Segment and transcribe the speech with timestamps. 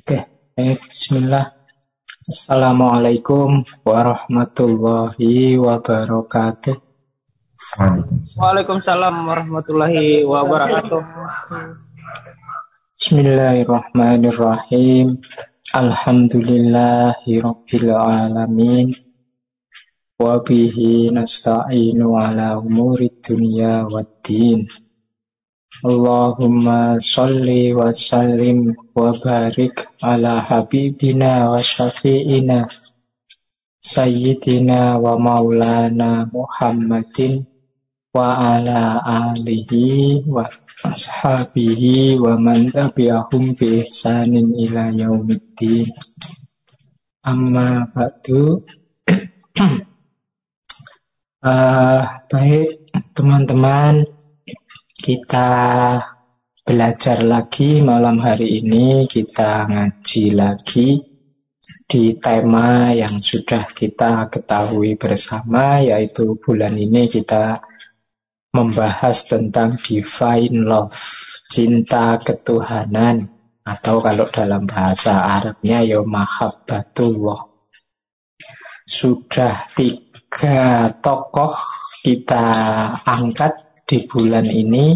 [0.00, 0.24] Oke,
[0.56, 0.80] baik.
[0.88, 1.52] Bismillah.
[2.24, 6.72] Assalamualaikum warahmatullahi wabarakatuh.
[8.40, 11.04] Waalaikumsalam warahmatullahi wabarakatuh.
[12.96, 15.20] Bismillahirrahmanirrahim.
[15.76, 18.96] Alhamdulillahi rabbil alamin.
[20.16, 24.64] Wa bihi nasta'inu ala umuri dunya waddin.
[25.70, 32.66] Allahumma salli wa sallim wa barik ala habibina wa syafi'ina
[33.80, 37.48] Sayyidina wa maulana Muhammadin
[38.12, 40.44] wa ala alihi wa
[40.84, 45.88] ashabihi wa man tabi'ahum bi ihsanin ila yaumiddin.
[47.24, 48.60] Amma ba'du.
[51.40, 52.84] Uh, baik
[53.16, 54.04] teman-teman
[55.00, 55.48] kita
[56.60, 60.88] belajar lagi malam hari ini, kita ngaji lagi
[61.90, 67.64] di tema yang sudah kita ketahui bersama, yaitu bulan ini kita
[68.52, 71.00] membahas tentang divine love,
[71.48, 73.24] cinta ketuhanan,
[73.64, 77.48] atau kalau dalam bahasa Arabnya ya mahabbatullah.
[78.84, 81.54] Sudah tiga tokoh
[82.02, 82.50] kita
[83.06, 84.94] angkat di bulan ini,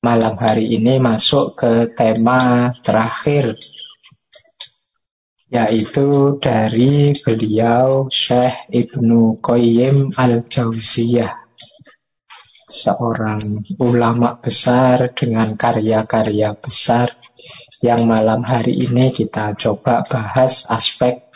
[0.00, 3.52] malam hari ini masuk ke tema terakhir,
[5.52, 11.36] yaitu dari beliau Syekh Ibnu Qayyim Al-Jauziyah,
[12.64, 13.44] seorang
[13.76, 17.12] ulama besar dengan karya-karya besar
[17.84, 21.28] yang malam hari ini kita coba bahas aspek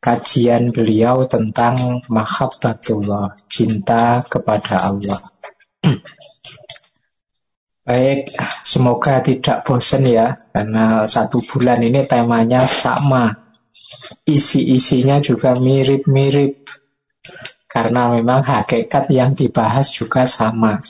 [0.00, 5.33] kajian beliau tentang mahabbatullah, cinta kepada Allah.
[7.84, 8.32] Baik,
[8.64, 13.52] semoga tidak bosan ya, karena satu bulan ini temanya sama.
[14.24, 16.64] Isi-isinya juga mirip-mirip,
[17.68, 20.80] karena memang hakikat yang dibahas juga sama.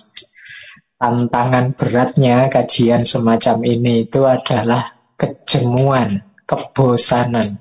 [0.95, 7.59] Tantangan beratnya kajian semacam ini itu adalah kejemuan, kebosanan.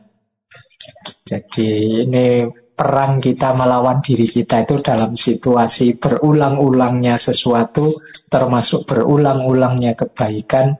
[1.25, 2.45] Jadi ini
[2.83, 7.95] perang kita melawan diri kita itu dalam situasi berulang-ulangnya sesuatu,
[8.27, 10.75] termasuk berulang-ulangnya kebaikan,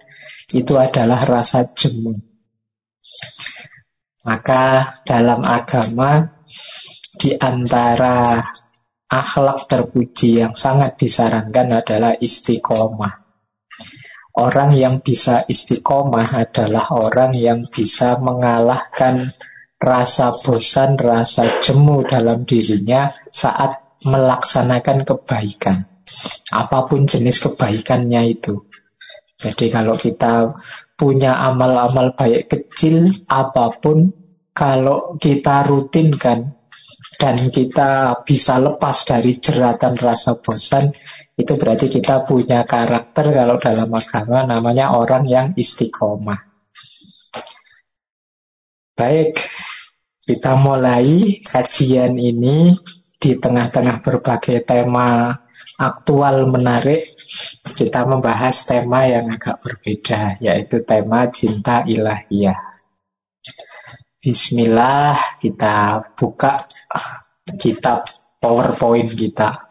[0.52, 2.20] itu adalah rasa jemu.
[4.28, 6.44] Maka dalam agama,
[7.16, 8.52] di antara
[9.08, 13.16] akhlak terpuji yang sangat disarankan adalah istiqomah.
[14.36, 19.32] Orang yang bisa istiqomah adalah orang yang bisa mengalahkan
[19.84, 25.92] rasa bosan, rasa jemu dalam dirinya saat melaksanakan kebaikan.
[26.56, 28.64] Apa pun jenis kebaikannya itu.
[29.36, 30.56] Jadi kalau kita
[30.96, 34.16] punya amal-amal baik kecil, apa pun,
[34.56, 36.56] kalau kita rutinkan
[37.20, 40.86] dan kita bisa lepas dari jeratan rasa bosan,
[41.34, 46.54] itu berarti kita punya karakter kalau dalam agama namanya orang yang istiqomah.
[48.94, 49.42] Baik,
[50.24, 52.80] kita mulai kajian ini
[53.20, 55.36] di tengah-tengah berbagai tema
[55.76, 57.04] aktual menarik.
[57.64, 62.56] Kita membahas tema yang agak berbeda, yaitu tema cinta ilahiyah.
[64.24, 66.64] Bismillah, kita buka
[67.60, 68.08] kitab
[68.40, 69.68] PowerPoint kita.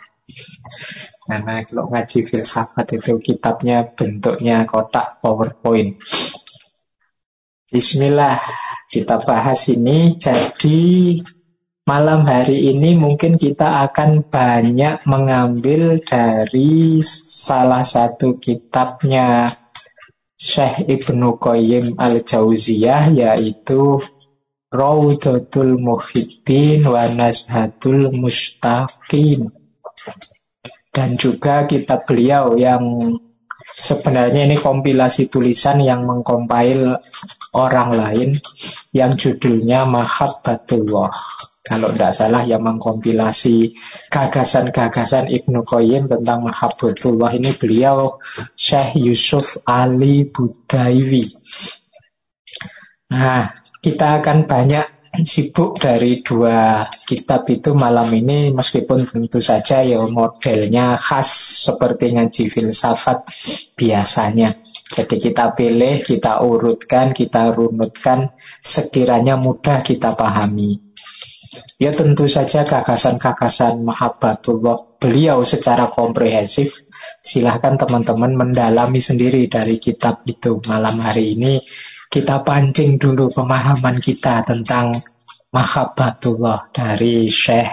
[1.24, 5.96] Karena kalau ngaji filsafat itu kitabnya bentuknya kotak PowerPoint.
[7.72, 8.44] Bismillah,
[8.92, 10.20] kita bahas ini.
[10.20, 11.16] Jadi
[11.88, 19.48] malam hari ini mungkin kita akan banyak mengambil dari salah satu kitabnya
[20.36, 24.04] Syekh Ibnu Qayyim Al-Jauziyah yaitu
[24.68, 29.48] Raudatul Muhibbin wa Nazhatul Mustaqim.
[30.92, 33.16] Dan juga kitab beliau yang
[33.72, 36.98] Sebenarnya ini kompilasi tulisan yang mengkompil
[37.56, 38.30] orang lain
[38.92, 41.12] yang judulnya Mahabbatullah.
[41.62, 43.78] Kalau tidak salah yang mengkompilasi
[44.12, 48.20] gagasan-gagasan Ibnu Qayyim tentang Mahabbatullah ini beliau
[48.58, 51.22] Syekh Yusuf Ali Budaiwi.
[53.14, 54.86] Nah, kita akan banyak
[55.20, 61.28] sibuk dari dua kitab itu malam ini meskipun tentu saja ya modelnya khas
[61.68, 63.28] seperti ngaji filsafat
[63.76, 64.71] biasanya.
[64.92, 68.28] Jadi kita pilih, kita urutkan, kita runutkan
[68.60, 70.92] sekiranya mudah kita pahami.
[71.80, 76.88] Ya tentu saja gagasan-gagasan mahabbatullah beliau secara komprehensif
[77.20, 81.60] silahkan teman-teman mendalami sendiri dari kitab itu malam hari ini
[82.08, 84.96] kita pancing dulu pemahaman kita tentang
[85.52, 87.68] mahabbatullah dari Syekh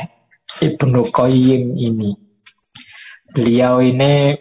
[0.59, 2.11] Ibnu Qayyim ini.
[3.31, 4.35] Beliau ini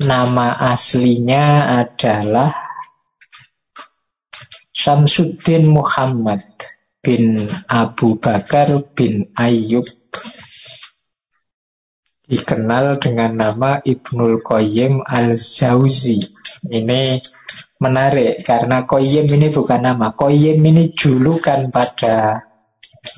[0.00, 2.52] nama aslinya adalah
[4.76, 6.44] Syamsuddin Muhammad
[7.00, 7.40] bin
[7.70, 9.88] Abu Bakar bin Ayyub
[12.26, 16.18] dikenal dengan nama Ibnul Qayyim al-Jauzi.
[16.66, 17.22] Ini
[17.78, 20.10] menarik karena Koyem ini bukan nama.
[20.10, 22.42] Koyem ini julukan pada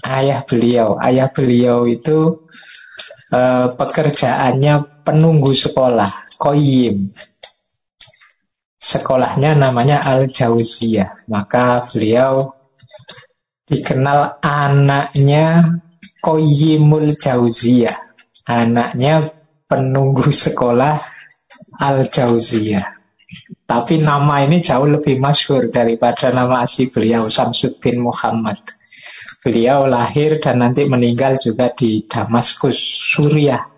[0.05, 1.01] ayah beliau.
[1.01, 2.45] Ayah beliau itu
[3.33, 6.28] eh, pekerjaannya penunggu sekolah.
[6.39, 7.11] Koyem.
[8.79, 11.27] Sekolahnya namanya Al-Jauziyah.
[11.27, 12.55] Maka beliau
[13.67, 15.77] dikenal anaknya
[16.23, 17.95] Koyimul Jauziyah.
[18.49, 19.29] Anaknya
[19.67, 20.97] penunggu sekolah
[21.83, 22.97] Al-Jauziyah.
[23.69, 28.57] Tapi nama ini jauh lebih masyhur daripada nama asli beliau Samsuddin Muhammad.
[29.45, 32.81] Beliau lahir dan nanti meninggal juga di Damaskus,
[33.13, 33.78] Suriah.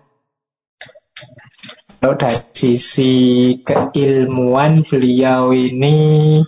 [2.01, 3.13] Kalau dari sisi
[3.61, 6.41] keilmuan beliau ini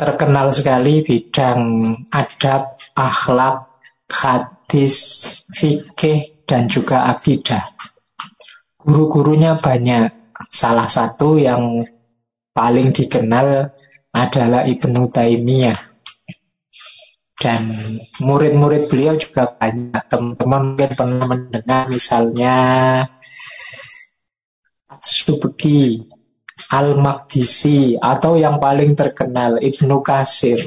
[0.00, 3.68] terkenal sekali bidang adab, akhlak,
[4.08, 4.96] hadis,
[5.52, 7.76] fikih, dan juga akidah.
[8.80, 10.08] Guru-gurunya banyak.
[10.48, 11.84] Salah satu yang
[12.56, 13.76] paling dikenal
[14.08, 15.76] adalah Ibnu Taimiyah.
[17.36, 17.60] Dan
[18.24, 20.00] murid-murid beliau juga banyak.
[20.08, 22.56] Teman-teman mungkin pernah mendengar misalnya
[24.98, 26.02] Subki,
[26.74, 30.66] Al-Maqdisi, atau yang paling terkenal Ibnu Kasir.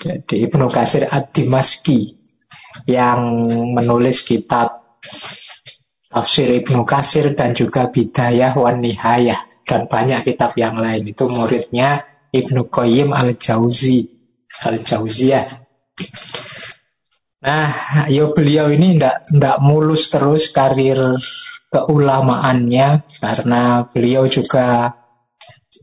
[0.00, 2.20] Jadi Ibnu Kasir Ad-Dimaski
[2.88, 4.80] yang menulis kitab
[6.10, 11.06] Tafsir Ibnu Kasir dan juga Bidayah wan Nihayah dan banyak kitab yang lain.
[11.06, 12.02] Itu muridnya
[12.34, 14.10] Ibnu Qayyim al-Jauzi,
[14.66, 15.46] al-Jauziyah.
[17.40, 17.70] Nah,
[18.10, 20.98] yo beliau ini ndak ndak mulus terus karir
[21.70, 24.98] keulamaannya karena beliau juga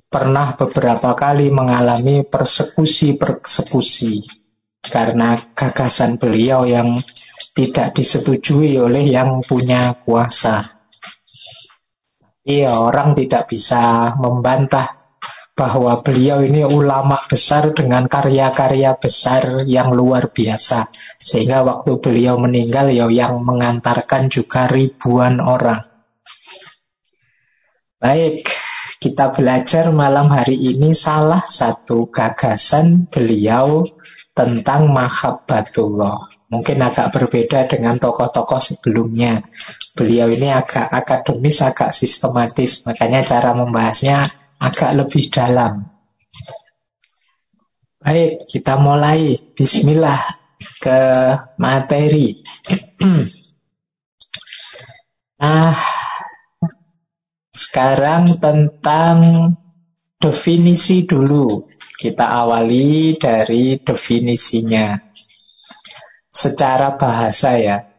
[0.07, 4.23] pernah beberapa kali mengalami persekusi-persekusi
[4.83, 6.99] karena gagasan beliau yang
[7.55, 10.77] tidak disetujui oleh yang punya kuasa.
[12.47, 14.95] Iya, orang tidak bisa membantah
[15.57, 20.93] bahwa beliau ini ulama besar dengan karya-karya besar yang luar biasa.
[21.17, 25.81] Sehingga waktu beliau meninggal ya yang mengantarkan juga ribuan orang.
[27.97, 28.45] Baik,
[29.01, 33.89] kita belajar malam hari ini salah satu gagasan beliau
[34.37, 36.29] tentang mahabbatullah.
[36.53, 39.41] Mungkin agak berbeda dengan tokoh-tokoh sebelumnya.
[39.97, 44.21] Beliau ini agak akademis, agak sistematis, makanya cara membahasnya
[44.57, 45.85] agak lebih dalam.
[47.97, 49.37] Baik, kita mulai.
[49.57, 50.21] Bismillah
[50.81, 50.99] ke
[51.57, 52.41] materi.
[55.41, 55.75] nah,
[57.51, 59.17] sekarang tentang
[60.21, 61.69] definisi dulu.
[61.97, 65.01] Kita awali dari definisinya
[66.29, 67.89] secara bahasa ya.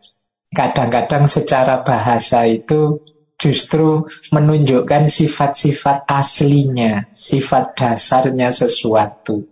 [0.54, 3.02] Kadang-kadang secara bahasa itu
[3.38, 9.46] justru menunjukkan sifat-sifat aslinya, sifat dasarnya sesuatu.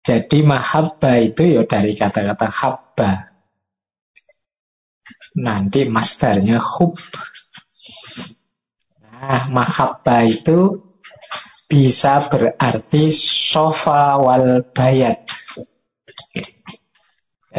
[0.00, 3.12] Jadi mahabba itu ya dari kata-kata habba.
[5.36, 6.96] Nanti masternya hub.
[9.04, 10.80] Nah, mahabba itu
[11.66, 15.26] bisa berarti sofa wal bayat.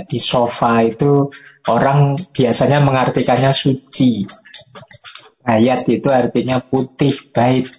[0.05, 1.33] Di sofa itu
[1.71, 4.29] orang biasanya mengartikannya suci.
[5.41, 7.71] Bayat itu artinya putih, bait.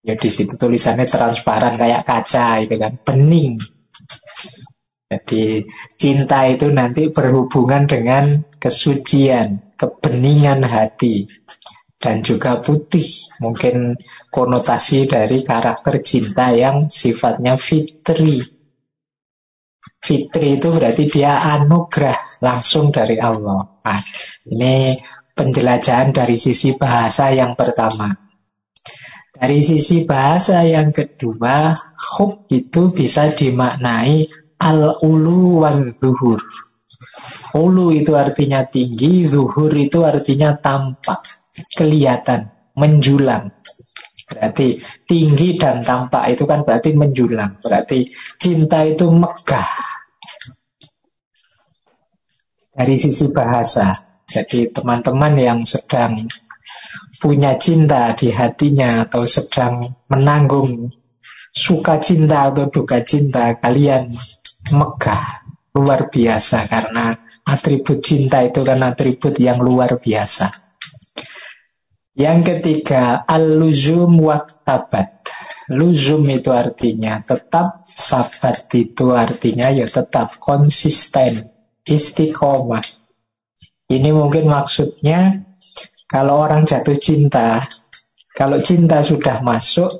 [0.00, 3.60] Ya di situ tulisannya transparan kayak kaca itu kan, bening.
[5.10, 11.26] Jadi cinta itu nanti berhubungan dengan kesucian, kebeningan hati
[11.98, 13.04] dan juga putih.
[13.42, 13.98] Mungkin
[14.30, 18.40] konotasi dari karakter cinta yang sifatnya fitri,
[20.00, 23.80] Fitri itu berarti dia anugerah langsung dari Allah.
[23.84, 24.00] Nah,
[24.48, 24.96] ini
[25.36, 28.12] penjelajahan dari sisi bahasa yang pertama.
[29.40, 31.72] Dari sisi bahasa yang kedua,
[32.16, 34.28] hub itu bisa dimaknai
[34.60, 36.40] al-ulu wan zuhur.
[37.56, 41.24] Ulu itu artinya tinggi, zuhur itu artinya tampak,
[41.72, 43.59] kelihatan, menjulang.
[44.30, 44.78] Berarti
[45.10, 47.58] tinggi dan tampak itu kan berarti menjulang.
[47.58, 48.06] Berarti
[48.38, 49.70] cinta itu megah.
[52.70, 53.90] Dari sisi bahasa.
[54.30, 56.30] Jadi teman-teman yang sedang
[57.18, 60.94] punya cinta di hatinya atau sedang menanggung
[61.50, 64.06] suka cinta atau duka cinta, kalian
[64.70, 65.42] megah
[65.74, 70.69] luar biasa karena atribut cinta itu kan atribut yang luar biasa.
[72.18, 75.22] Yang ketiga, al-luzum waktabat.
[75.70, 81.46] Luzum itu artinya tetap, sabat itu artinya ya tetap konsisten,
[81.86, 82.82] istiqomah.
[83.86, 85.46] Ini mungkin maksudnya
[86.10, 87.70] kalau orang jatuh cinta,
[88.34, 89.94] kalau cinta sudah masuk,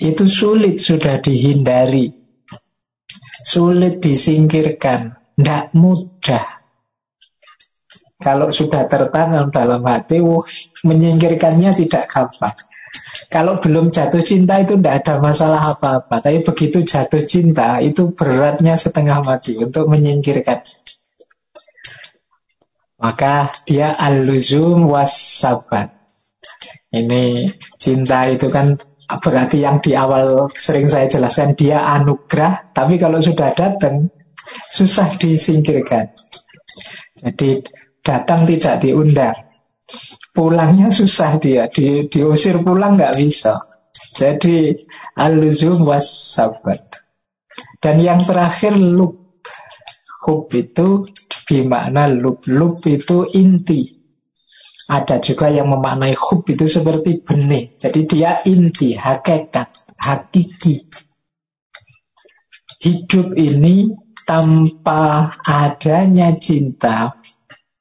[0.00, 2.16] itu sulit sudah dihindari.
[3.44, 6.57] Sulit disingkirkan, tidak mudah.
[8.18, 10.42] Kalau sudah tertanam dalam hati, uh,
[10.82, 12.56] menyingkirkannya tidak gampang.
[13.30, 16.18] Kalau belum jatuh cinta itu tidak ada masalah apa-apa.
[16.18, 20.64] Tapi begitu jatuh cinta, itu beratnya setengah mati untuk menyingkirkan.
[22.98, 25.94] Maka dia al-luzum was-sabat.
[26.90, 33.22] Ini cinta itu kan berarti yang di awal sering saya jelaskan dia anugerah, tapi kalau
[33.22, 34.10] sudah datang
[34.72, 36.10] susah disingkirkan.
[37.22, 37.62] Jadi
[38.08, 39.36] datang tidak diundang.
[40.32, 43.68] Pulangnya susah dia, di, diusir pulang nggak bisa.
[44.16, 44.72] Jadi
[45.20, 46.80] aluzum was sabat.
[47.84, 49.44] Dan yang terakhir lub.
[50.24, 51.08] Hub itu
[51.44, 52.44] bermakna lub.
[52.48, 53.98] Lub itu inti.
[54.88, 57.76] Ada juga yang memaknai hub itu seperti benih.
[57.76, 59.68] Jadi dia inti, hakikat,
[60.00, 60.88] hakiki.
[62.78, 63.90] Hidup ini
[64.22, 67.17] tanpa adanya cinta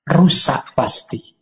[0.07, 1.35] rusak pasti.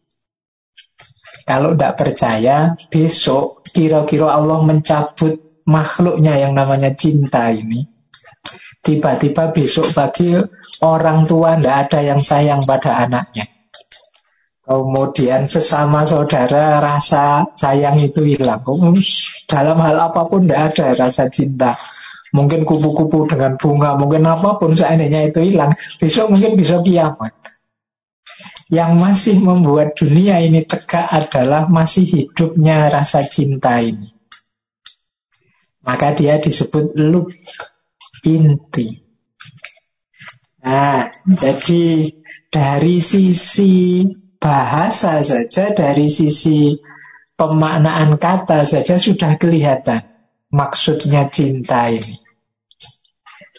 [1.46, 7.86] Kalau tidak percaya, besok kira-kira Allah mencabut makhluknya yang namanya cinta ini.
[8.86, 10.34] Tiba-tiba besok pagi
[10.86, 13.50] orang tua tidak ada yang sayang pada anaknya.
[14.66, 18.66] Kemudian sesama saudara rasa sayang itu hilang.
[19.46, 21.78] Dalam hal apa pun tidak ada rasa cinta.
[22.34, 25.70] Mungkin kupu-kupu dengan bunga, mungkin apa pun seandainya itu hilang.
[26.02, 27.34] Besok mungkin bisa kiamat.
[28.66, 34.10] Yang masih membuat dunia ini tegak adalah masih hidupnya rasa cinta ini.
[35.86, 37.30] Maka dia disebut lub
[38.26, 39.06] inti.
[40.66, 42.10] Nah, jadi
[42.50, 44.02] dari sisi
[44.42, 46.74] bahasa saja, dari sisi
[47.38, 50.02] pemaknaan kata saja sudah kelihatan
[50.50, 52.18] maksudnya cinta ini.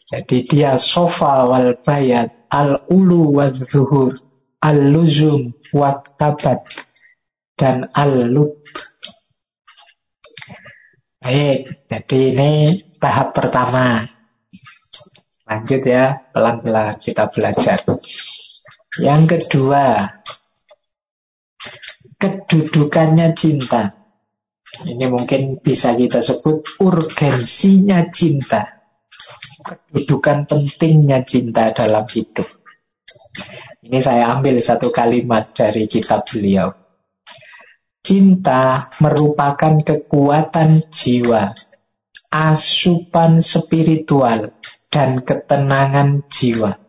[0.06, 4.25] Jadi dia sofa wal bayat, al ulu wal zuhur
[4.60, 5.54] al-luzum
[6.16, 6.64] tabat
[7.56, 8.60] dan al-lub.
[11.20, 12.50] Baik, jadi ini
[13.02, 14.06] tahap pertama.
[15.46, 17.78] Lanjut ya, pelan-pelan kita belajar.
[18.98, 19.94] Yang kedua,
[22.18, 23.94] kedudukannya cinta.
[24.86, 28.84] Ini mungkin bisa kita sebut urgensinya cinta.
[29.62, 32.65] Kedudukan pentingnya cinta dalam hidup.
[33.86, 36.74] Ini saya ambil satu kalimat dari kitab beliau.
[38.02, 41.54] Cinta merupakan kekuatan jiwa,
[42.34, 44.50] asupan spiritual,
[44.90, 46.82] dan ketenangan jiwa.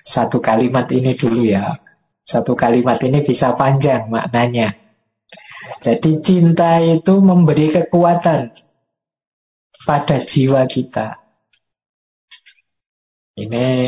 [0.00, 1.76] Satu kalimat ini dulu ya.
[2.24, 4.72] Satu kalimat ini bisa panjang maknanya.
[5.84, 8.48] Jadi cinta itu memberi kekuatan
[9.84, 11.20] pada jiwa kita.
[13.36, 13.84] Ini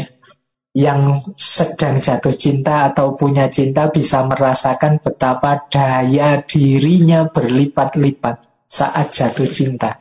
[0.71, 9.51] yang sedang jatuh cinta atau punya cinta bisa merasakan betapa daya dirinya berlipat-lipat saat jatuh
[9.51, 9.99] cinta.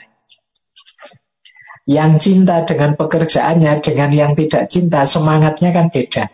[1.90, 6.30] Yang cinta dengan pekerjaannya dengan yang tidak cinta semangatnya kan beda.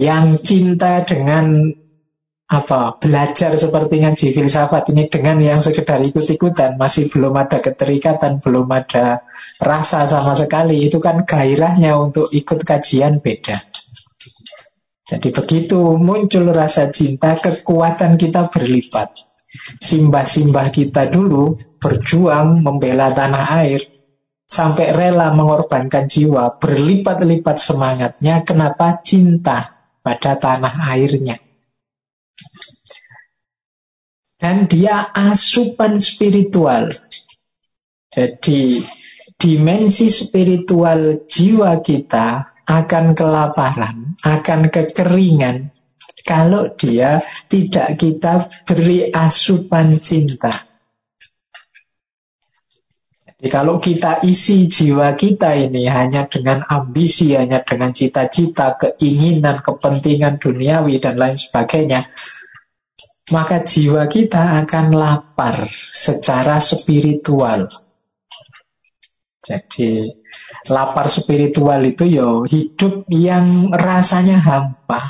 [0.00, 1.76] Yang cinta dengan
[2.54, 2.96] apa?
[3.02, 6.78] Belajar seperti ngaji filsafat ini dengan yang sekedar ikut-ikutan.
[6.78, 9.26] Masih belum ada keterikatan belum ada
[9.58, 10.86] rasa sama sekali.
[10.86, 13.58] Itu kan gairahnya untuk ikut kajian beda.
[15.04, 19.12] Jadi begitu muncul rasa cinta kekuatan kita berlipat.
[19.82, 23.84] Simbah-simbah kita dulu berjuang membela tanah air
[24.44, 31.40] sampai rela mengorbankan jiwa berlipat-lipat semangatnya kenapa cinta pada tanah airnya
[34.44, 36.92] dan dia asupan spiritual.
[38.12, 38.84] Jadi
[39.40, 45.72] dimensi spiritual jiwa kita akan kelaparan, akan kekeringan
[46.28, 50.52] kalau dia tidak kita beri asupan cinta.
[53.24, 60.36] Jadi kalau kita isi jiwa kita ini hanya dengan ambisi, hanya dengan cita-cita, keinginan, kepentingan
[60.36, 62.04] duniawi dan lain sebagainya,
[63.32, 67.72] maka jiwa kita akan lapar secara spiritual.
[69.44, 70.08] Jadi
[70.72, 75.04] lapar spiritual itu yo hidup yang rasanya hampa.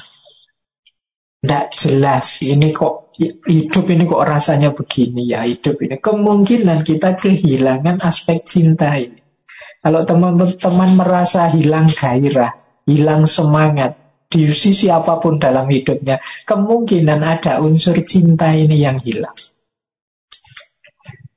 [1.44, 3.14] Tidak jelas, ini kok
[3.46, 6.00] hidup ini kok rasanya begini ya hidup ini.
[6.00, 9.20] Kemungkinan kita kehilangan aspek cinta ini.
[9.84, 12.56] Kalau teman-teman merasa hilang gairah,
[12.88, 19.36] hilang semangat, di sisi apa pun dalam hidupnya, kemungkinan ada unsur cinta ini yang hilang.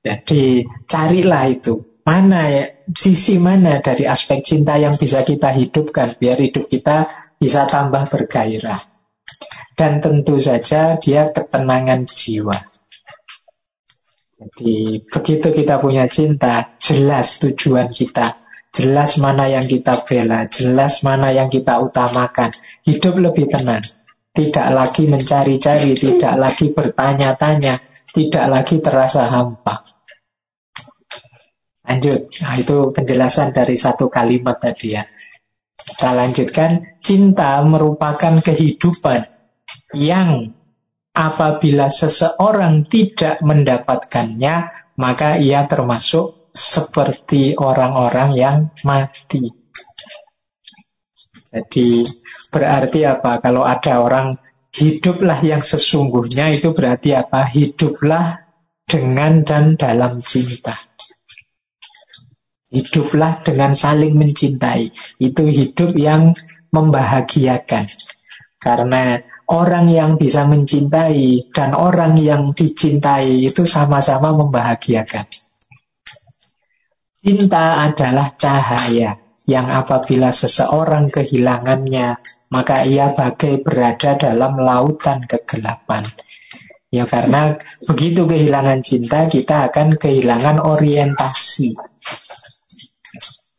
[0.01, 1.83] Jadi carilah itu.
[2.07, 2.63] Mana ya,
[2.95, 8.79] sisi mana dari aspek cinta yang bisa kita hidupkan biar hidup kita bisa tambah bergairah.
[9.75, 12.55] Dan tentu saja dia ketenangan jiwa.
[14.37, 21.33] Jadi begitu kita punya cinta, jelas tujuan kita Jelas mana yang kita bela, jelas mana
[21.33, 22.51] yang kita utamakan.
[22.85, 23.83] Hidup lebih tenang.
[24.37, 27.81] Tidak lagi mencari-cari, tidak lagi bertanya-tanya,
[28.13, 29.81] tidak lagi terasa hampa.
[31.87, 35.07] Lanjut, nah, itu penjelasan dari satu kalimat tadi ya.
[35.73, 39.23] Kita lanjutkan, cinta merupakan kehidupan
[39.95, 40.53] yang
[41.17, 44.69] apabila seseorang tidak mendapatkannya,
[45.01, 49.53] maka ia termasuk seperti orang-orang yang mati.
[51.53, 52.03] Jadi
[52.49, 53.37] berarti apa?
[53.39, 54.33] Kalau ada orang
[54.73, 57.45] hiduplah yang sesungguhnya itu berarti apa?
[57.45, 58.41] Hiduplah
[58.89, 60.73] dengan dan dalam cinta.
[62.67, 64.91] Hiduplah dengan saling mencintai.
[65.23, 66.35] Itu hidup yang
[66.75, 67.87] membahagiakan.
[68.59, 75.23] Karena orang yang bisa mencintai dan orang yang dicintai itu sama-sama membahagiakan.
[77.27, 82.15] Cinta adalah cahaya yang apabila seseorang kehilangannya,
[82.47, 86.07] maka ia bagai berada dalam lautan kegelapan.
[86.87, 91.75] Ya karena begitu kehilangan cinta, kita akan kehilangan orientasi.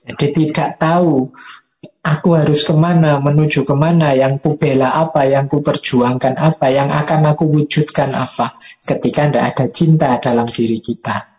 [0.08, 1.28] Jadi tidak tahu
[2.00, 6.72] aku harus ke mana, menuju ke mana, yang ku bela apa, yang ku perjuangkan apa,
[6.72, 11.37] yang akan aku wujudkan apa, ketika tidak ada cinta dalam diri kita.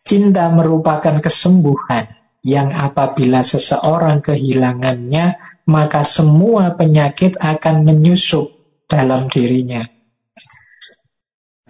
[0.00, 5.36] Cinta merupakan kesembuhan yang apabila seseorang kehilangannya,
[5.68, 8.48] maka semua penyakit akan menyusup
[8.88, 9.84] dalam dirinya.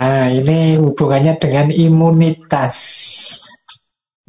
[0.01, 2.77] Nah, ini hubungannya dengan imunitas.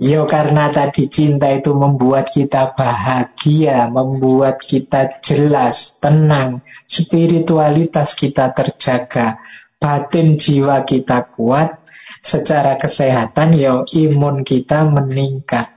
[0.02, 9.38] Yo karena tadi cinta itu membuat kita bahagia, membuat kita jelas, tenang, spiritualitas kita terjaga,
[9.78, 11.86] batin jiwa kita kuat,
[12.22, 15.68] secara kesehatan ya imun kita meningkat.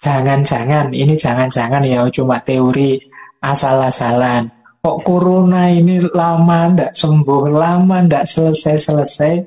[0.00, 2.98] Jangan-jangan, ini jangan-jangan ya cuma teori
[3.38, 4.50] asal-asalan.
[4.80, 9.44] Kok corona ini lama ndak sembuh, lama ndak selesai-selesai,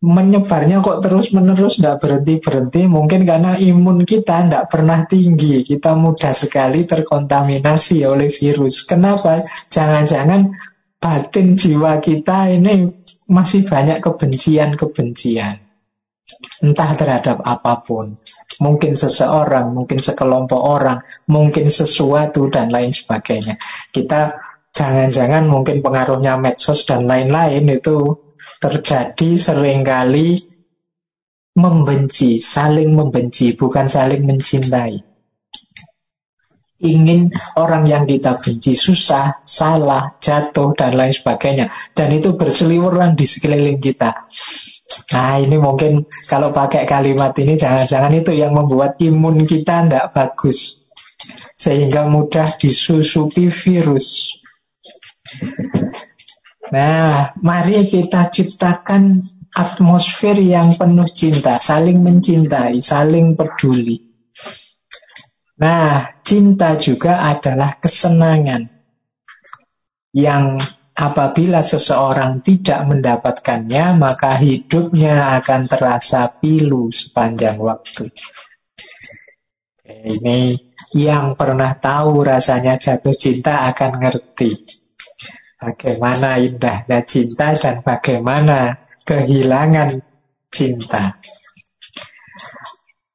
[0.00, 6.88] menyebarnya kok terus-menerus ndak berhenti-berhenti, mungkin karena imun kita ndak pernah tinggi, kita mudah sekali
[6.88, 8.88] terkontaminasi oleh virus.
[8.88, 9.36] Kenapa?
[9.68, 10.56] Jangan-jangan
[11.04, 12.96] batin jiwa kita ini
[13.30, 15.60] masih banyak kebencian-kebencian.
[16.64, 18.12] Entah terhadap apa pun.
[18.62, 23.58] Mungkin seseorang, mungkin sekelompok orang, mungkin sesuatu dan lain sebagainya.
[23.90, 24.38] Kita
[24.70, 28.20] jangan-jangan mungkin pengaruhnya medsos dan lain-lain itu
[28.62, 30.38] terjadi sering kali
[31.54, 35.13] membenci, saling membenci, bukan saling mencintai
[36.84, 41.72] ingin orang yang kita benci susah, salah, jatuh, dan lain sebagainya.
[41.96, 44.28] Dan itu berseliweran di sekeliling kita.
[45.16, 50.84] Nah ini mungkin kalau pakai kalimat ini jangan-jangan itu yang membuat imun kita tidak bagus.
[51.56, 54.38] Sehingga mudah disusupi virus.
[56.74, 59.22] Nah, mari kita ciptakan
[59.54, 64.13] atmosfer yang penuh cinta, saling mencintai, saling peduli.
[65.54, 68.66] Nah, cinta juga adalah kesenangan
[70.10, 70.58] yang
[70.94, 78.10] apabila seseorang tidak mendapatkannya, maka hidupnya akan terasa pilu sepanjang waktu.
[79.84, 80.58] Ini
[80.94, 84.64] yang pernah tahu rasanya jatuh cinta akan ngerti
[85.64, 90.04] bagaimana indahnya cinta dan bagaimana kehilangan
[90.52, 91.18] cinta.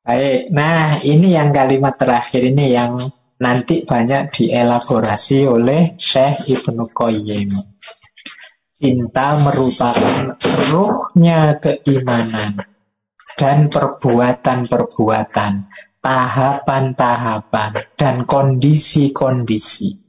[0.10, 2.98] Baik, nah ini yang kalimat terakhir ini yang
[3.38, 7.54] nanti banyak dielaborasi oleh Syekh Ibnu Qayyim.
[8.74, 10.34] Cinta merupakan
[10.74, 12.58] ruhnya keimanan
[13.38, 15.70] dan perbuatan-perbuatan,
[16.02, 20.09] tahapan-tahapan, dan kondisi-kondisi.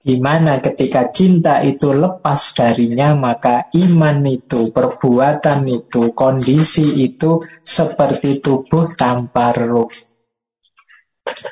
[0.00, 8.40] Di mana ketika cinta itu lepas darinya, maka iman itu, perbuatan itu, kondisi itu seperti
[8.40, 9.92] tubuh tanpa ruh.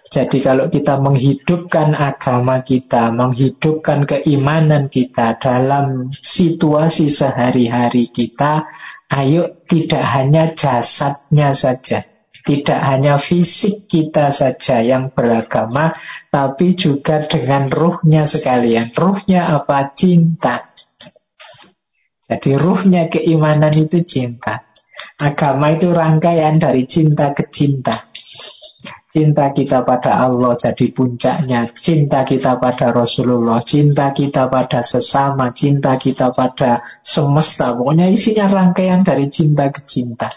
[0.09, 8.65] Jadi kalau kita menghidupkan agama kita, menghidupkan keimanan kita dalam situasi sehari-hari kita,
[9.13, 12.09] ayo tidak hanya jasadnya saja
[12.49, 15.93] tidak hanya fisik kita saja yang beragama,
[16.33, 18.89] tapi juga dengan ruhnya sekalian.
[18.95, 19.93] Ruhnya apa?
[19.93, 20.65] Cinta.
[22.29, 24.69] Jadi ruhnya keimanan itu cinta.
[25.19, 27.97] Agama itu rangkaian dari cinta ke cinta.
[29.09, 31.65] Cinta kita pada Allah jadi puncaknya.
[31.73, 33.65] Cinta kita pada Rasulullah.
[33.65, 35.49] Cinta kita pada sesama.
[35.57, 37.73] Cinta kita pada semesta.
[37.73, 40.29] Pokoknya isinya rangkaian dari cinta ke cinta.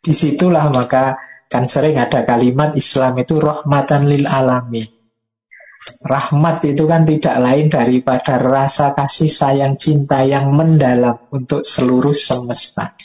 [0.00, 1.20] Di situlah maka
[1.52, 4.80] kan sering ada kalimat Islam itu rahmatan lil alami.
[6.00, 12.96] Rahmat itu kan tidak lain daripada rasa kasih sayang cinta yang mendalam untuk seluruh semesta.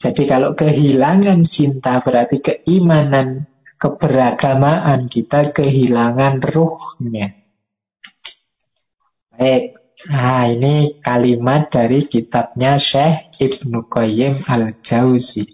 [0.00, 3.44] Jadi kalau kehilangan cinta berarti keimanan,
[3.76, 7.36] keberagamaan kita kehilangan ruhnya.
[9.36, 9.76] Baik,
[10.08, 15.44] nah ini kalimat dari kitabnya Syekh Ibnu Qayyim al-Jauzi.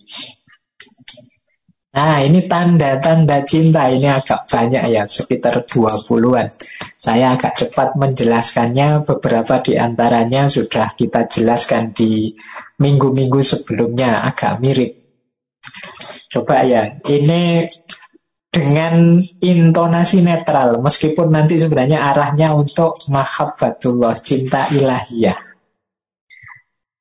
[1.96, 6.52] Nah, ini tanda-tanda cinta ini agak banyak ya, sekitar 20-an.
[7.00, 12.36] Saya agak cepat menjelaskannya, beberapa di antaranya sudah kita jelaskan di
[12.84, 14.92] minggu-minggu sebelumnya, agak mirip.
[16.28, 17.64] Coba ya, ini
[18.52, 25.45] dengan intonasi netral, meskipun nanti sebenarnya arahnya untuk mahabbatullah, cinta ilahiyah.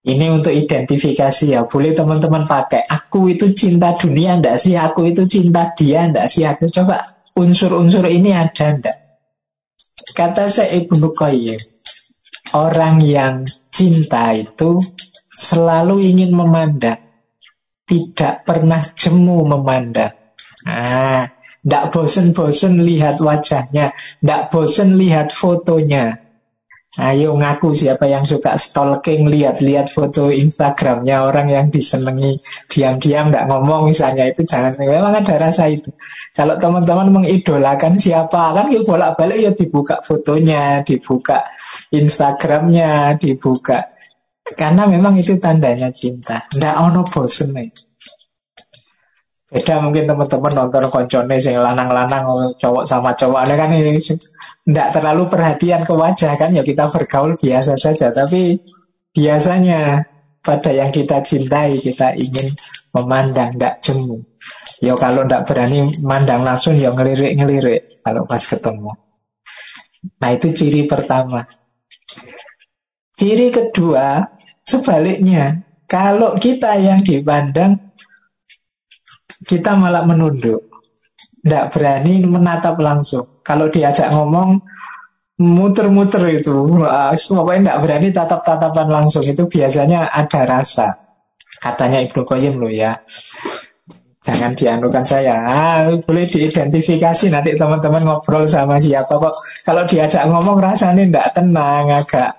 [0.06, 1.66] Ini untuk identifikasi ya.
[1.66, 2.86] Boleh teman-teman pakai.
[2.86, 4.78] Aku itu cinta dunia ndak sih?
[4.78, 6.46] Aku itu cinta dia ndak sih?
[6.46, 8.98] Aku coba unsur-unsur ini ada ndak?
[10.14, 11.58] Kata saya Ibnu Qayyim,
[12.54, 14.80] orang yang cinta itu
[15.36, 17.02] selalu ingin memandang,
[17.90, 20.14] tidak pernah jemu memandang.
[20.64, 21.34] Nah,
[21.66, 26.25] ndak bosen-bosen lihat wajahnya, ndak bosen lihat fotonya,
[26.96, 32.40] Ayo ngaku siapa yang suka stalking, lihat-lihat foto Instagramnya orang yang disenangi,
[32.72, 34.72] diam-diam nggak ngomong misalnya itu jangan.
[34.80, 35.92] Memang ada rasa itu.
[36.32, 41.44] Kalau teman-teman mengidolakan siapa, kan ya bolak-balik ya dibuka fotonya, dibuka
[41.92, 43.92] Instagramnya, dibuka.
[44.56, 46.48] Karena memang itu tandanya cinta.
[46.56, 47.76] Nggak ono bosen nih.
[49.52, 54.00] Beda mungkin teman-teman nonton koncone sing lanang-lanang cowok sama cowok ada kan ini
[54.66, 58.10] tidak terlalu perhatian ke wajah kan ya kita bergaul biasa saja.
[58.10, 58.60] Tapi
[59.14, 60.10] biasanya
[60.42, 62.54] pada yang kita cintai kita ingin
[62.98, 64.26] memandang tidak jemu.
[64.84, 68.92] Ya kalau tidak berani memandang langsung ya ngelirik-ngelirik kalau pas ketemu.
[70.22, 71.46] Nah itu ciri pertama.
[73.16, 74.28] Ciri kedua
[74.66, 77.80] sebaliknya kalau kita yang dipandang
[79.46, 80.75] kita malah menunduk.
[81.46, 83.46] Tidak berani menatap langsung.
[83.46, 84.66] Kalau diajak ngomong,
[85.38, 86.58] muter-muter itu.
[87.30, 89.22] Pokoknya tidak berani tatap-tatapan langsung.
[89.22, 91.06] Itu biasanya ada rasa.
[91.62, 93.06] Katanya Ibnu Qayyim loh ya.
[94.26, 95.38] Jangan dianukan saya.
[95.46, 99.38] Ah, boleh diidentifikasi nanti teman-teman ngobrol sama siapa kok.
[99.62, 102.34] Kalau diajak ngomong rasanya tidak tenang, agak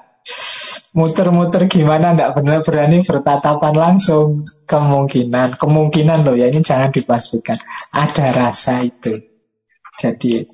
[0.97, 2.17] muter-muter gimana?
[2.17, 4.43] Nggak benar berani bertatapan langsung.
[4.65, 7.61] Kemungkinan kemungkinan loh ya ini jangan dipastikan.
[7.93, 9.21] Ada rasa itu.
[10.01, 10.49] Jadi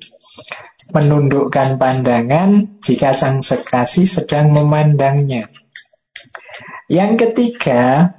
[0.91, 5.47] menundukkan pandangan jika sang sekasih sedang memandangnya.
[6.91, 8.13] Yang ketiga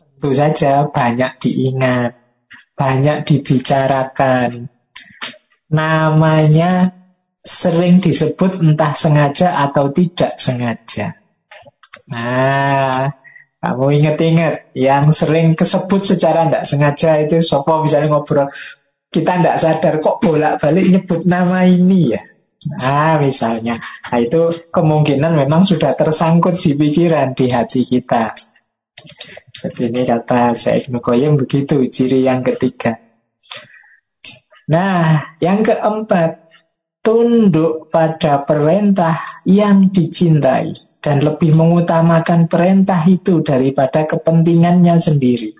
[0.00, 2.20] tentu saja banyak diingat
[2.80, 4.72] banyak dibicarakan.
[5.68, 6.99] Namanya
[7.40, 11.16] sering disebut entah sengaja atau tidak sengaja.
[12.12, 13.16] Nah,
[13.60, 18.48] kamu ingat-ingat yang sering kesebut secara tidak sengaja itu sopo misalnya ngobrol
[19.10, 22.22] kita tidak sadar kok bolak-balik nyebut nama ini ya.
[22.60, 28.36] Nah, misalnya, nah, itu kemungkinan memang sudah tersangkut di pikiran, di hati kita.
[29.56, 33.00] Jadi ini kata Syekh Nukoyem begitu, ciri yang ketiga.
[34.68, 36.49] Nah, yang keempat,
[37.00, 45.56] tunduk pada perintah yang dicintai dan lebih mengutamakan perintah itu daripada kepentingannya sendiri.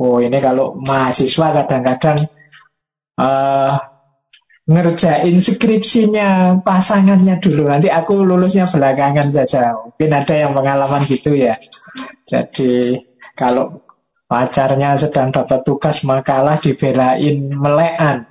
[0.00, 2.16] Oh ini kalau mahasiswa kadang-kadang
[3.20, 3.76] uh,
[4.64, 7.68] ngerjain skripsinya pasangannya dulu.
[7.68, 9.76] Nanti aku lulusnya belakangan saja.
[9.76, 11.60] Mungkin ada yang pengalaman gitu ya.
[12.24, 12.96] Jadi
[13.36, 13.84] kalau
[14.30, 18.29] pacarnya sedang dapat tugas makalah dibelain melean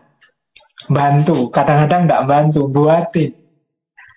[0.90, 3.38] bantu, kadang-kadang tidak bantu, buatin.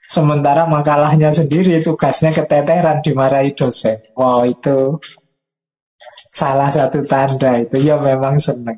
[0.02, 3.96] Sementara makalahnya sendiri tugasnya keteteran dimarahi dosen.
[4.18, 5.00] Wow itu
[6.32, 8.76] salah satu tanda itu ya memang seneng.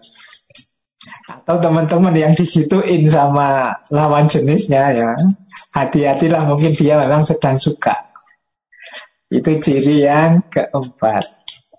[1.25, 5.11] Atau teman-teman yang digituin sama lawan jenisnya ya,
[5.73, 8.13] hati-hatilah mungkin dia memang sedang suka.
[9.29, 11.25] Itu ciri yang keempat.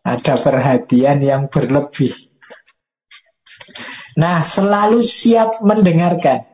[0.05, 2.13] Ada perhatian yang berlebih.
[4.15, 6.47] Nah, selalu siap mendengarkan.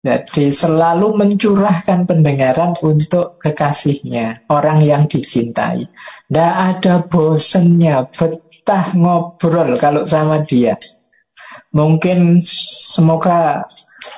[0.00, 5.92] Jadi selalu mencurahkan pendengaran untuk kekasihnya, orang yang dicintai.
[6.24, 10.80] Tidak ada bosennya, betah ngobrol kalau sama dia.
[11.76, 13.68] Mungkin semoga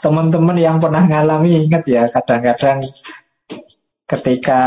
[0.06, 2.78] teman-teman yang pernah ngalami ingat ya, kadang-kadang
[4.12, 4.62] ketika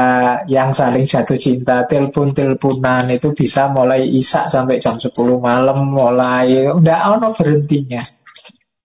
[0.50, 7.14] yang saling jatuh cinta telepon-teleponan itu bisa mulai isak sampai jam 10 malam mulai udah
[7.14, 8.02] ono berhentinya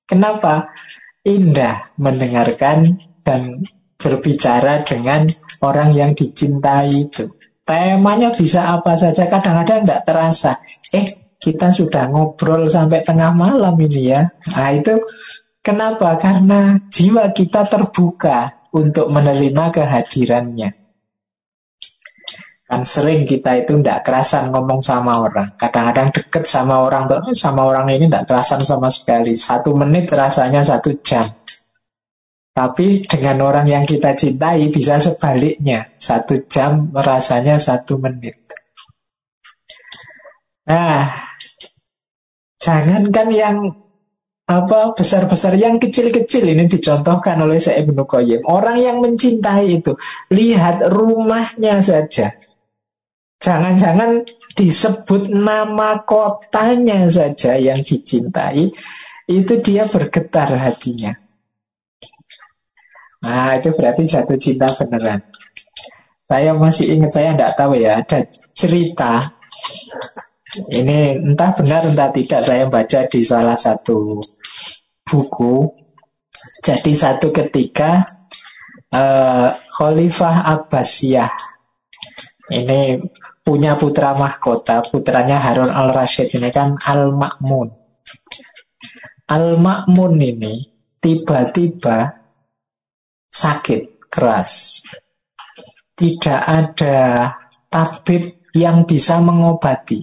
[0.04, 0.76] kenapa
[1.24, 3.64] indah mendengarkan dan
[4.00, 5.28] berbicara dengan
[5.60, 7.36] orang yang dicintai itu.
[7.68, 10.58] Temanya bisa apa saja, kadang-kadang tidak terasa.
[10.90, 11.06] Eh,
[11.38, 14.32] kita sudah ngobrol sampai tengah malam ini ya.
[14.50, 15.06] Nah itu
[15.62, 16.16] kenapa?
[16.18, 20.80] Karena jiwa kita terbuka untuk menerima kehadirannya.
[22.70, 25.59] Kan sering kita itu tidak kerasan ngomong sama orang.
[25.59, 29.35] Kadang-kadang deket sama orang, sama orang ini tidak kerasan sama sekali.
[29.35, 31.26] Satu menit rasanya satu jam.
[32.54, 35.90] Tapi dengan orang yang kita cintai bisa sebaliknya.
[35.98, 38.38] Satu jam rasanya satu menit.
[40.70, 41.11] Nah,
[42.62, 43.56] jangankan yang
[44.50, 48.42] apa besar-besar yang kecil-kecil ini dicontohkan oleh Syekh Ibnu Qayyim.
[48.50, 49.94] Orang yang mencintai itu,
[50.34, 52.34] lihat rumahnya saja.
[53.38, 54.26] Jangan-jangan
[54.58, 58.74] disebut nama kotanya saja yang dicintai,
[59.30, 61.14] itu dia bergetar hatinya.
[63.22, 65.22] Nah, itu berarti jatuh cinta beneran.
[66.26, 69.38] Saya masih ingat, saya tidak tahu ya, ada cerita.
[70.50, 74.18] Ini entah benar entah tidak, saya baca di salah satu
[75.10, 75.74] buku.
[76.62, 78.06] Jadi satu ketika
[78.94, 81.34] uh, Khalifah Abbasiyah
[82.54, 83.02] ini
[83.42, 87.74] punya putra mahkota, putranya Harun al-Rashid ini kan Al-Ma'mun.
[89.26, 90.54] Al-Ma'mun ini
[91.02, 92.14] tiba-tiba
[93.30, 94.82] sakit keras.
[95.94, 96.98] Tidak ada
[97.68, 100.02] tabib yang bisa mengobati.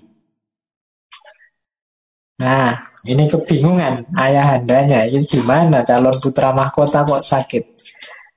[2.38, 5.08] Nah, ini kebingungan ayahandanya.
[5.08, 7.64] Ini gimana calon putra mahkota kok sakit?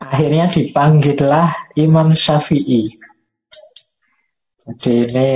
[0.01, 3.11] Akhirnya dipanggillah Imam Syafi'i
[4.71, 5.31] jadi ini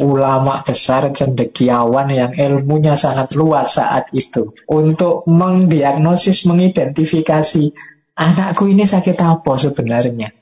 [0.00, 7.74] ulama besar cendekiawan yang ilmunya sangat luas saat itu untuk mendiagnosis, mengidentifikasi
[8.16, 10.32] anakku ini sakit apa sebenarnya.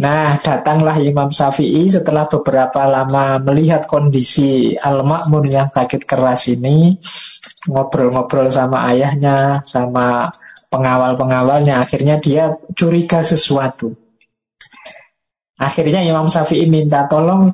[0.00, 6.96] Nah, datanglah Imam Syafi'i setelah beberapa lama melihat kondisi Al-Ma'mun yang sakit keras ini,
[7.68, 10.32] ngobrol-ngobrol sama ayahnya, sama
[10.72, 13.92] pengawal-pengawalnya, akhirnya dia curiga sesuatu.
[15.60, 17.52] Akhirnya Imam Syafi'i minta tolong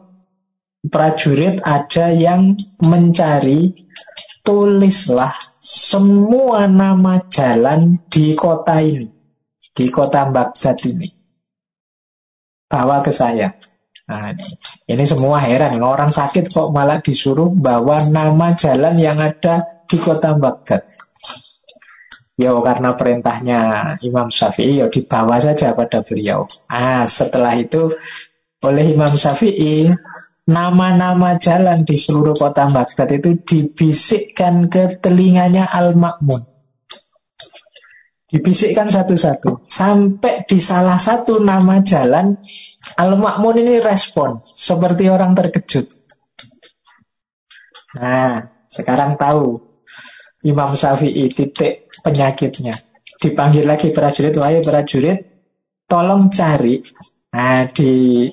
[0.87, 2.55] prajurit ada yang
[2.87, 3.75] mencari
[4.47, 9.11] tulislah semua nama jalan di kota ini,
[9.75, 11.18] di kota Baghdad ini.
[12.69, 13.57] Bawa ke saya.
[14.09, 14.33] Nah,
[14.89, 20.33] ini, semua heran, orang sakit kok malah disuruh bawa nama jalan yang ada di kota
[20.37, 20.85] Baghdad.
[22.39, 23.59] Ya karena perintahnya
[23.99, 26.47] Imam Syafi'i ya dibawa saja pada beliau.
[26.71, 27.91] Ah, setelah itu
[28.63, 29.91] oleh Imam Syafi'i
[30.49, 36.48] nama-nama jalan di seluruh kota Baghdad itu dibisikkan ke telinganya Al-Ma'mun.
[38.29, 39.65] Dibisikkan satu-satu.
[39.65, 42.37] Sampai di salah satu nama jalan
[43.01, 45.89] Al-Ma'mun ini respon seperti orang terkejut.
[47.97, 49.65] Nah, sekarang tahu
[50.45, 52.77] Imam Syafi'i titik penyakitnya.
[53.19, 55.25] Dipanggil lagi prajurit, wahai prajurit,
[55.89, 56.85] tolong cari.
[57.33, 58.29] Nah, di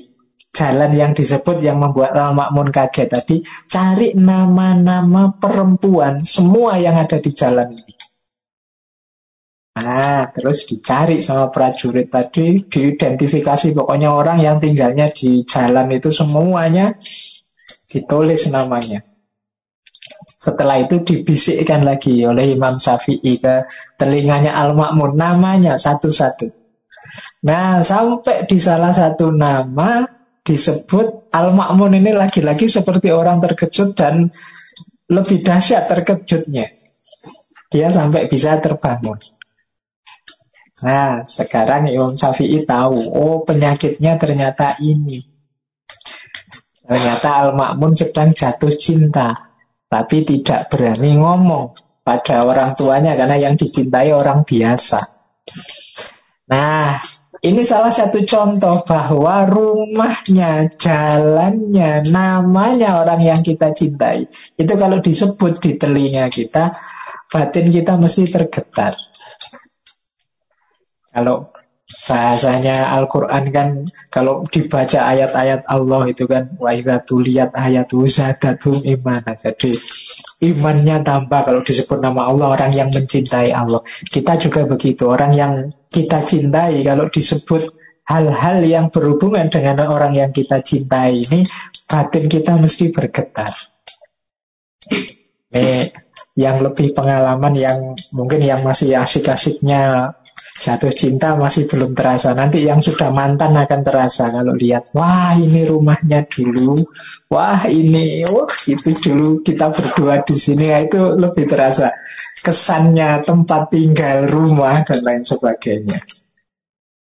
[0.51, 3.37] jalan yang disebut yang membuat Al Makmun kaget tadi,
[3.71, 7.94] cari nama-nama perempuan semua yang ada di jalan ini.
[9.75, 16.95] Nah, terus dicari sama prajurit tadi, diidentifikasi pokoknya orang yang tinggalnya di jalan itu semuanya
[17.91, 19.03] ditulis namanya.
[20.35, 23.67] Setelah itu dibisikkan lagi oleh Imam Syafi'i ke
[23.99, 25.19] telinganya Al-Ma'mun.
[25.19, 26.55] Namanya satu-satu.
[27.43, 30.07] Nah, sampai di salah satu nama
[30.45, 34.31] disebut Al-Ma'mun ini lagi-lagi seperti orang terkejut dan
[35.11, 36.71] lebih dahsyat terkejutnya.
[37.73, 39.34] Dia sampai bisa terbangun.
[40.83, 45.23] Nah, sekarang Imam Syafi'i tahu, oh penyakitnya ternyata ini.
[46.83, 49.55] Ternyata Al-Ma'mun sedang jatuh cinta,
[49.87, 54.99] tapi tidak berani ngomong pada orang tuanya karena yang dicintai orang biasa.
[56.51, 56.99] Nah,
[57.41, 64.27] ini salah satu contoh bahwa rumahnya, jalannya, namanya orang yang kita cintai.
[64.59, 66.75] Itu kalau disebut di telinga kita,
[67.31, 68.99] batin kita mesti tergetar.
[71.15, 71.39] Kalau
[72.09, 73.67] bahasanya Al-Quran kan
[74.09, 79.37] kalau dibaca ayat-ayat Allah itu kan wa tuliyat ayatu zadatum imana.
[79.37, 79.71] Jadi
[80.43, 83.85] imannya tambah kalau disebut nama Allah orang yang mencintai Allah.
[83.85, 85.53] Kita juga begitu, orang yang
[85.87, 87.63] kita cintai kalau disebut
[88.05, 91.41] hal-hal yang berhubungan dengan orang yang kita cintai ini
[91.89, 93.49] batin kita mesti bergetar.
[95.55, 95.89] Ini
[96.35, 100.13] yang lebih pengalaman yang mungkin yang masih asik-asiknya
[100.65, 102.33] Jatuh cinta masih belum terasa.
[102.33, 106.73] Nanti yang sudah mantan akan terasa kalau lihat, wah ini rumahnya dulu,
[107.29, 111.93] wah ini, wah itu dulu kita berdua di sini, ya, itu lebih terasa.
[112.41, 116.01] Kesannya tempat tinggal, rumah dan lain sebagainya.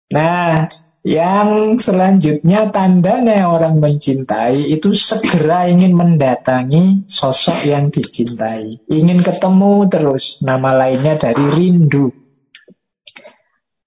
[0.09, 0.64] Nah,
[1.05, 8.88] yang selanjutnya tandanya orang mencintai itu segera ingin mendatangi sosok yang dicintai.
[8.88, 10.40] Ingin ketemu terus.
[10.40, 12.30] Nama lainnya dari rindu.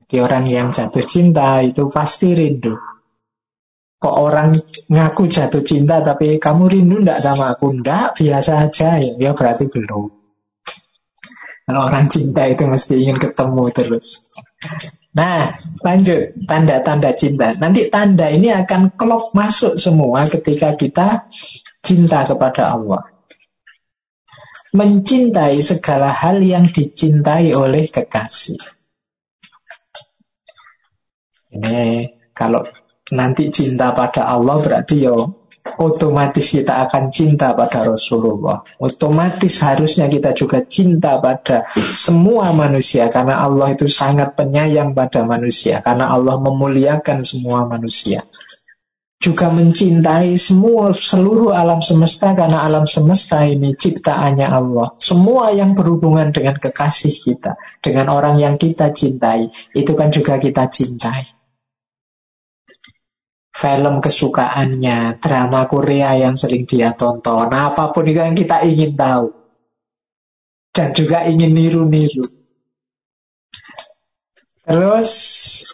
[0.08, 2.76] Di orang yang jatuh cinta itu pasti rindu.
[4.04, 4.52] Kok orang
[4.92, 7.80] ngaku jatuh cinta tapi kamu rindu ndak sama aku?
[7.80, 9.00] Ndak, biasa aja.
[9.00, 10.12] Ya, ya berarti belum.
[11.64, 14.28] Kalau orang cinta itu mesti ingin ketemu terus.
[15.16, 16.36] Nah, lanjut.
[16.44, 17.56] Tanda-tanda cinta.
[17.64, 21.32] Nanti tanda ini akan klop masuk semua ketika kita
[21.80, 23.08] cinta kepada Allah.
[24.74, 28.58] Mencintai segala hal yang dicintai oleh kekasih.
[31.54, 32.66] Ini kalau
[33.14, 35.14] nanti cinta pada Allah berarti ya
[35.80, 38.62] otomatis kita akan cinta pada Rasulullah.
[38.78, 41.64] Otomatis harusnya kita juga cinta pada
[41.94, 48.28] semua manusia karena Allah itu sangat penyayang pada manusia karena Allah memuliakan semua manusia.
[49.24, 55.00] Juga mencintai semua seluruh alam semesta karena alam semesta ini ciptaannya Allah.
[55.00, 60.68] Semua yang berhubungan dengan kekasih kita, dengan orang yang kita cintai, itu kan juga kita
[60.68, 61.43] cintai
[63.54, 69.30] film kesukaannya, drama Korea yang sering dia tonton, apa pun itu yang kita ingin tahu.
[70.74, 72.26] Dan juga ingin niru-niru.
[74.66, 75.10] Terus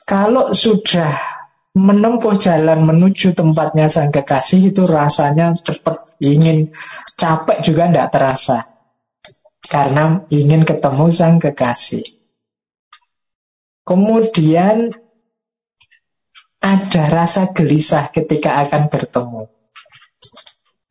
[0.03, 1.15] kalau sudah
[1.71, 6.75] menempuh jalan menuju tempatnya sang kekasih itu rasanya cepat, ingin
[7.15, 8.59] capek juga tidak terasa.
[9.63, 12.03] Karena ingin ketemu sang kekasih.
[13.87, 14.91] Kemudian
[16.59, 19.47] ada rasa gelisah ketika akan bertemu.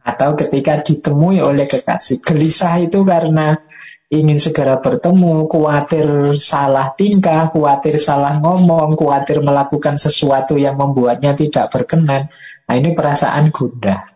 [0.01, 2.25] Atau ketika ditemui oleh kekasih.
[2.25, 3.61] Gelisah itu karena
[4.09, 11.69] ingin segera bertemu, khawatir salah tingkah, khawatir salah ngomong, khawatir melakukan sesuatu yang membuatnya tidak
[11.69, 12.33] berkenan.
[12.65, 14.09] Nah ini perasaan gundah,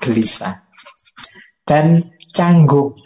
[0.00, 0.64] gelisah.
[1.68, 2.96] Dan canggung.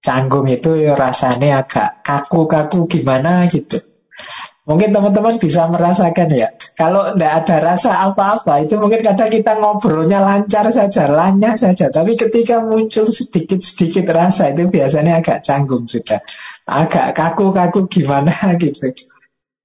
[0.00, 3.80] Canggung itu rasanya agak kaku-kaku gimana gitu.
[4.68, 6.48] Mungkin teman-teman bisa merasakan ya.
[6.80, 11.92] Kalau tidak ada rasa apa-apa, itu mungkin kadang kita ngobrolnya lancar saja, lanyah saja.
[11.92, 16.24] Tapi ketika muncul sedikit-sedikit rasa, itu biasanya agak canggung sudah.
[16.64, 18.96] Agak kaku-kaku gimana gitu.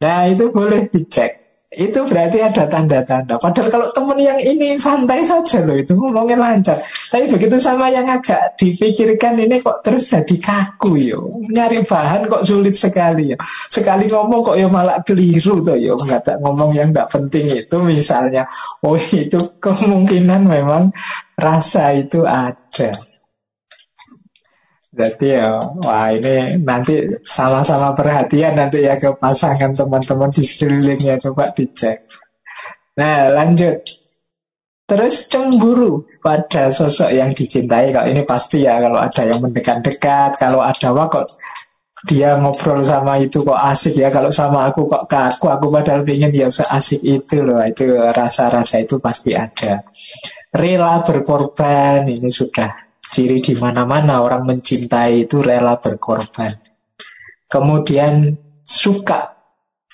[0.04, 1.45] Nah, itu boleh dicek.
[1.76, 3.36] Itu berarti ada tanda-tanda.
[3.36, 6.80] Padahal kalau temen yang ini santai saja loh, itu ngomongnya lancar.
[6.82, 11.28] Tapi begitu sama yang agak dipikirkan ini kok terus jadi kaku yo.
[11.28, 13.38] Nyari bahan kok sulit sekali ya.
[13.68, 16.00] Sekali ngomong kok ya malah keliru tuh yo.
[16.00, 18.48] Nggak ngomong yang nggak penting itu misalnya.
[18.80, 20.96] Oh itu kemungkinan memang
[21.36, 23.15] rasa itu ada.
[24.96, 31.52] Jadi ya, wah ini nanti sama-sama perhatian nanti ya ke pasangan teman-teman di sekelilingnya coba
[31.52, 32.08] dicek.
[32.96, 33.84] Nah lanjut.
[34.86, 37.92] Terus cemburu pada sosok yang dicintai.
[37.92, 41.28] Kalau ini pasti ya kalau ada yang mendekat-dekat, kalau ada wah kok
[42.06, 44.14] dia ngobrol sama itu kok asik ya.
[44.14, 47.60] Kalau sama aku kok kaku, aku padahal pengen ya seasik itu loh.
[47.66, 49.84] Itu rasa-rasa itu pasti ada.
[50.54, 52.85] Rela berkorban ini sudah
[53.16, 56.52] Ciri di mana-mana orang mencintai itu rela berkorban.
[57.48, 58.36] Kemudian
[58.68, 59.40] suka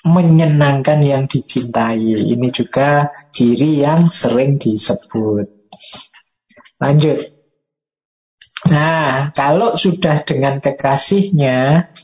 [0.02, 2.26] menyenangkan yang dicintai.
[2.26, 5.46] Ini juga ciri yang sering disebut.
[6.82, 7.22] Lanjut.
[8.74, 11.94] Nah, kalau sudah dengan kekasihnya,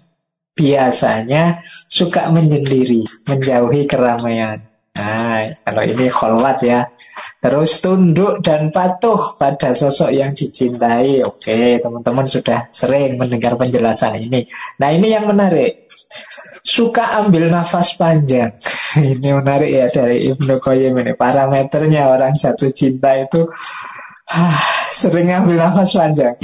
[0.55, 4.68] biasanya suka menyendiri, menjauhi keramaian.
[4.99, 6.91] Nah, kalau ini kholwat ya.
[7.39, 11.23] Terus tunduk dan patuh pada sosok yang dicintai.
[11.23, 14.51] Oke, teman-teman sudah sering mendengar penjelasan ini.
[14.83, 15.87] Nah, ini yang menarik.
[16.67, 18.51] Suka ambil nafas panjang.
[19.15, 21.13] ini menarik ya dari Ibnu Qayyim ini.
[21.15, 23.47] Parameternya orang jatuh cinta itu
[24.27, 24.59] ah,
[24.91, 26.35] sering ambil nafas panjang.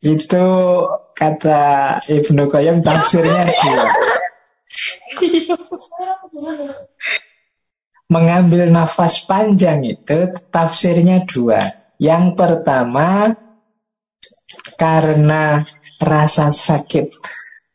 [0.00, 0.44] Itu
[1.16, 1.60] kata
[2.08, 3.84] Ibnu Qayyim tafsirnya dua.
[8.10, 11.62] Mengambil nafas panjang itu tafsirnya dua.
[12.00, 13.38] Yang pertama
[14.74, 15.62] karena
[16.02, 17.12] rasa sakit.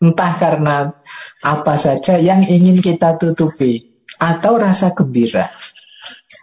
[0.03, 0.91] Entah karena
[1.39, 4.03] apa saja yang ingin kita tutupi.
[4.20, 5.55] Atau rasa gembira.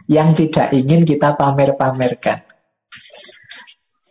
[0.09, 2.49] Yang tidak ingin kita pamer-pamerkan.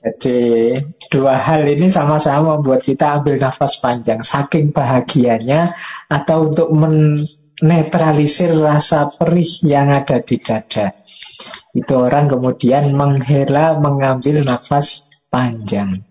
[0.02, 0.74] Jadi
[1.14, 4.26] dua hal ini sama-sama membuat kita ambil nafas panjang.
[4.26, 5.70] Saking bahagianya
[6.10, 6.74] atau untuk
[7.62, 10.98] menetralisir rasa perih yang ada di dada.
[11.72, 16.04] Itu orang kemudian menghela mengambil nafas panjang.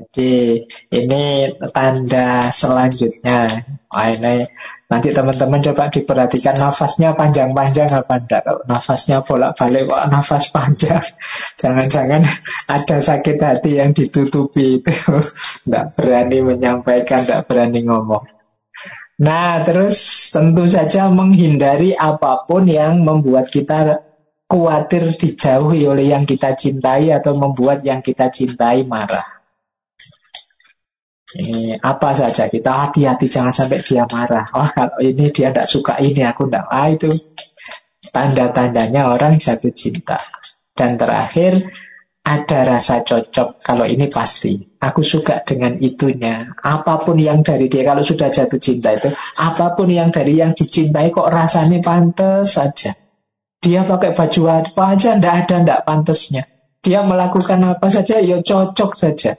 [0.00, 0.64] Jadi
[0.96, 3.44] ini tanda selanjutnya.
[3.92, 4.48] Wah, ini
[4.88, 8.42] nanti teman-teman coba diperhatikan nafasnya panjang-panjang apa enggak.
[8.64, 11.04] Nafasnya bolak-balik kok nafas panjang.
[11.60, 12.24] Jangan-jangan
[12.72, 14.94] ada sakit hati yang ditutupi itu.
[15.68, 18.39] Enggak berani menyampaikan, enggak berani ngomong.
[19.20, 19.96] Nah, terus
[20.32, 24.00] tentu saja menghindari apa pun yang membuat kita
[24.48, 29.44] khawatir dijauhi oleh yang kita cintai atau membuat yang kita cintai marah.
[31.30, 34.42] Ini apa saja kita hati-hati jangan sampai dia marah.
[34.50, 36.66] Oh kalau ini dia tidak suka ini aku tidak.
[36.66, 37.06] Ah itu
[38.10, 40.18] tanda-tandanya orang jatuh cinta.
[40.74, 41.54] Dan terakhir
[42.24, 43.60] ada rasa cocok.
[43.60, 46.52] Kalau ini pasti aku suka dengan itunya.
[46.60, 49.10] Apa pun yang dari dia kalau sudah jatuh cinta itu,
[49.40, 52.92] apa pun yang dari yang dicintai kok rasanya pantas saja.
[53.60, 56.42] Dia pakai baju apa aja tidak ada tidak pantasnya.
[56.80, 59.36] Dia melakukan apa saja ya cocok saja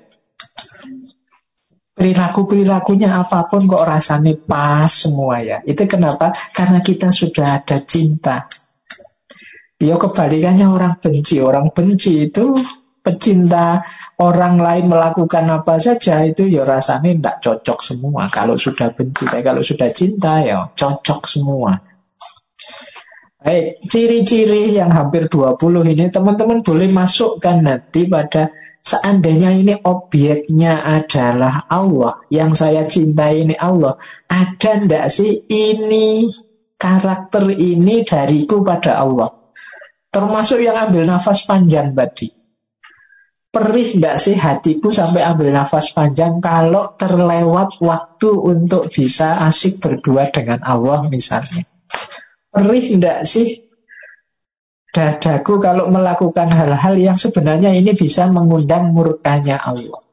[2.01, 5.61] perilaku-perilakunya apa pun kok rasanya pas semua ya.
[5.61, 6.33] Itu kenapa?
[6.55, 8.49] Karena kita sudah ada cinta.
[9.81, 11.41] Dia kebalikannya orang benci.
[11.41, 12.53] Orang benci itu
[13.01, 13.81] pecinta
[14.21, 18.29] orang lain melakukan apa saja itu ya rasanya tidak cocok semua.
[18.29, 21.81] Kalau sudah benci, kalau sudah cinta ya cocok semua.
[23.41, 25.57] Baik, ciri-ciri yang hampir 20
[25.97, 33.57] ini teman-teman boleh masukkan nanti pada seandainya ini objeknya adalah Allah, yang saya cintai ini
[33.57, 33.97] Allah,
[34.29, 36.29] ada ndak sih ini
[36.77, 39.40] karakter ini dariku pada Allah?
[40.11, 42.27] Termasuk yang ambil nafas panjang tadi.
[43.51, 50.27] Perih ndak sih hatiku sampai ambil nafas panjang kalau terlewat waktu untuk bisa asik berdua
[50.31, 51.67] dengan Allah misalnya.
[52.51, 53.67] Perih enggak sih
[54.91, 60.03] dadaku kalau melakukan hal-hal yang sebenarnya ini bisa mengundang murkanya Allah.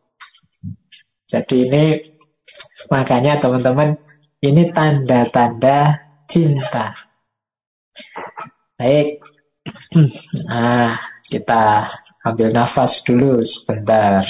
[1.26, 1.84] Jadi ini
[2.90, 3.98] makanya teman-teman
[4.42, 5.98] ini tanda-tanda
[6.30, 6.94] cinta.
[8.78, 9.37] Baik.
[10.48, 10.96] Nah,
[11.28, 11.84] kita
[12.24, 14.24] ambil nafas dulu sebentar.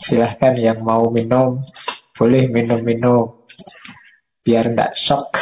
[0.00, 1.60] Silahkan yang mau minum,
[2.16, 3.46] boleh minum-minum.
[4.40, 5.36] Biar enggak shock.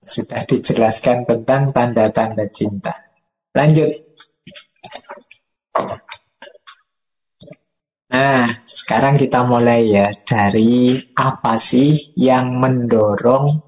[0.00, 2.96] Sudah dijelaskan tentang tanda-tanda cinta.
[3.52, 4.08] Lanjut.
[8.08, 13.67] Nah, sekarang kita mulai ya dari apa sih yang mendorong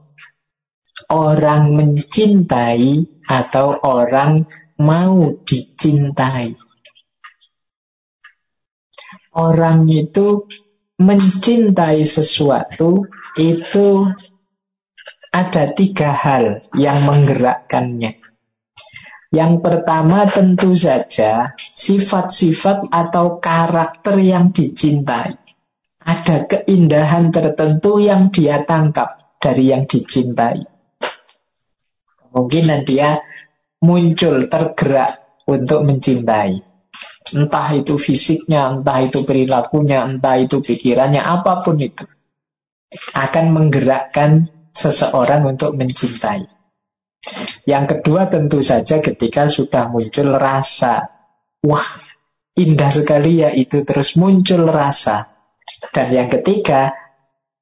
[1.11, 4.47] orang mencintai atau orang
[4.79, 6.55] mau dicintai.
[9.35, 10.47] Orang itu
[10.99, 13.07] mencintai sesuatu
[13.39, 14.11] itu
[15.31, 18.19] ada tiga hal yang menggerakkannya.
[19.31, 25.39] Yang pertama tentu saja sifat-sifat atau karakter yang dicintai.
[26.03, 30.70] Ada keindahan tertentu yang dia tangkap dari yang dicintai.
[32.31, 33.19] Kemungkinan dia
[33.83, 36.63] muncul tergerak untuk mencintai.
[37.31, 42.07] Entah itu fisiknya, entah itu perilakunya, entah itu pikirannya, apa pun itu.
[43.15, 46.47] Akan menggerakkan seseorang untuk mencintai.
[47.69, 51.13] Yang kedua tentu saja ketika sudah muncul rasa,
[51.63, 51.87] wah
[52.59, 55.31] indah sekali ya itu terus muncul rasa.
[55.95, 56.91] Dan yang ketiga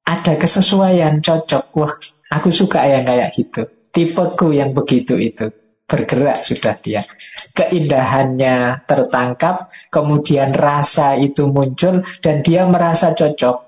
[0.01, 1.93] ada kesesuaian cocok, wah
[2.33, 5.49] aku suka yang kayak gitu, tipeku yang begitu itu.
[5.89, 7.01] bergerak sudah dia.
[7.57, 13.65] Keindahannya tertangkap, kemudian rasa itu muncul dan dia merasa cocok.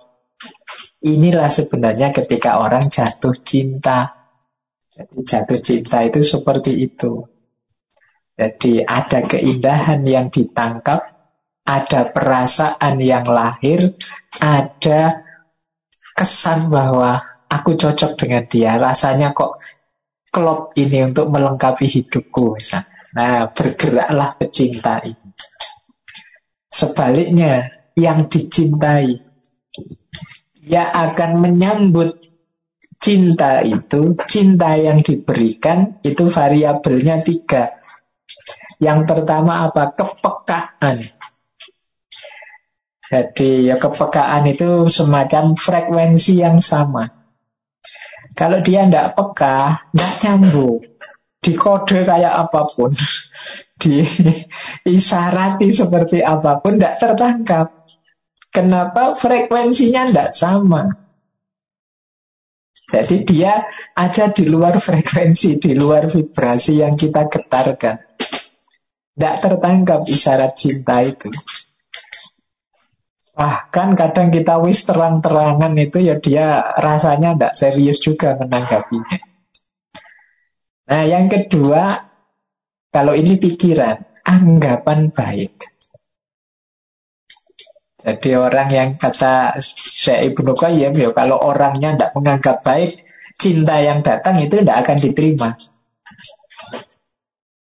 [1.02, 4.14] Inilah sebenarnya ketika orang jatuh cinta.
[4.94, 7.26] Jadi jatuh cinta itu seperti itu.
[8.38, 11.02] Jadi ada keindahan yang ditangkap,
[11.66, 13.82] ada perasaan yang lahir,
[14.38, 15.26] ada
[16.14, 18.78] kesan bahwa aku cocok dengan dia.
[18.78, 19.58] Rasanya kok
[20.32, 22.58] klop ini untuk melengkapi hidupku.
[22.58, 22.88] Misalnya.
[23.12, 25.36] Nah, bergeraklah pecinta ini.
[26.72, 27.68] Sebaliknya,
[28.00, 29.20] yang dicintai,
[30.64, 32.16] dia akan menyambut
[33.04, 37.76] cinta itu, cinta yang diberikan, itu variabelnya tiga.
[38.80, 39.92] Yang pertama apa?
[39.92, 41.04] Kepekaan.
[43.12, 47.21] Jadi ya kepekaan itu semacam frekuensi yang sama.
[48.32, 50.80] Kalau dia tidak peka, tidak nyambung.
[51.42, 52.94] Dikode kayak apa pun,
[54.86, 57.68] diisarati seperti apa pun, tidak tertangkap.
[58.54, 60.92] Kenapa frekuensinya tidak sama?
[62.92, 68.04] Jadi dia ada di luar frekuensi, di luar vibrasi yang kita getarkan.
[69.16, 71.32] Tidak tertangkap isyarat cinta itu.
[73.32, 79.20] Bahkan kadang kita wis terang-terangan itu ya dia rasanya tidak serius juga menanggapinya.
[80.92, 81.96] Nah yang kedua,
[82.92, 85.56] kalau ini pikiran, anggapan baik.
[88.02, 93.06] Jadi orang yang kata Syekh Ibnu Qayyim, ya kalau orangnya tidak menganggap baik,
[93.38, 95.50] cinta yang datang itu tidak akan diterima.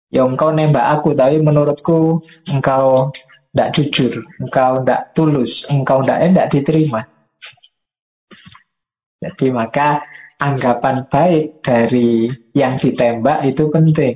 [0.08, 2.20] Ya engkau nembak aku, tapi menurutku
[2.52, 3.10] engkau
[3.52, 7.00] tidak jujur, engkau tidak tulus, engkau tidak eh, tidak diterima.
[9.18, 10.06] Jadi maka
[10.38, 14.14] anggapan baik dari yang ditembak itu penting.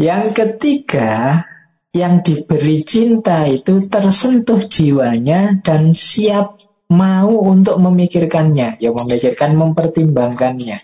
[0.00, 1.44] Yang ketiga,
[1.92, 6.56] yang diberi cinta itu tersentuh jiwanya dan siap
[6.88, 10.78] mau untuk memikirkannya, ya memikirkan mempertimbangkannya.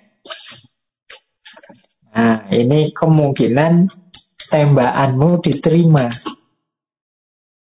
[2.17, 3.89] Nah, ini kemungkinan
[4.53, 6.07] tembakanmu diterima.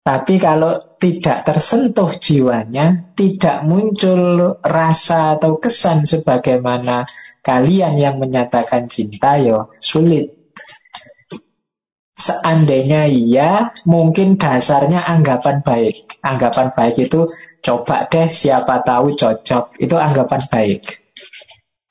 [0.07, 7.03] Tapi kalau tidak tersentuh jiwanya, tidak muncul rasa atau kesan sebagaimana
[7.43, 10.31] kalian yang menyatakan cinta, ya sulit.
[12.15, 16.23] Seandainya iya, mungkin dasarnya anggapan baik.
[16.23, 17.27] Anggapan baik itu
[17.59, 19.75] coba deh siapa tahu cocok.
[19.75, 20.87] Itu anggapan baik.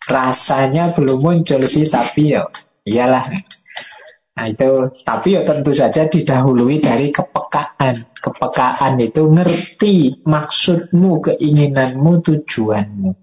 [0.08, 2.48] Rasanya belum muncul sih, tapi ya
[2.88, 3.28] iyalah.
[4.36, 8.04] Nah itu, tapi ya tentu saja didahului dari kepekaan.
[8.20, 13.16] Kepekaan itu ngerti maksudmu, keinginanmu, tujuanmu.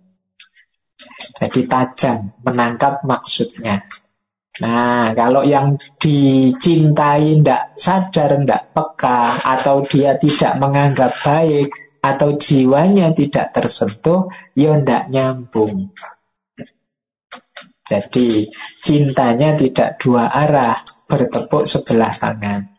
[1.37, 3.85] Jadi tajam, menangkap maksudnya.
[4.53, 13.13] Nah, kalau yang dicintai tidak sadar, tidak peka, atau dia tidak menganggap baik, atau jiwanya
[13.17, 15.93] tidak tersentuh, ya tidak nyambung.
[17.83, 22.71] Jadi cintanya tidak dua arah, bertepuk sebelah tangan.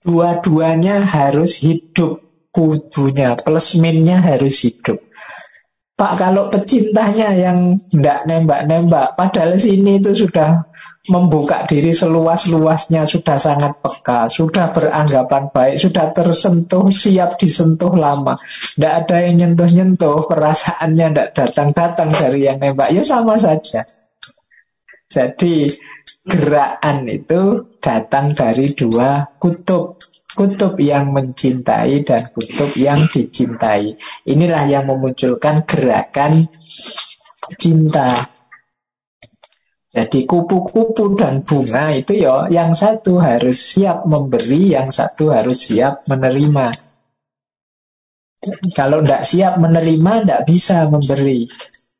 [0.00, 4.98] Dua-duanya harus hidup kudunya, plus minnya harus hidup.
[6.00, 10.64] Pak kalau pecintanya yang tidak nembak-nembak, padahal sini itu sudah
[11.12, 18.40] membuka diri seluas-luasnya, sudah sangat peka, sudah beranggapan baik, sudah tersentuh, siap disentuh lama.
[18.40, 23.84] Tidak ada yang nyentuh-nyentuh, perasaannya tidak datang-datang dari yang nembak, ya sama saja.
[25.12, 25.68] Jadi
[26.30, 29.98] gerakan itu datang dari dua kutub.
[30.30, 33.98] Kutub yang mencintai dan kutub yang dicintai.
[34.30, 36.46] Inilah yang memunculkan gerakan
[37.58, 38.14] cinta.
[39.90, 46.06] Jadi kupu-kupu dan bunga itu ya yang satu harus siap memberi, yang satu harus siap
[46.06, 46.70] menerima.
[48.72, 51.50] Kalau tidak siap menerima, tidak bisa memberi.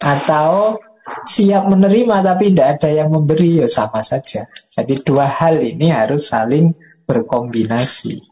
[0.01, 0.79] Atau
[1.27, 4.49] siap menerima tapi tidak ada yang memberi ya sama saja.
[4.73, 6.73] Jadi dua hal ini harus saling
[7.05, 8.23] berkombinasi.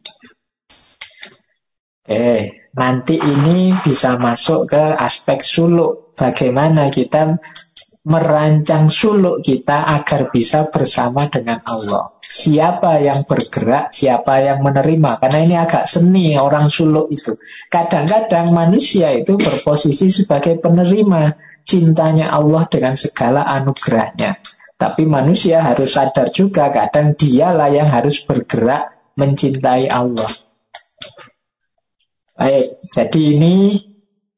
[2.08, 6.16] Oke, nanti ini bisa masuk ke aspek suluk.
[6.16, 7.36] Bagaimana kita
[8.08, 12.16] merancang suluk kita agar bisa bersama dengan Allah.
[12.24, 15.20] Siapa yang bergerak, siapa yang menerima.
[15.20, 17.36] Karena ini agak seni orang suluk itu.
[17.68, 21.36] Kadang-kadang manusia itu berposisi sebagai penerima
[21.68, 24.40] cintanya Allah dengan segala anugerahnya.
[24.78, 30.30] Tapi manusia harus sadar juga kadang dialah yang harus bergerak mencintai Allah.
[32.38, 33.54] Baik, jadi ini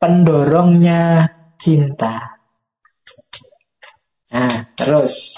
[0.00, 1.28] pendorongnya
[1.60, 2.40] cinta.
[4.32, 5.36] Nah, terus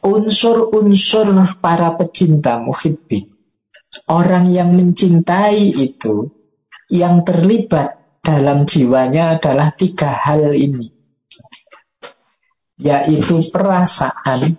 [0.00, 1.28] unsur-unsur
[1.60, 3.28] para pecinta muhibbin,
[4.08, 6.32] orang yang mencintai itu,
[6.88, 11.01] yang terlibat dalam jiwanya adalah tiga hal ini.
[12.82, 14.58] Yaitu perasaan,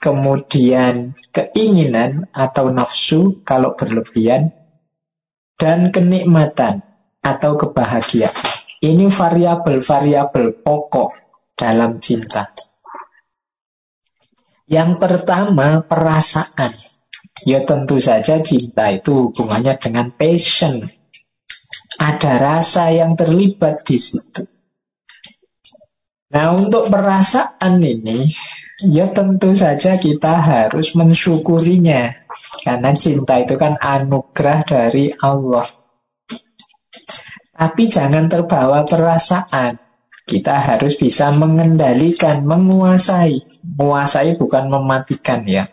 [0.00, 4.56] kemudian keinginan atau nafsu kalau berlebihan,
[5.60, 6.80] dan kenikmatan
[7.20, 8.32] atau kebahagiaan.
[8.80, 11.12] Ini variabel-variabel pokok
[11.52, 12.48] dalam cinta.
[14.64, 16.72] Yang pertama, perasaan.
[17.44, 20.80] Ya tentu saja cinta itu hubungannya dengan passion.
[22.00, 24.48] Ada rasa yang terlibat di situ.
[26.30, 28.30] Nah, untuk perasaan ini,
[28.86, 32.14] ya tentu saja kita harus mensyukurinya.
[32.62, 35.66] Karena cinta itu kan anugerah dari Allah.
[37.50, 39.82] Tapi jangan terbawa perasaan.
[40.22, 43.42] Kita harus bisa mengendalikan, menguasai.
[43.66, 45.66] Menguasai bukan mematikan ya.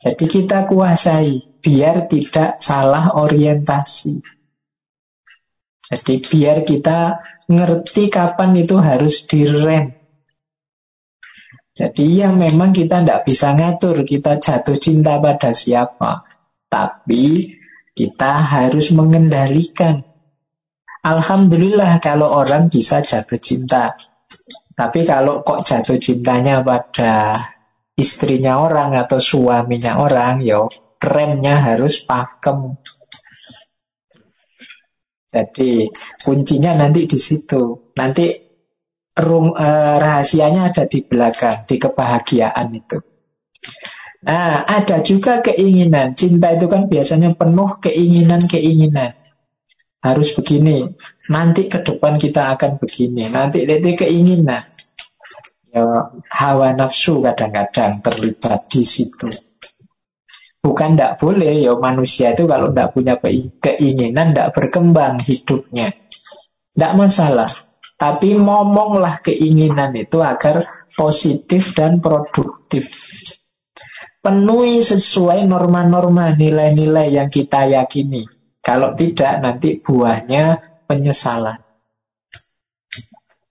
[0.00, 4.24] Jadi kita kuasai biar tidak salah orientasi.
[5.84, 7.20] Jadi biar kita
[7.50, 9.92] ngerti kapan itu harus direm.
[11.74, 16.22] Jadi ya memang kita tidak bisa ngatur kita jatuh cinta pada siapa.
[16.70, 17.34] Tapi
[17.94, 20.06] kita harus mengendalikan
[21.04, 23.92] Alhamdulillah kalau orang bisa jatuh cinta.
[24.72, 27.36] Tapi kalau kok jatuh cintanya pada
[27.92, 32.80] istrinya orang atau suaminya orang, yo ya remnya harus pakem.
[35.34, 35.90] Jadi
[36.22, 37.90] kuncinya nanti di situ.
[37.98, 38.30] Nanti
[39.18, 42.98] rum, eh, rahasianya ada di belakang, di kebahagiaan itu.
[44.24, 46.14] Nah, ada juga keinginan.
[46.14, 49.18] Cinta itu kan biasanya penuh keinginan-keinginan
[50.00, 50.96] harus begini.
[51.28, 53.28] Nanti ke depan kita akan begini.
[53.28, 54.64] Nanti itu keinginan.
[55.74, 59.26] Ya, hawa nafsu kadang-kadang terlibat di situ.
[60.64, 63.20] Bukan tidak boleh, ya manusia itu kalau tidak punya
[63.60, 65.92] keinginan, tidak berkembang hidupnya.
[66.72, 67.44] Tidak masalah.
[68.00, 70.64] Tapi ngomonglah keinginan itu agar
[70.96, 72.88] positif dan produktif.
[74.24, 78.24] Penuhi sesuai norma-norma nilai-nilai yang kita yakini.
[78.64, 81.60] Kalau tidak, nanti buahnya penyesalan.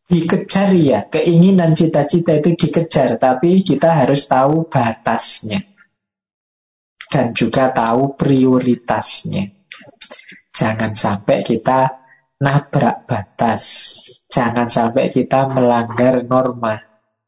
[0.10, 5.73] Dikejar ya, keinginan cita-cita itu dikejar, tapi kita harus tahu batasnya.
[7.14, 9.54] Dan juga tahu prioritasnya.
[10.50, 12.02] Jangan sampai kita
[12.42, 13.62] nabrak batas.
[14.34, 16.82] Jangan sampai kita melanggar norma.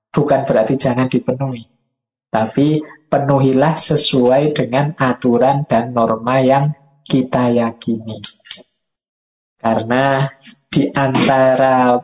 [0.10, 1.70] Bukan berarti jangan dipenuhi.
[2.34, 2.82] Tapi
[3.14, 6.74] penuhilah sesuai dengan aturan dan norma yang
[7.06, 8.26] kita yakini.
[9.62, 10.26] Karena
[10.66, 11.96] di antara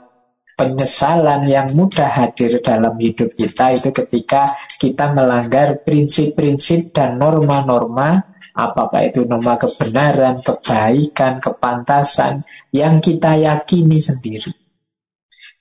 [0.62, 4.46] penyesalan yang mudah hadir dalam hidup kita itu ketika
[4.78, 14.54] kita melanggar prinsip-prinsip dan norma-norma apakah itu norma kebenaran, kebaikan, kepantasan yang kita yakini sendiri.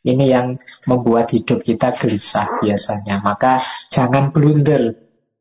[0.04, 3.24] Ini yang membuat hidup kita gelisah biasanya.
[3.24, 4.96] Maka jangan blunder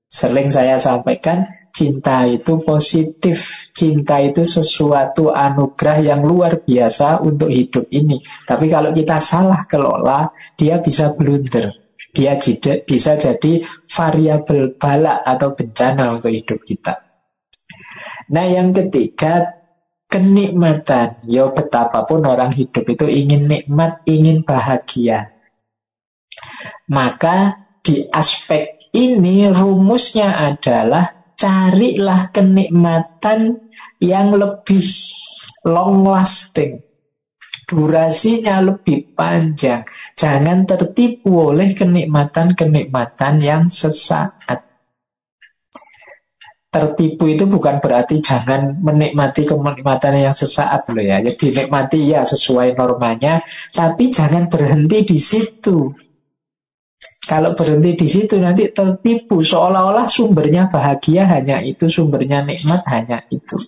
[0.09, 3.69] Sering saya sampaikan, cinta itu positif.
[3.77, 8.17] Cinta itu sesuatu anugerah yang luar biasa untuk hidup ini.
[8.49, 11.77] Tapi kalau kita salah kelola, dia bisa blunder.
[12.09, 12.41] Dia
[12.89, 17.05] bisa jadi variabel bala atau bencana untuk hidup kita.
[18.33, 19.61] Nah yang ketiga,
[20.09, 21.21] kenikmatan.
[21.29, 25.37] Ya betapapun orang hidup itu ingin nikmat, ingin bahagia.
[26.89, 33.71] Maka di aspek ini rumusnya adalah carilah kenikmatan
[34.01, 34.83] yang lebih
[35.63, 36.83] long lasting.
[37.69, 39.85] Durasinya lebih panjang.
[40.17, 44.65] Jangan tertipu oleh kenikmatan-kenikmatan yang sesaat.
[46.69, 51.21] Tertipu itu bukan berarti jangan menikmati kenikmatan yang sesaat loh ya.
[51.21, 53.41] Ya, nikmati ya sesuai normanya,
[53.73, 56.08] tapi jangan berhenti di situ.
[57.29, 63.61] Kalau berhenti di situ nanti tertipu seolah-olah sumbernya bahagia hanya itu, sumbernya nikmat hanya itu.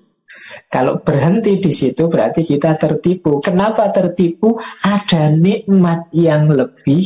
[0.72, 3.38] Kalau berhenti di situ berarti kita tertipu.
[3.38, 4.58] Kenapa tertipu?
[4.82, 7.06] Ada nikmat yang lebih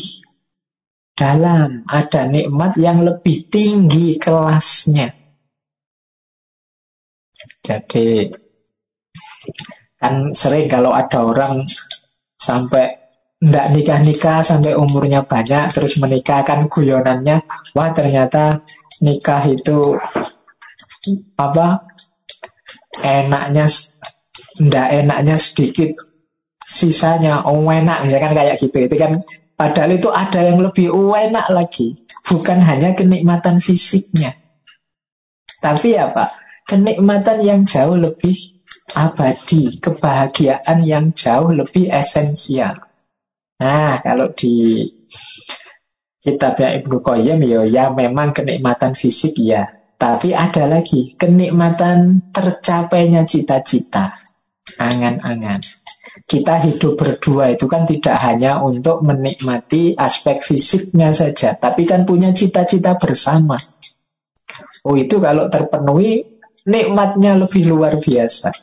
[1.11, 5.11] dalam, ada nikmat yang lebih tinggi kelasnya.
[7.65, 8.31] Jadi
[9.99, 11.67] kan sering kalau ada orang
[12.39, 13.04] sampai
[13.43, 17.43] ndak nikah-nikah sampai umurnya banyak terus menikah kan guyonannya
[17.75, 18.63] wah ternyata
[19.03, 19.99] nikah itu
[21.35, 21.83] apa
[23.03, 23.67] enaknya
[24.63, 25.99] ndak enaknya sedikit
[26.63, 29.19] sisanya oh enak misalkan kayak gitu itu kan
[29.55, 31.95] Padahal itu ada yang lebih enak lagi.
[32.27, 34.35] Bukan hanya kenikmatan fisiknya.
[35.63, 36.35] Tapi apa?
[36.67, 38.35] Kenikmatan yang jauh lebih
[38.99, 39.79] abadi.
[39.79, 42.83] Kebahagiaan yang jauh lebih esensial.
[43.61, 44.83] Nah, kalau di
[46.19, 49.69] kitabnya Ibnu Qayyim ya, ya memang kenikmatan fisik ya.
[49.95, 54.19] Tapi ada lagi kenikmatan tercapainya cita-cita.
[54.75, 55.63] Angan-angan
[56.23, 62.31] kita hidup berdua itu kan tidak hanya untuk menikmati aspek fisiknya saja, tapi kan punya
[62.31, 63.59] cita-cita bersama.
[64.87, 68.55] Oh itu kalau terpenuhi nikmatnya lebih luar biasa.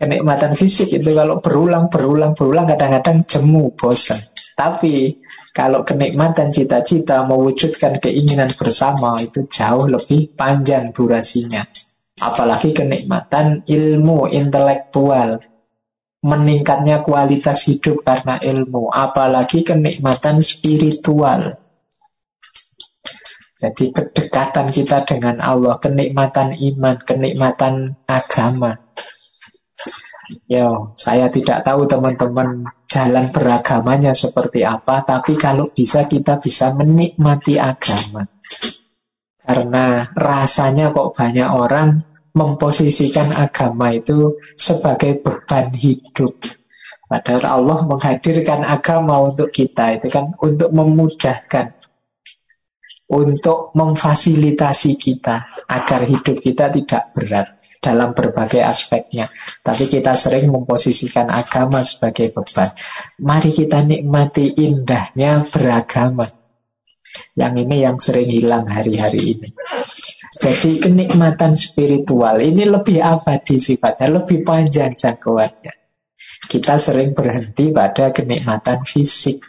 [0.00, 4.16] Kenikmatan fisik itu kalau berulang, berulang, berulang kadang-kadang jemu, bosan.
[4.56, 5.20] Tapi
[5.52, 11.68] kalau kenikmatan cita-cita mewujudkan keinginan bersama itu jauh lebih panjang durasinya.
[12.20, 15.44] Apalagi kenikmatan ilmu intelektual
[16.20, 21.56] meningkatnya kualitas hidup karena ilmu, apalagi kenikmatan spiritual.
[23.60, 28.80] Jadi kedekatan kita dengan Allah, kenikmatan iman, kenikmatan agama.
[30.46, 37.58] Yo, saya tidak tahu teman-teman jalan beragamanya seperti apa, tapi kalau bisa kita bisa menikmati
[37.58, 38.30] agama.
[39.40, 46.38] Karena rasanya kok banyak orang memposisikan agama itu sebagai beban hidup.
[47.10, 51.79] Padahal Allah menghadirkan agama untuk kita itu kan untuk memudahkan,
[53.10, 59.26] untuk memfasilitasi kita agar hidup kita tidak berat dalam berbagai aspeknya.
[59.66, 62.70] Tapi kita sering memposisikan agama sebagai beban.
[63.18, 66.28] Mari kita nikmati indahnya beragama.
[67.34, 69.48] Yang ini yang sering hilang hari-hari ini.
[70.40, 75.74] Jadi kenikmatan spiritual ini lebih abadi sifatnya, lebih panjang jangkauannya.
[76.46, 79.42] Kita sering berhenti pada kenikmatan fisik.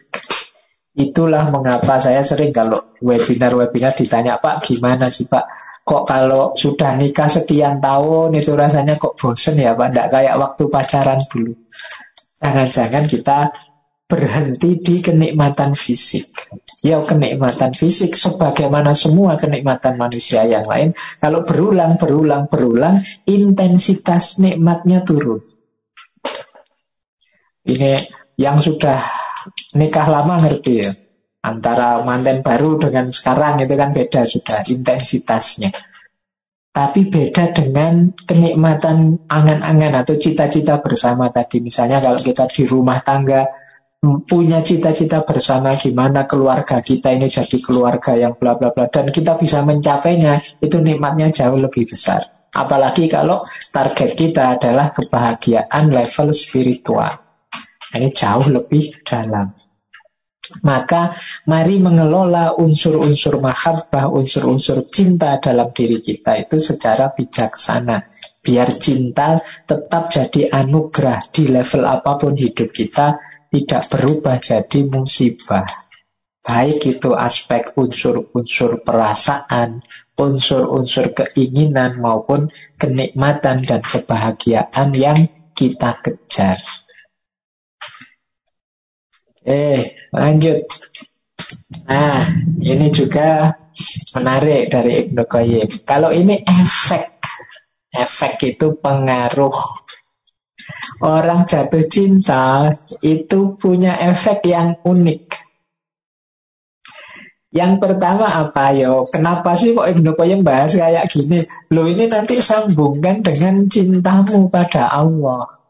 [0.92, 5.48] Itulah mengapa saya sering kalau webinar-webinar ditanya, Pak gimana sih Pak?
[5.82, 9.96] Kok kalau sudah nikah sekian tahun itu rasanya kok bosen ya Pak?
[9.96, 11.56] Tidak kayak waktu pacaran dulu.
[12.44, 13.40] Jangan-jangan kita
[14.12, 16.28] berhenti di kenikmatan fisik.
[16.84, 20.92] Ya kenikmatan fisik sebagaimana semua kenikmatan manusia yang lain.
[21.24, 25.40] Kalau berulang, berulang, berulang, intensitas nikmatnya turun.
[27.64, 27.96] Ini
[28.36, 29.00] yang sudah
[29.78, 30.92] nikah lama ngerti ya.
[31.42, 35.74] Antara manten baru dengan sekarang itu kan beda sudah intensitasnya.
[36.72, 41.60] Tapi beda dengan kenikmatan angan-angan atau cita-cita bersama tadi.
[41.60, 43.50] Misalnya kalau kita di rumah tangga,
[44.02, 49.38] punya cita-cita bersama gimana keluarga kita ini jadi keluarga yang bla bla bla dan kita
[49.38, 57.14] bisa mencapainya itu nikmatnya jauh lebih besar apalagi kalau target kita adalah kebahagiaan level spiritual
[57.96, 59.52] ini jauh lebih dalam
[60.60, 61.16] maka
[61.48, 68.12] mari mengelola unsur-unsur mahabbah, unsur-unsur cinta dalam diri kita itu secara bijaksana.
[68.44, 75.64] Biar cinta tetap jadi anugerah di level apa pun hidup kita, tidak berubah jadi musibah.
[76.42, 79.86] Baik itu aspek unsur-unsur perasaan,
[80.18, 82.50] unsur-unsur keinginan maupun
[82.82, 85.20] kenikmatan dan kebahagiaan yang
[85.54, 86.58] kita kejar.
[89.42, 90.66] Eh, lanjut.
[91.90, 92.22] Nah,
[92.62, 93.58] ini juga
[94.16, 95.68] menarik dari Ibnu Qayyim.
[95.84, 97.20] Kalau ini efek,
[97.92, 99.82] efek itu pengaruh
[101.02, 105.34] Orang jatuh cinta itu punya efek yang unik.
[107.52, 109.04] Yang pertama apa yo?
[109.10, 111.42] Kenapa sih kok Ibnu Qayyim bahas kayak gini?
[111.74, 115.61] Lo ini nanti sambungkan dengan cintamu pada Allah.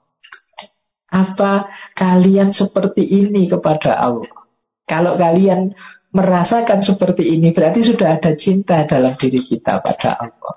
[1.12, 4.32] Apa kalian seperti ini kepada Allah?
[4.88, 5.76] Kalau kalian
[6.12, 10.56] merasakan seperti ini, berarti sudah ada cinta dalam diri kita pada Allah.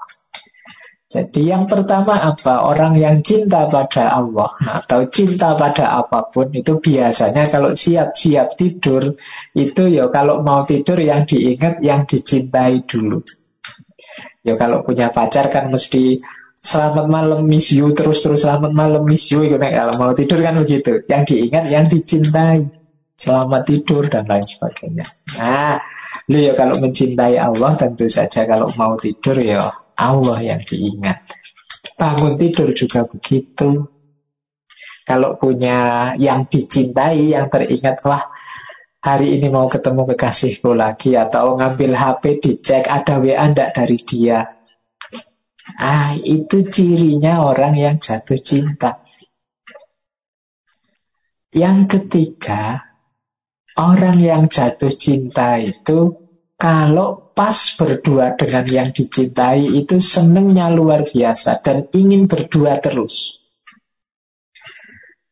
[1.15, 2.67] Jadi yang pertama apa?
[2.67, 9.15] Orang yang cinta pada Allah atau cinta pada apa pun itu biasanya kalau siap-siap tidur
[9.55, 13.23] itu ya kalau mau tidur yang diingat yang dicintai dulu.
[14.43, 16.19] Ya kalau punya pacar kan mesti
[16.65, 19.61] selamat malam miss you terus-terus selamat malam miss you gitu.
[19.61, 21.05] kalau mau tidur kan begitu.
[21.05, 22.73] Yang diingat yang dicintai.
[23.15, 25.07] Selamat tidur dan lain sebagainya.
[25.39, 25.79] Nah,
[26.27, 29.62] lu ya kalau mencintai Allah tentu saja kalau mau tidur ya
[29.95, 31.23] Allah yang diingat.
[31.95, 33.87] Bangun tidur juga begitu.
[35.05, 38.25] Kalau punya yang dicintai, yang teringat, wah
[39.05, 44.64] hari ini mau ketemu kekasihku lagi atau ngambil HP dicek ada WA ndak dari dia.
[45.81, 49.01] Ah, itu cirinya orang yang jatuh cinta.
[51.55, 52.95] Yang ketiga,
[53.75, 56.15] Orang yang jatuh cinta itu
[56.55, 63.43] kalau pas berdua dengan yang dicintai itu senengnya luar biasa dan ingin berdua terus.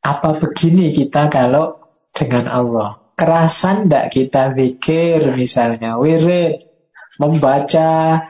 [0.03, 2.99] Apa begini kita kalau dengan Allah?
[3.15, 6.67] Kerasan tidak kita pikir misalnya wirid
[7.23, 8.27] membaca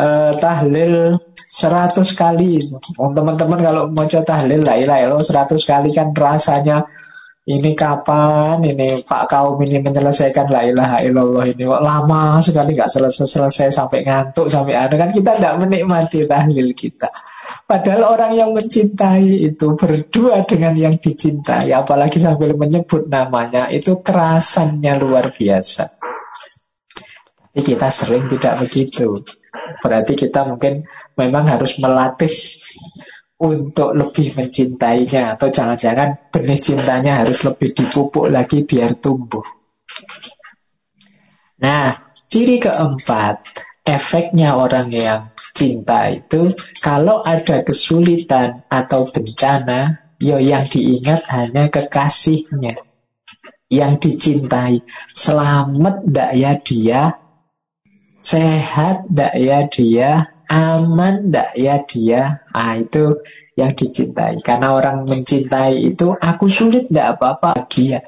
[0.00, 1.20] uh, tahlil
[1.52, 2.56] 100 kali.
[2.96, 6.88] Teman-teman kalau mau tahlil la ilaha illallah 100 kali kan rasanya
[7.44, 11.68] ini kapan ini Pak kaum ini menyelesaikan la ilaha illallah ini.
[11.68, 17.12] Kok lama sekali nggak selesai-selesai sampai ngantuk sampai ada kan kita tidak menikmati tahlil kita.
[17.68, 21.68] Padahal orang yang mencintai itu berdua dengan yang dicintai.
[21.76, 26.01] Apalagi sambil menyebut namanya itu kerasannya luar biasa
[27.52, 29.20] tapi kita sering tidak begitu
[29.84, 30.88] berarti kita mungkin
[31.20, 32.32] memang harus melatih
[33.42, 39.42] untuk lebih mencintainya atau jangan-jangan benih cintanya harus lebih dipupuk lagi biar tumbuh.
[41.58, 41.98] Nah,
[42.30, 43.42] ciri keempat,
[43.82, 51.66] efeknya orang yang cinta itu kalau ada kesulitan atau bencana, yo ya yang diingat hanya
[51.66, 52.78] kekasihnya
[53.66, 54.86] yang dicintai.
[55.10, 57.21] Selamat ndak ya dia?
[58.22, 60.32] Sehat ndak ya dia?
[60.52, 62.44] aman ndak ya dia?
[62.52, 63.24] Ah itu
[63.56, 64.36] yang dicintai.
[64.44, 68.04] Karena orang mencintai itu aku sulit ndak apa-apa dia.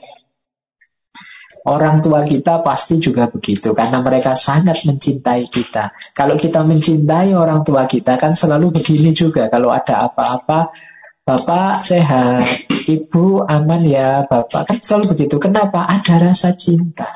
[1.65, 5.97] Orang tua kita pasti juga begitu karena mereka sangat mencintai kita.
[6.13, 9.49] Kalau kita mencintai orang tua kita kan selalu begini juga.
[9.49, 10.77] Kalau ada apa-apa,
[11.25, 12.45] Bapak sehat,
[12.85, 15.41] Ibu aman ya, Bapak kan selalu begitu.
[15.41, 15.89] Kenapa?
[15.89, 17.09] Ada rasa cinta.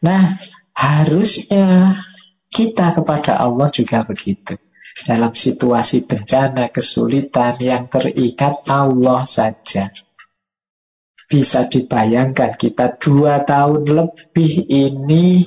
[0.00, 0.24] Nah,
[0.84, 1.96] harusnya
[2.52, 4.60] kita kepada Allah juga begitu.
[5.08, 9.90] Dalam situasi bencana, kesulitan yang terikat Allah saja.
[11.24, 15.42] Bisa dibayangkan kita dua tahun lebih ini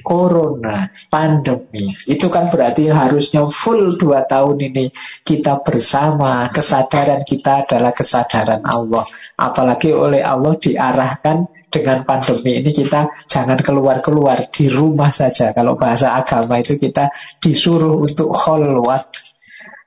[0.00, 1.92] corona, pandemi.
[2.08, 4.84] Itu kan berarti harusnya full dua tahun ini
[5.20, 6.48] kita bersama.
[6.48, 9.04] Kesadaran kita adalah kesadaran Allah.
[9.36, 15.56] Apalagi oleh Allah diarahkan dengan pandemi ini kita jangan keluar-keluar di rumah saja.
[15.56, 17.08] Kalau bahasa agama itu kita
[17.40, 19.08] disuruh untuk kholwat.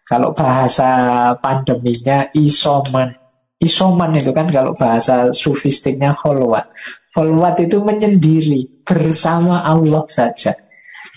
[0.06, 0.90] Kalau bahasa
[1.38, 3.14] pandeminya isoman.
[3.62, 6.74] Isoman itu kan kalau bahasa sufistiknya kholwat.
[7.14, 10.58] Kholwat itu menyendiri bersama Allah saja.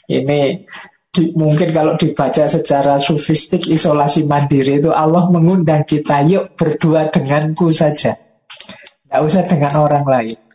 [0.08, 0.68] Ini
[1.08, 7.72] di, mungkin kalau dibaca secara sufistik isolasi mandiri itu Allah mengundang kita yuk berdua denganku
[7.74, 8.14] saja.
[8.16, 10.47] Tidak usah dengan orang lain.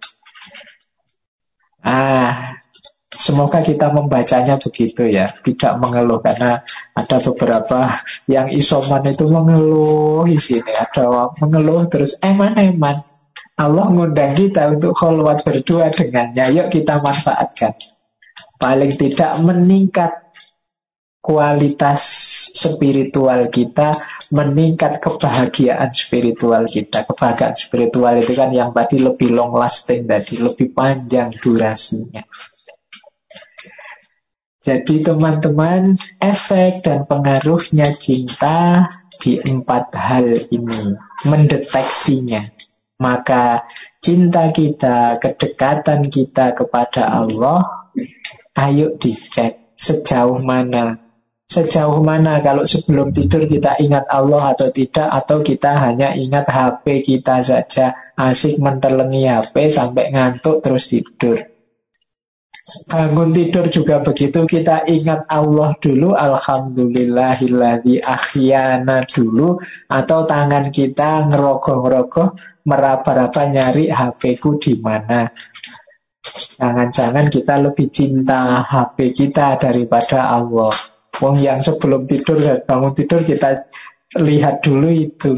[1.84, 2.58] Ah,
[3.12, 6.64] semoga kita membacanya begitu ya, tidak mengeluh karena
[6.96, 7.92] ada beberapa
[8.32, 12.96] yang isoman itu mengeluh di sini, ada mengeluh terus eman-eman.
[13.54, 16.58] Allah ngundang kita untuk kholwat berdua dengannya.
[16.58, 17.78] Yuk kita manfaatkan.
[18.58, 20.23] Paling tidak meningkat
[21.24, 22.04] kualitas
[22.52, 23.96] spiritual kita,
[24.36, 27.08] meningkat kebahagiaan spiritual kita.
[27.08, 32.28] Kebahagiaan spiritual itu kan yang tadi lebih long lasting tadi, lebih panjang durasinya.
[34.64, 42.48] Jadi teman-teman, efek dan pengaruhnya cinta di empat hal ini, mendeteksinya.
[43.00, 43.64] Maka
[44.00, 47.92] cinta kita, kedekatan kita kepada Allah,
[48.56, 51.03] ayo dicek sejauh mana
[51.44, 57.04] Sejauh mana kalau sebelum tidur kita ingat Allah atau tidak Atau kita hanya ingat HP
[57.04, 61.44] kita saja Asik mentelengi HP sampai ngantuk terus tidur.
[62.88, 69.60] Bangun tidur juga begitu Kita ingat Allah dulu Alhamdulillahilladzi akhyana dulu
[69.92, 75.28] Atau tangan kita ngerogoh-ngerogoh Meraba-raba nyari HP ku di mana.
[76.24, 80.72] Jangan-jangan kita lebih cinta HP kita daripada Allah
[81.22, 83.70] Wong yang sebelum tidur bangun tidur kita
[84.18, 85.38] lihat dulu itu.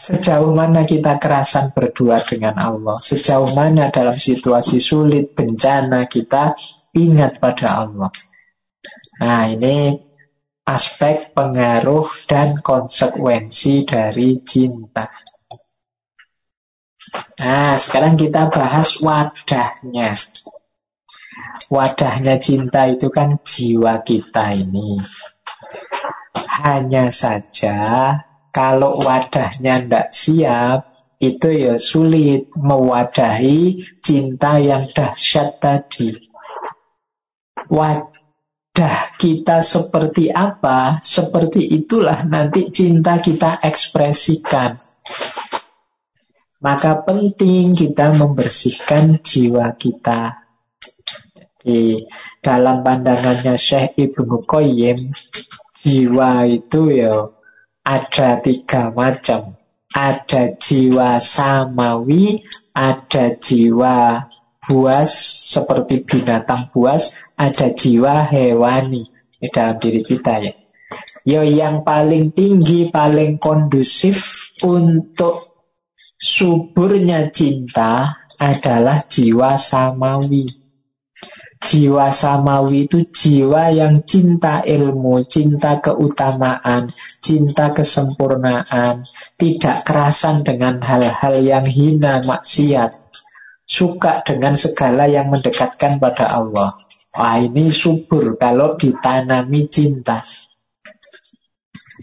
[0.00, 2.96] Sejauh mana kita kerasan berdua dengan Allah?
[3.04, 6.56] Sejauh mana dalam situasi sulit, bencana kita
[6.96, 8.08] ingat pada Allah?
[9.20, 9.92] Nah ini
[10.64, 15.12] aspek pengaruh dan konsekuensi dari cinta.
[17.44, 20.16] Nah sekarang kita bahas wadahnya
[21.70, 24.98] Wadahnya cinta itu kan jiwa kita ini.
[26.60, 27.78] Hanya saja
[28.50, 36.16] kalau wadahnya tidak siap, itu ya sulit mewadahi cinta yang dahsyat tadi.
[37.70, 44.80] Wadah kita seperti apa, seperti itulah nanti cinta kita ekspresikan.
[46.60, 50.39] Maka penting kita membersihkan jiwa kita.
[51.60, 52.08] Di
[52.40, 54.96] dalam pandangannya Syekh Ibnu Qayyim,
[55.76, 57.28] jiwa itu ya
[57.84, 59.56] ada tiga macam.
[59.90, 64.30] Ada jiwa samawi, ada jiwa
[64.62, 65.10] buas
[65.50, 70.54] seperti binatang buas, ada jiwa hewani di dalam diri kita ya.
[71.26, 75.50] Yo yang paling tinggi, paling kondusif untuk
[76.20, 80.59] suburnya cinta adalah jiwa samawi.
[81.60, 86.88] Jiwa samawi itu jiwa yang cinta ilmu, cinta keutamaan,
[87.20, 89.04] cinta kesempurnaan,
[89.36, 92.96] tidak kerasan dengan hal-hal yang hina, maksiat,
[93.68, 96.80] suka dengan segala yang mendekatkan pada Allah.
[97.12, 100.24] Wah ini subur kalau ditanami cinta.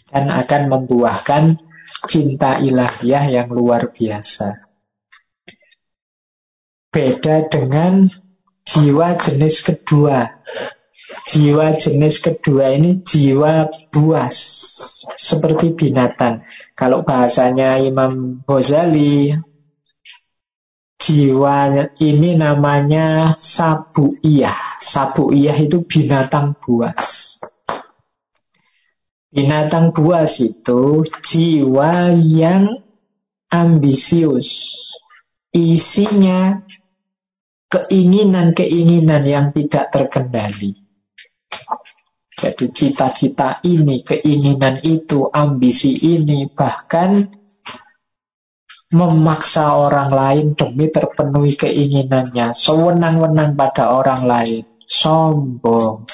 [0.07, 1.57] Dan akan membuahkan
[2.05, 4.69] cinta ilahiyah yang luar biasa.
[6.93, 8.07] Beda dengan
[8.67, 10.43] jiwa jenis kedua.
[11.27, 14.37] Jiwa jenis kedua ini jiwa buas,
[15.15, 16.43] seperti binatang.
[16.75, 19.31] Kalau bahasanya Imam Ghazali,
[20.99, 24.75] jiwa ini namanya sabuiyah.
[24.75, 27.39] Sabuiyah itu binatang buas.
[29.31, 32.83] Binatang buas itu jiwa yang
[33.47, 34.75] ambisius.
[35.55, 36.67] Isinya
[37.67, 40.87] keinginan-keinginan yang tidak terkendali.
[42.37, 47.25] Jadi cita-cita ini, keinginan itu, ambisi ini, bahkan
[48.93, 56.07] memaksa orang lain demi terpenuhi keinginannya, sewenang-wenang pada orang lain, sombong,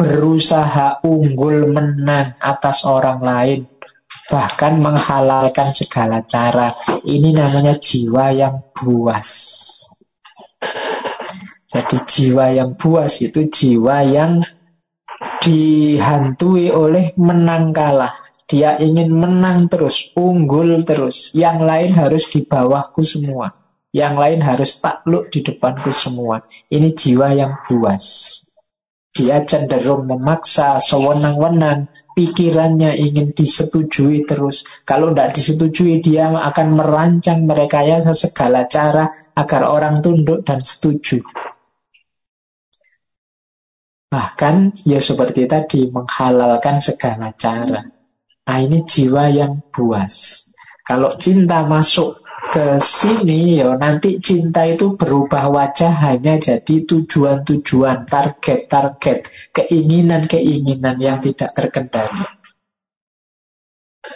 [0.00, 3.60] berusaha unggul menang atas orang lain,
[4.30, 6.72] bahkan menghalalkan segala cara.
[7.04, 9.28] Ini namanya jiwa yang buas.
[11.70, 14.42] Jadi jiwa yang buas itu jiwa yang
[15.38, 18.18] dihantui oleh menang kalah.
[18.50, 21.30] Dia ingin menang terus, unggul terus.
[21.30, 23.54] Yang lain harus di bawahku semua.
[23.94, 26.42] Yang lain harus takluk di depanku semua.
[26.66, 28.06] Ini jiwa yang buas.
[29.10, 34.66] Dia cenderung memaksa, sewenang-wenang, pikirannya ingin disetujui terus.
[34.86, 41.26] Kalau tidak disetujui, dia akan merancang merekayasa segala cara agar orang tunduk dan setuju.
[44.10, 47.86] Bahkan, ya seperti tadi, menghalalkan segala cara.
[48.42, 50.50] Nah, ini jiwa yang buas.
[50.82, 52.18] Kalau cinta masuk
[52.50, 61.54] ke sini ya nanti cinta itu berubah wajah hanya jadi tujuan-tujuan, target-target, keinginan-keinginan yang tidak
[61.54, 62.39] terkendali.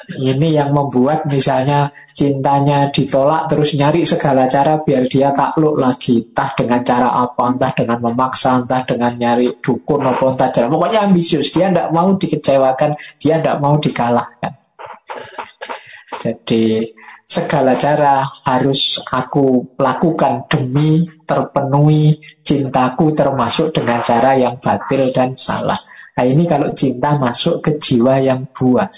[0.05, 6.21] Ini yang membuat misalnya cintanya ditolak terus nyari segala cara biar dia takluk lagi.
[6.29, 10.67] Entah dengan cara apa, entah dengan memaksa, entah dengan nyari dukun apa entah cara.
[10.69, 14.53] Pokoknya ambisius, dia tidak mau dikecewakan, dia tidak mau dikalahkan.
[16.21, 16.95] Jadi
[17.25, 25.77] segala cara harus aku lakukan demi terpenuhi cintaku termasuk dengan cara yang batil dan salah.
[26.15, 28.97] Nah ini kalau cinta masuk ke jiwa yang buas.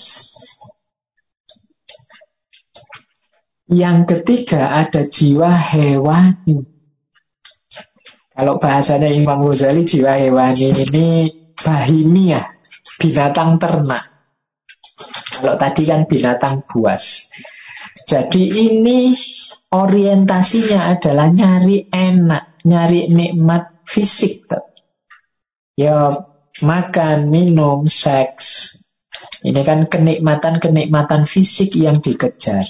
[3.67, 6.71] Yang ketiga ada jiwa hewani.
[8.31, 11.07] Kalau bahasanya Imam Ghazali jiwa hewani ini
[11.59, 12.47] bahimia,
[13.03, 14.07] binatang ternak.
[15.35, 17.27] Kalau tadi kan binatang buas.
[18.07, 19.11] Jadi ini
[19.75, 24.47] orientasinya adalah nyari enak, nyari nikmat fisik.
[25.75, 26.15] Ya
[26.63, 28.79] makan, minum, seks.
[29.43, 32.65] Ini kan kenikmatan-kenikmatan fisik yang dikejar.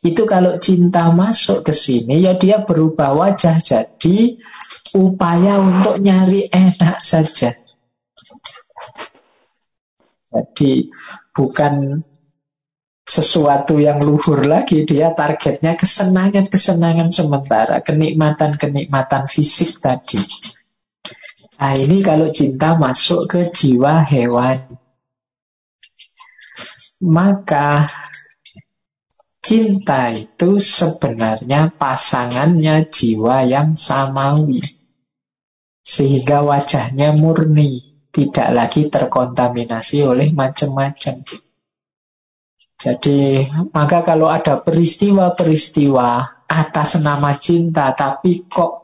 [0.00, 4.40] Itu kalau cinta masuk ke sini, ya dia berubah wajah jadi
[4.96, 7.52] upaya untuk nyari enak saja.
[10.30, 10.88] Jadi
[11.36, 12.00] bukan
[13.04, 20.22] sesuatu yang luhur lagi, dia targetnya kesenangan-kesenangan sementara, kenikmatan-kenikmatan fisik tadi.
[21.60, 24.56] Nah ini kalau cinta masuk ke jiwa hewan,
[27.04, 27.90] maka
[29.40, 34.60] cinta itu sebenarnya pasangannya jiwa yang samawi.
[35.80, 41.24] Sehingga wajahnya murni, tidak lagi terkontaminasi oleh macam-macam.
[42.80, 43.44] Jadi,
[43.76, 46.08] maka kalau ada peristiwa-peristiwa
[46.48, 48.80] atas nama cinta, tapi kok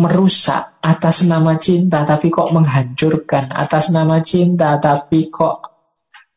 [0.00, 5.69] merusak atas nama cinta, tapi kok menghancurkan atas nama cinta, tapi kok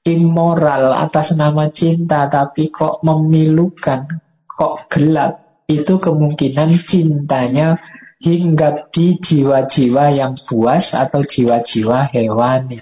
[0.04, 4.08] immoral atas nama cinta tapi kok memilukan,
[4.46, 7.80] kok gelap, itu kemungkinan cintanya
[8.24, 12.80] hinggap di jiwa-jiwa yang buas atau jiwa-jiwa hewani.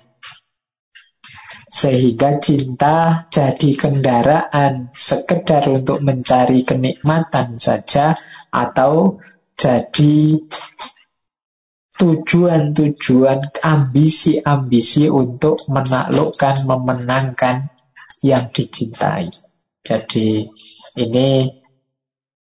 [1.72, 8.12] Sehingga cinta jadi kendaraan sekedar untuk mencari kenikmatan saja
[8.52, 9.24] atau
[9.56, 10.42] jadi
[12.02, 17.70] tujuan-tujuan ambisi-ambisi untuk menaklukkan, memenangkan
[18.26, 19.30] yang dicintai.
[19.86, 20.50] Jadi
[20.98, 21.30] ini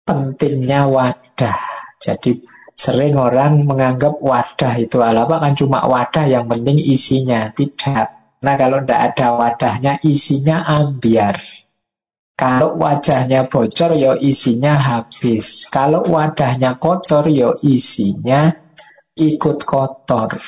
[0.05, 1.61] pentingnya wadah.
[1.97, 2.45] Jadi
[2.79, 7.51] Sering orang menganggap wadah itu apa kan cuma wadah yang penting isinya.
[7.51, 8.07] Tidak.
[8.39, 11.43] Nah kalau tidak ada wadahnya isinya ambiar.
[12.39, 15.67] Kalau wajahnya bocor ya isinya habis.
[15.75, 18.55] Kalau wadahnya kotor ya isinya
[19.23, 20.39] ikut kotor.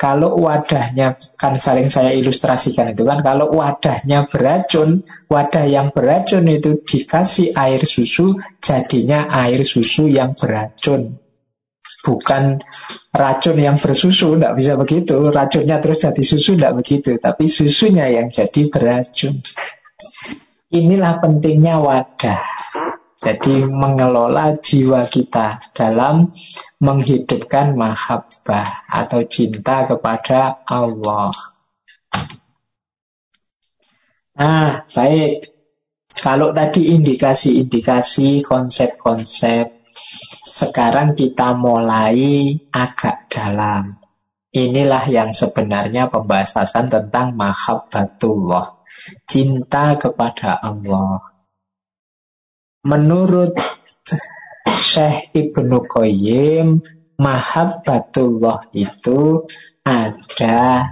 [0.00, 6.80] Kalau wadahnya, kan sering saya ilustrasikan itu kan, kalau wadahnya beracun, wadah yang beracun itu
[6.80, 8.32] dikasih air susu,
[8.64, 11.20] jadinya air susu yang beracun.
[12.00, 12.64] Bukan
[13.12, 15.28] racun yang bersusu, tidak bisa begitu.
[15.28, 17.20] Racunnya terus jadi susu, tidak begitu.
[17.20, 19.44] Tapi susunya yang jadi beracun.
[20.72, 22.59] Inilah pentingnya wadah.
[23.20, 26.32] Jadi mengelola jiwa kita dalam
[26.80, 31.28] menghidupkan mahabbah atau cinta kepada Allah.
[34.40, 35.52] Nah, baik.
[36.10, 39.68] Kalau tadi indikasi-indikasi, konsep-konsep,
[40.42, 44.00] sekarang kita mulai agak dalam.
[44.50, 48.82] Inilah yang sebenarnya pembahasan tentang mahabbatullah.
[49.28, 51.29] Cinta kepada Allah.
[52.80, 53.52] Menurut
[54.64, 56.80] Syekh Ibnu Qayyim,
[57.20, 59.44] mahabbatullah itu
[59.84, 60.88] ada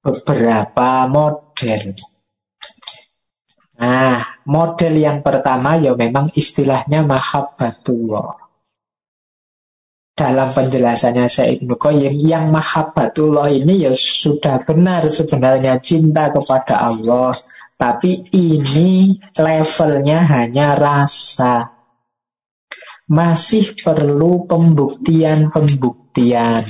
[0.00, 1.92] beberapa model.
[3.76, 8.40] Nah, model yang pertama ya memang istilahnya mahabbatullah.
[10.16, 17.36] Dalam penjelasannya Syekh Ibnu Qayyim, yang mahabbatullah ini ya sudah benar sebenarnya cinta kepada Allah
[17.76, 21.76] tapi ini levelnya hanya rasa.
[23.04, 26.64] Masih perlu pembuktian-pembuktian.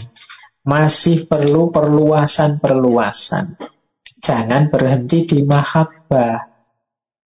[0.67, 3.55] Masih perlu perluasan-perluasan.
[4.19, 6.59] Jangan berhenti di mahabbah.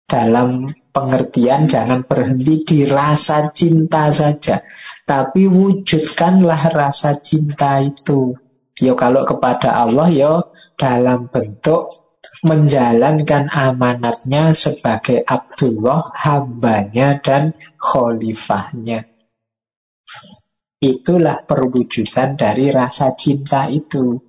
[0.08, 4.58] Dalam pengertian jangan berhenti di rasa cinta saja.
[5.06, 8.34] Tapi wujudkanlah rasa cinta itu.
[8.82, 12.07] Yo kalau kepada Allah yo dalam bentuk
[12.46, 19.10] menjalankan amanatnya sebagai Abdullah, hambanya dan khalifahnya.
[20.78, 24.22] Itulah perwujudan dari rasa cinta itu.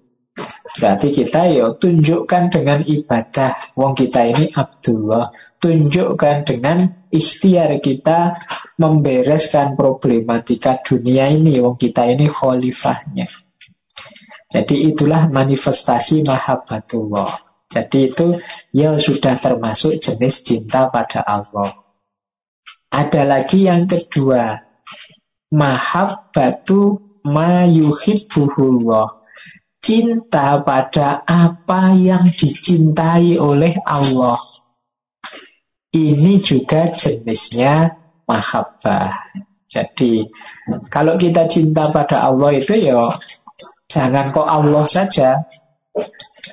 [0.79, 3.77] Berarti kita ya tunjukkan dengan ibadah.
[3.77, 5.29] Wong kita ini Abdullah.
[5.59, 6.79] Tunjukkan dengan
[7.11, 8.39] ikhtiar kita
[8.81, 11.59] membereskan problematika dunia ini.
[11.61, 13.29] Wong kita ini khalifahnya.
[14.49, 17.48] Jadi itulah manifestasi mahabbatullah.
[17.69, 18.41] Jadi itu
[18.73, 21.69] ya sudah termasuk jenis cinta pada Allah.
[22.89, 24.57] Ada lagi yang kedua,
[25.53, 29.21] mahabbatu mayuhibbuhullah.
[29.79, 34.41] Cinta pada apa yang dicintai oleh Allah.
[35.93, 37.93] Ini juga jenisnya
[38.25, 39.13] mahabbah.
[39.69, 40.25] Jadi
[40.89, 43.13] kalau kita cinta pada Allah itu ya
[43.85, 45.45] jangan kok Allah saja,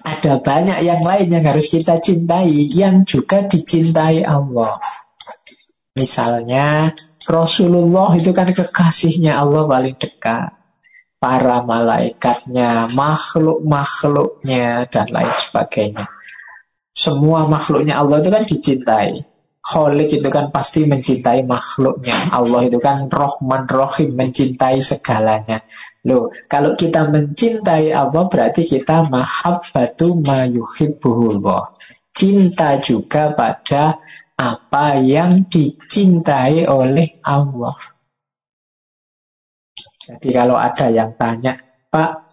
[0.06, 4.78] ada banyak yang lain yang harus kita cintai, yang juga dicintai Allah.
[5.98, 6.94] Misalnya,
[7.26, 10.54] Rasulullah itu kan kekasihnya Allah paling dekat.
[11.18, 16.06] Para malaikatnya, makhluk-makhluknya, dan lain sebagainya.
[16.94, 19.26] Semua makhluknya Allah itu kan dicintai.
[19.66, 22.14] Kholik itu kan pasti mencintai makhluknya.
[22.30, 25.66] Allah itu kan rohman rohim, mencintai segalanya.
[26.06, 31.74] Loh, kalau kita mencintai Allah berarti kita mahabbatu mayuhibbuhullah.
[32.14, 33.98] Cinta juga pada
[34.38, 37.74] apa yang dicintai oleh Allah.
[40.06, 41.58] Jadi kalau ada yang tanya,
[41.90, 42.25] Pak,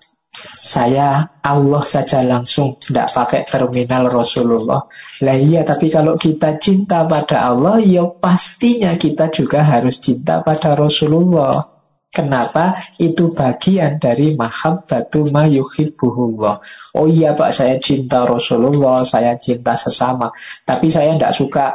[0.51, 4.83] saya Allah saja langsung tidak pakai terminal Rasulullah.
[5.23, 10.75] Lah iya, tapi kalau kita cinta pada Allah, ya pastinya kita juga harus cinta pada
[10.75, 11.71] Rasulullah.
[12.13, 12.77] Kenapa?
[13.01, 16.61] Itu bagian dari mahabbatu ma yuhibbuhullah.
[16.93, 20.29] Oh iya Pak, saya cinta Rasulullah, saya cinta sesama.
[20.61, 21.65] Tapi saya tidak suka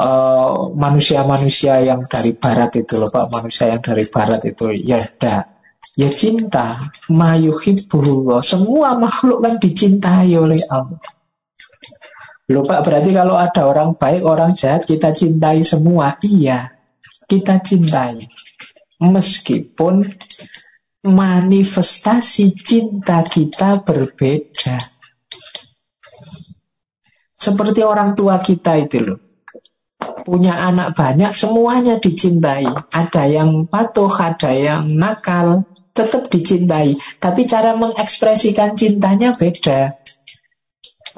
[0.00, 4.72] eh, manusia-manusia uh, yang dari barat itu loh Pak, manusia yang dari barat itu.
[4.72, 5.57] Ya tidak
[5.98, 8.38] Ya cinta, mayuhibbullah.
[8.38, 11.02] Semua makhluk kan dicintai oleh Allah.
[12.46, 16.14] Lupa berarti kalau ada orang baik, orang jahat, kita cintai semua.
[16.22, 16.70] Iya,
[17.26, 18.22] kita cintai.
[19.02, 20.06] Meskipun
[21.02, 24.78] manifestasi cinta kita berbeda.
[27.34, 29.18] Seperti orang tua kita itu loh.
[30.22, 32.70] Punya anak banyak, semuanya dicintai.
[32.94, 35.66] Ada yang patuh, ada yang nakal,
[35.98, 36.94] tetap dicintai.
[37.18, 39.98] Tapi cara mengekspresikan cintanya beda.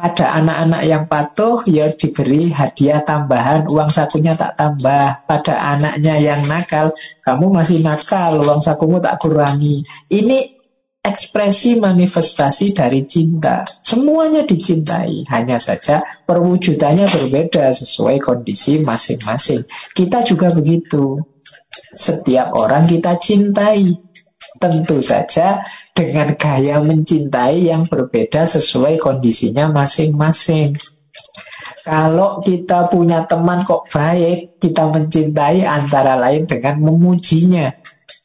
[0.01, 5.29] Pada anak-anak yang patuh, ya diberi hadiah tambahan, uang sakunya tak tambah.
[5.29, 9.85] Pada anaknya yang nakal, kamu masih nakal, uang sakumu tak kurangi.
[10.09, 10.49] Ini
[11.01, 13.65] ekspresi manifestasi dari cinta.
[13.65, 19.65] Semuanya dicintai, hanya saja perwujudannya berbeda sesuai kondisi masing-masing.
[19.97, 21.25] Kita juga begitu.
[21.91, 23.97] Setiap orang kita cintai.
[24.61, 25.65] Tentu saja
[25.97, 30.77] dengan gaya mencintai yang berbeda sesuai kondisinya masing-masing.
[31.81, 37.73] Kalau kita punya teman kok baik, kita mencintai antara lain dengan memujinya.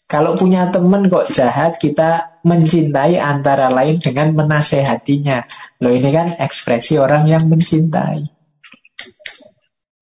[0.06, 5.50] Kalau punya teman kok jahat, kita mencintai antara lain dengan menasehatinya.
[5.82, 8.28] Loh ini kan ekspresi orang yang mencintai.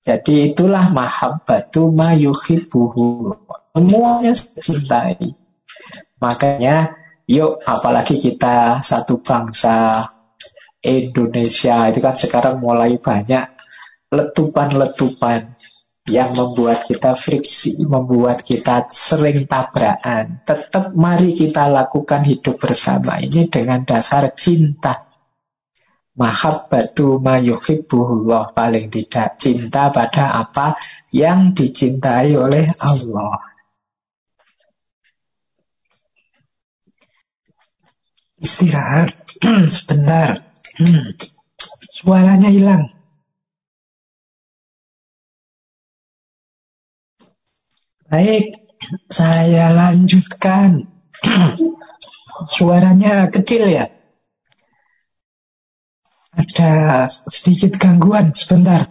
[0.04, 3.32] Jadi itulah mahabbatu ma yuhibbuhu.
[3.72, 5.43] Semuanya cintai.
[6.24, 9.96] Makanya Yuk, apalagi kita satu bangsa
[10.84, 13.48] Indonesia itu kan sekarang mulai banyak
[14.12, 15.56] letupan-letupan
[16.12, 20.36] yang membuat kita friksi, membuat kita sering tabrakan.
[20.44, 25.08] Tetap mari kita lakukan hidup bersama ini dengan dasar cinta.
[26.20, 30.76] Mahabbatu ma yuhibbuhullah paling tidak cinta pada apa
[31.16, 33.53] yang dicintai oleh Allah.
[38.44, 39.16] Istirahat
[39.72, 40.44] sebentar.
[40.76, 41.16] Hmm.
[41.98, 42.92] Suaranya hilang.
[48.12, 48.60] Baik,
[49.08, 50.92] saya lanjutkan.
[52.56, 53.88] Suaranya kecil ya.
[56.36, 58.90] Ada sedikit gangguan sebentar.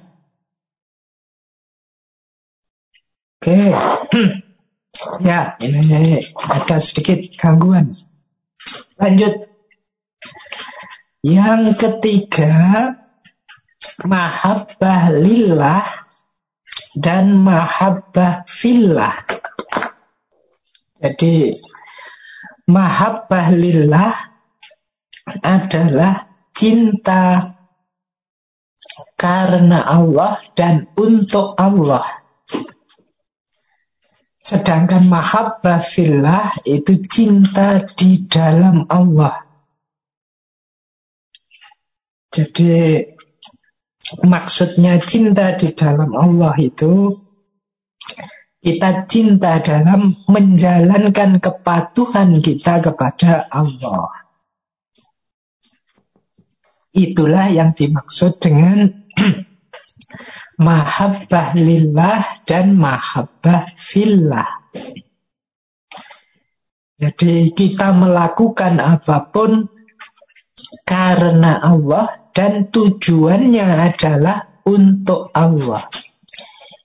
[3.42, 3.74] Oke.
[5.20, 7.90] Ya, ini ada sedikit gangguan.
[9.02, 9.50] Lanjut.
[11.26, 12.54] Yang ketiga,
[14.06, 15.82] mahabbah lillah
[16.94, 19.18] dan mahabbah fillah.
[21.02, 21.50] Jadi,
[22.70, 24.14] mahabbah lillah
[25.42, 27.42] adalah cinta
[29.18, 32.21] karena Allah dan untuk Allah.
[34.42, 39.46] Sedangkan mahabbah fillah itu cinta di dalam Allah.
[42.34, 43.06] Jadi
[44.26, 47.14] maksudnya cinta di dalam Allah itu
[48.58, 54.10] kita cinta dalam menjalankan kepatuhan kita kepada Allah.
[56.90, 58.90] Itulah yang dimaksud dengan
[60.58, 64.48] mahabbah lillah dan mahabbah fillah.
[67.02, 69.66] Jadi kita melakukan apa pun
[70.86, 75.82] karena Allah dan tujuannya adalah untuk Allah.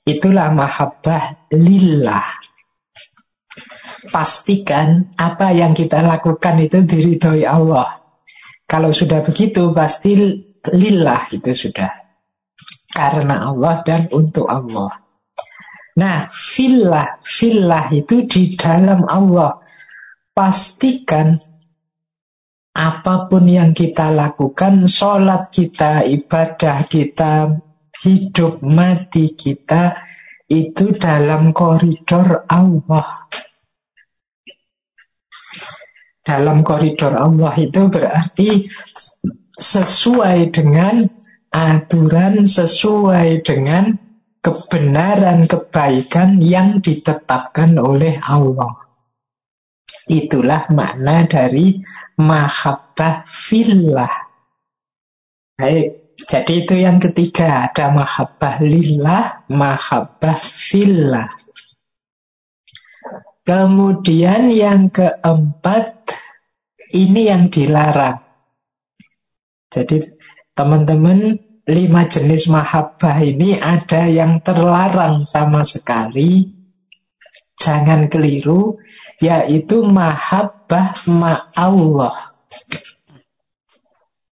[0.07, 2.25] Itulah mahabbah lillah.
[4.07, 7.99] Pastikan apa yang kita lakukan itu diridhoi Allah.
[8.65, 12.06] Kalau sudah begitu pasti lillah itu sudah
[12.97, 15.05] karena Allah dan untuk Allah.
[16.01, 19.61] Nah, filah, filah itu di dalam Allah.
[20.33, 21.37] Pastikan
[22.73, 27.61] apa pun yang kita lakukan, sholat kita, ibadah kita,
[28.01, 29.97] hidup mati kita,
[30.45, 33.25] itu dalam koridor Allah.
[36.21, 38.69] Dalam koridor Allah itu berarti
[39.57, 41.01] sesuai dengan
[41.51, 43.97] aturan sesuai dengan
[44.43, 48.87] kebenaran kebaikan yang ditetapkan oleh Allah.
[50.07, 51.83] Itulah makna dari
[52.15, 54.31] mahabbah fillah.
[55.59, 61.29] Baik, jadi itu yang ketiga, ada mahabbah lillah, mahabbah fillah.
[63.43, 66.07] Kemudian yang keempat,
[66.95, 68.23] ini yang dilarang.
[69.67, 70.16] Jadi
[70.57, 71.37] teman-teman
[71.69, 76.49] lima jenis mahabbah ini ada yang terlarang sama sekali.
[77.57, 78.81] Jangan keliru,
[79.21, 80.97] yaitu mahabbah
[81.53, 82.33] Allah.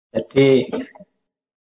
[0.08, 0.72] Jadi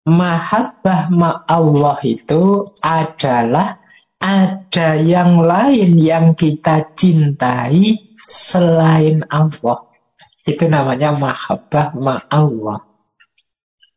[0.06, 1.10] mahabbah
[1.50, 3.82] Allah itu adalah
[4.22, 9.90] ada yang lain yang kita cintai selain Allah.
[10.46, 11.98] Itu namanya mahabbah
[12.30, 12.85] Allah.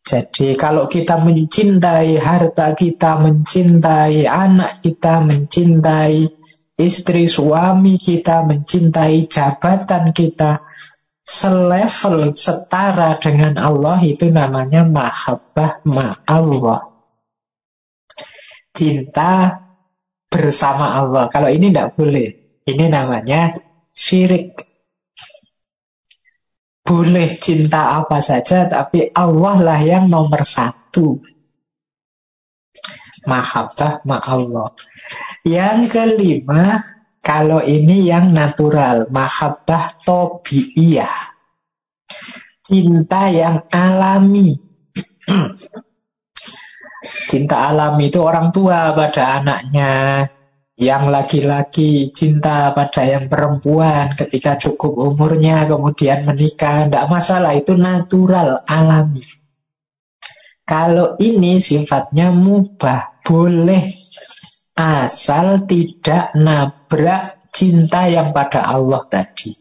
[0.10, 6.26] Jadi kalau kita mencintai harta kita, mencintai anak kita, mencintai
[6.82, 10.66] istri suami kita, mencintai jabatan kita,
[11.22, 16.90] selevel, setara dengan Allah itu namanya mahabbah ma'allah.
[18.74, 19.62] Cinta
[20.26, 21.30] bersama Allah.
[21.30, 22.34] Kalau ini tidak boleh.
[22.66, 23.54] Ini namanya
[23.94, 24.69] syirik.
[26.90, 31.22] Boleh cinta apa saja, tapi Allah lah yang nomor satu.
[33.30, 34.74] Mahabbah ma'allah.
[35.46, 36.82] Yang kelima,
[37.22, 41.30] kalau ini yang natural, mahabbah tobi'iyah.
[42.66, 44.58] Cinta yang alami.
[47.30, 50.26] Cinta alami itu orang tua pada anaknya.
[50.80, 56.88] Yang laki-laki cinta pada yang perempuan ketika cukup umurnya kemudian menikah.
[56.88, 59.20] Tidak masalah, itu natural, alami.
[60.64, 63.92] Kalau ini sifatnya mubah, boleh
[64.80, 69.52] asal tidak nabrak cinta yang pada Allah tadi.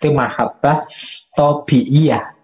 [0.00, 0.90] Itu mahabbah
[1.38, 2.39] tobi'iyah.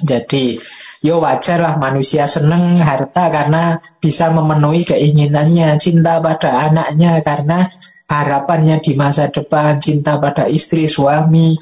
[0.00, 0.56] Jadi,
[1.04, 7.68] yo wajar lah manusia senang harta karena bisa memenuhi keinginannya, cinta pada anaknya karena
[8.08, 11.60] harapannya di masa depan, cinta pada istri, suami,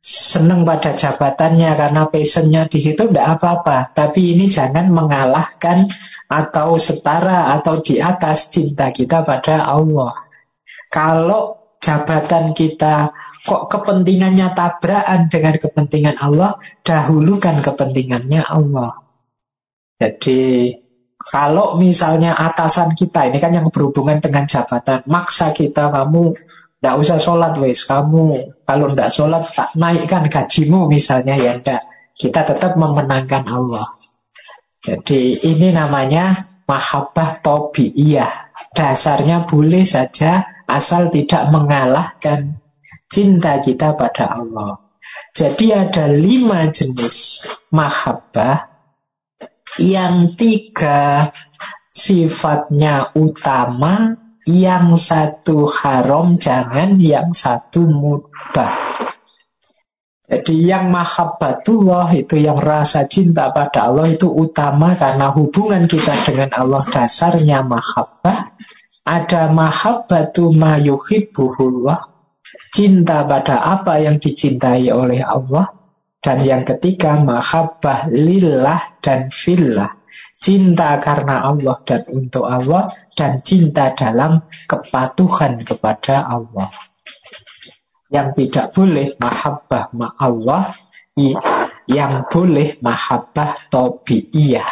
[0.00, 3.92] senang pada jabatannya karena passionnya di situ tidak apa-apa.
[3.92, 5.86] Tapi ini jangan mengalahkan
[6.26, 10.26] atau setara atau di atas cinta kita pada Allah.
[10.90, 19.00] Kalau jabatan kita kok kepentingannya tabrakan dengan kepentingan Allah, dahulukan kepentingannya Allah.
[20.00, 20.72] Jadi
[21.20, 26.32] kalau misalnya atasan kita ini kan yang berhubungan dengan jabatan, maksa kita kamu
[26.80, 31.84] tidak usah sholat wes kamu kalau tidak sholat tak naikkan gajimu misalnya ya tidak.
[32.16, 33.84] Kita tetap memenangkan Allah.
[34.80, 38.52] Jadi ini namanya mahabbah tobi'iyah.
[38.72, 42.59] Dasarnya boleh saja asal tidak mengalahkan
[43.10, 44.78] cinta kita pada Allah.
[45.34, 47.42] Jadi ada lima jenis
[47.74, 48.70] mahabbah
[49.82, 51.26] yang tiga
[51.90, 54.14] sifatnya utama
[54.46, 58.72] yang satu haram, jangan yang satu mubah.
[60.30, 66.54] Jadi yang mahabbatullah itu yang rasa cinta pada Allah itu utama karena hubungan kita dengan
[66.54, 68.54] Allah dasarnya mahabbah.
[69.02, 70.78] Ada mahabbatu ma.
[72.70, 75.70] Cinta pada apa yang dicintai oleh Allah.
[76.20, 80.00] Dan yang ketiga mahabbah lillah dan fillah
[80.40, 86.72] cinta karena Allah dan untuk Allah, dan cinta dalam kepatuhan kepada Allah.
[88.10, 90.72] Yang tidak boleh mahabbah ma Allah,
[91.86, 94.66] yang boleh mahabbah tobi'iyah.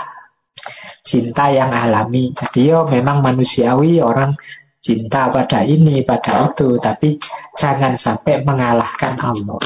[1.04, 2.34] Cinta yang alami.
[2.34, 4.34] Jadi yo memang manusiawi orang
[4.88, 7.20] cinta pada ini, pada itu, tapi
[7.52, 9.60] jangan sampai mengalahkan Allah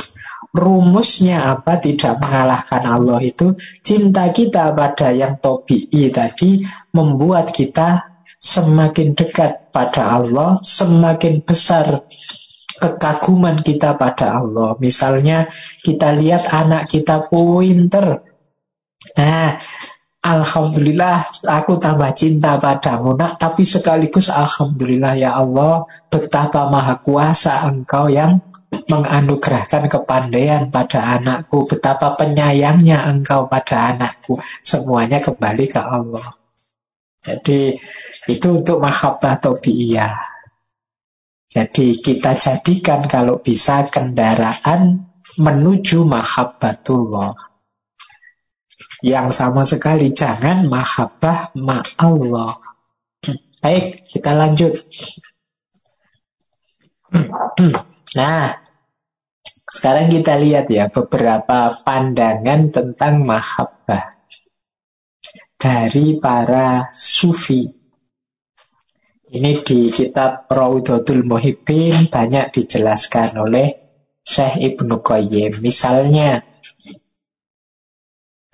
[0.52, 6.60] rumusnya apa tidak mengalahkan Allah itu cinta kita pada yang tobi'i tadi
[6.92, 8.12] membuat kita
[8.42, 12.04] semakin dekat pada Allah, semakin besar
[12.82, 14.74] kekaguman kita pada Allah.
[14.82, 15.46] Misalnya
[15.86, 18.26] kita lihat anak kita pinter.
[19.14, 19.62] Nah,
[20.22, 28.06] Alhamdulillah aku tambah cinta padamu nak, tapi sekaligus Alhamdulillah ya Allah betapa maha kuasa engkau
[28.06, 28.38] yang
[28.86, 34.38] menganugerahkan kepandaian pada anakku, betapa penyayangnya engkau pada anakku.
[34.62, 36.38] Semuanya kembali ke Allah.
[37.22, 37.78] Jadi
[38.30, 40.18] itu untuk mahabbah tobi'iyah.
[41.52, 47.51] Jadi kita jadikan kalau bisa kendaraan menuju mahabbatullah.
[49.02, 52.54] Yang sama sekali jangan mahabbah ma'allah.
[53.58, 54.78] Baik, kita lanjut.
[58.14, 58.62] Nah,
[59.72, 64.22] sekarang kita lihat ya beberapa pandangan tentang mahabbah
[65.58, 67.70] dari para sufi.
[69.32, 73.80] Ini di kitab Raudatul Muhibbin banyak dijelaskan oleh
[74.22, 75.64] Syekh Ibnu Qayyim.
[75.64, 76.44] Misalnya,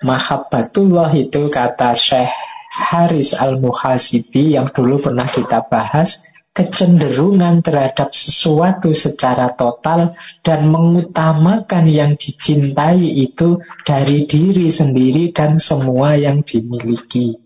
[0.03, 2.31] mahabbatullah itu kata Syekh
[2.69, 12.19] Haris Al-Muhasibi yang dulu pernah kita bahas kecenderungan terhadap sesuatu secara total dan mengutamakan yang
[12.19, 17.39] dicintai itu dari diri sendiri dan semua yang dimiliki.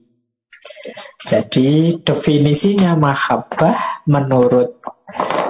[1.23, 4.79] Jadi definisinya mahabbah menurut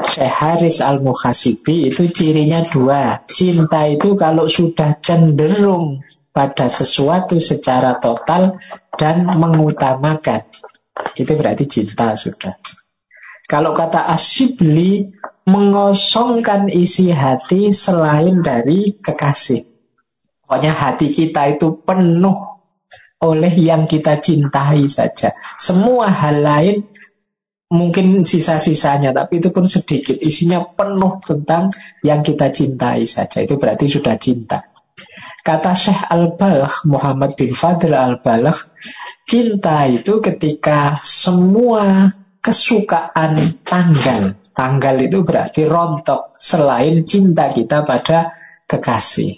[0.04, 3.24] Syekh Haris Al-Muhasibi itu cirinya dua.
[3.26, 6.04] Cinta itu kalau sudah cenderung
[6.34, 8.58] pada sesuatu secara total
[8.98, 10.42] dan mengutamakan.
[11.14, 12.58] Itu berarti cinta sudah.
[13.46, 15.14] Kalau kata asyibli,
[15.46, 19.68] mengosongkan isi hati selain dari kekasih.
[20.44, 22.36] Pokoknya hati kita itu penuh
[23.24, 25.32] oleh yang kita cintai saja.
[25.56, 26.78] Semua hal lain
[27.72, 30.18] mungkin sisa-sisanya, tapi itu pun sedikit.
[30.20, 31.72] Isinya penuh tentang
[32.04, 33.44] yang kita cintai saja.
[33.44, 34.73] Itu berarti sudah cinta.
[35.44, 38.56] Kata Syekh Al-Balagh, Muhammad bin Fadl Al-Balagh,
[39.28, 42.08] cinta itu ketika semua
[42.40, 44.40] kesukaan tanggal.
[44.56, 48.32] Tanggal itu berarti rontok selain cinta kita pada
[48.72, 49.36] kekasih.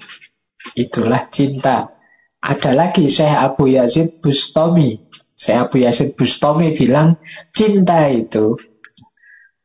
[0.77, 1.89] Itulah cinta.
[2.37, 5.01] Ada lagi Syekh Abu Yazid Bustami.
[5.33, 7.17] Syekh Abu Yazid Bustami bilang
[7.49, 8.61] cinta itu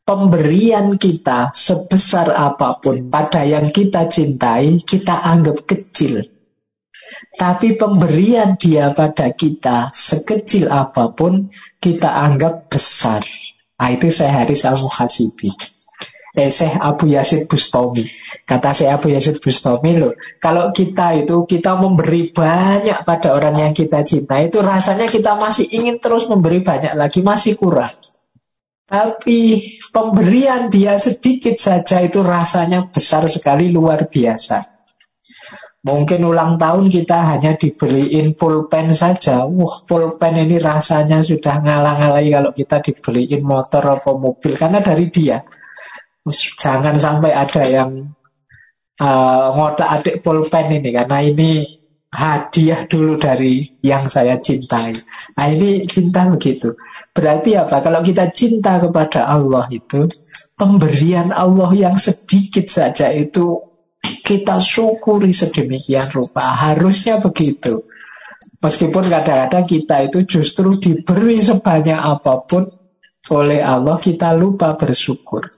[0.08, 6.29] pemberian kita sebesar apa pun pada yang kita cintai, kita anggap kecil.
[7.34, 11.48] Tapi pemberian dia pada kita sekecil apa pun
[11.82, 13.24] kita anggap besar.
[13.80, 15.48] Nah, itu saya Haris Al-Muhasibi.
[16.30, 18.06] Eh, Syekh Abu Yazid Bustami.
[18.46, 23.74] Kata Syekh Abu Yazid Bustami loh, kalau kita itu kita memberi banyak pada orang yang
[23.74, 27.90] kita cinta itu rasanya kita masih ingin terus memberi banyak lagi, masih kurang.
[28.86, 34.79] Tapi pemberian dia sedikit saja itu rasanya besar sekali, luar biasa.
[35.80, 39.48] Mungkin ulang tahun kita hanya dibeliin pulpen saja.
[39.48, 44.60] Wah, pulpen ini rasanya sudah ngalah-ngalahi kalau kita dibeliin motor atau mobil.
[44.60, 45.40] Karena dari dia.
[46.60, 48.12] Jangan sampai ada yang
[49.00, 50.92] uh, ngotak adik pulpen ini.
[50.92, 51.64] Karena ini
[52.12, 54.92] hadiah dulu dari yang saya cintai.
[55.40, 56.76] Nah ini cinta begitu.
[57.16, 57.80] Berarti apa?
[57.80, 60.04] Kalau kita cinta kepada Allah itu,
[60.60, 63.69] pemberian Allah yang sedikit saja itu
[64.00, 66.42] kita syukuri sedemikian rupa.
[66.42, 67.84] Harusnya begitu.
[68.60, 72.68] Meskipun kadang-kadang kita itu justru diberi sebanyak apa pun
[73.28, 75.48] oleh Allah, kita lupa bersyukur.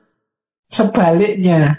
[0.67, 1.79] Sebaliknya,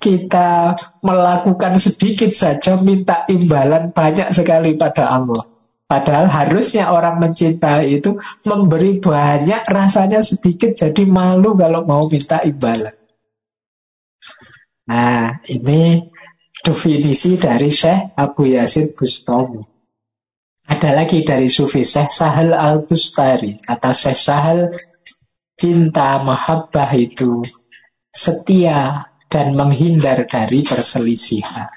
[0.00, 5.44] kita melakukan sedikit saja minta imbalan banyak sekali pada Allah.
[5.84, 8.16] Padahal harusnya orang mencintai itu
[8.48, 13.03] memberi banyak rasanya sedikit jadi malu kalau mau minta imbalan.
[14.84, 16.12] Nah, ini
[16.60, 19.64] definisi dari Syekh Abu Yazid Bustami.
[20.64, 23.56] Ada lagi dari Sufi Syekh Sahal Al-Tustari.
[23.60, 24.58] Kata Syekh Sahal,
[25.56, 27.44] cinta mahabbah itu
[28.08, 31.68] setia dan menghindar dari perselisihan.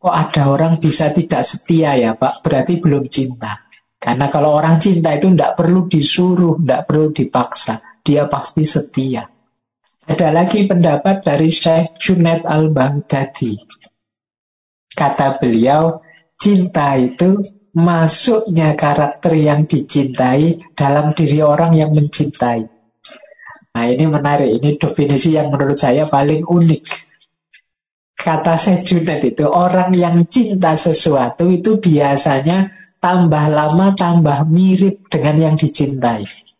[0.00, 2.44] Kok ada orang bisa tidak setia ya Pak?
[2.44, 3.64] Berarti belum cinta.
[3.96, 7.80] Karena kalau orang cinta itu tidak perlu disuruh, tidak perlu dipaksa.
[8.04, 9.33] Dia pasti setia.
[10.04, 13.56] Ada lagi pendapat dari Syekh Junaid al-Baghdadi.
[14.92, 16.04] Kata beliau,
[16.36, 17.40] cinta itu
[17.72, 22.68] masuknya karakter yang dicintai dalam diri orang yang mencintai.
[23.74, 26.84] Nah ini menarik, ini definisi yang menurut saya paling unik.
[28.12, 32.68] Kata Syekh Junaid itu, orang yang cinta sesuatu itu biasanya
[33.00, 36.53] tambah lama tambah mirip dengan yang dicintai.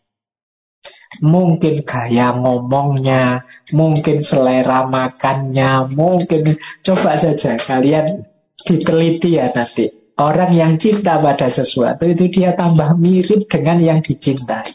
[1.22, 3.46] Mungkin gaya ngomongnya,
[3.76, 6.42] mungkin selera makannya, mungkin
[6.82, 8.26] coba saja kalian
[8.58, 9.92] diteliti ya nanti.
[10.14, 14.70] Orang yang cinta pada sesuatu itu dia tambah mirip dengan yang dicintai.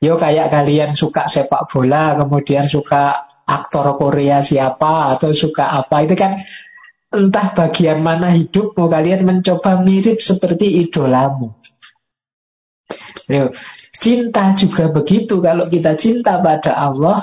[0.00, 3.12] Yo kayak kalian suka sepak bola, kemudian suka
[3.44, 6.36] aktor Korea siapa atau suka apa itu kan
[7.08, 11.56] entah bagian mana hidup mau kalian mencoba mirip seperti idolamu.
[13.98, 15.42] Cinta juga begitu.
[15.42, 17.18] Kalau kita cinta pada Allah,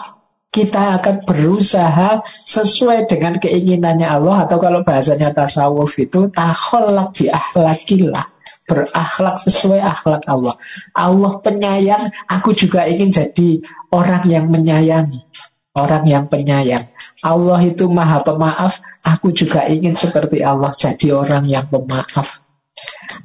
[0.52, 8.35] kita akan berusaha sesuai dengan keinginannya Allah atau kalau bahasanya tasawuf itu taholak di akhlakillah
[8.65, 10.57] berakhlak sesuai akhlak Allah.
[10.97, 13.61] Allah penyayang, aku juga ingin jadi
[13.93, 15.22] orang yang menyayangi,
[15.77, 16.81] orang yang penyayang.
[17.22, 22.44] Allah itu maha pemaaf, aku juga ingin seperti Allah jadi orang yang pemaaf.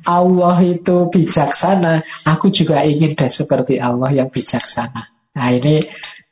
[0.09, 5.13] Allah itu bijaksana, aku juga ingin deh seperti Allah yang bijaksana.
[5.37, 5.81] Nah ini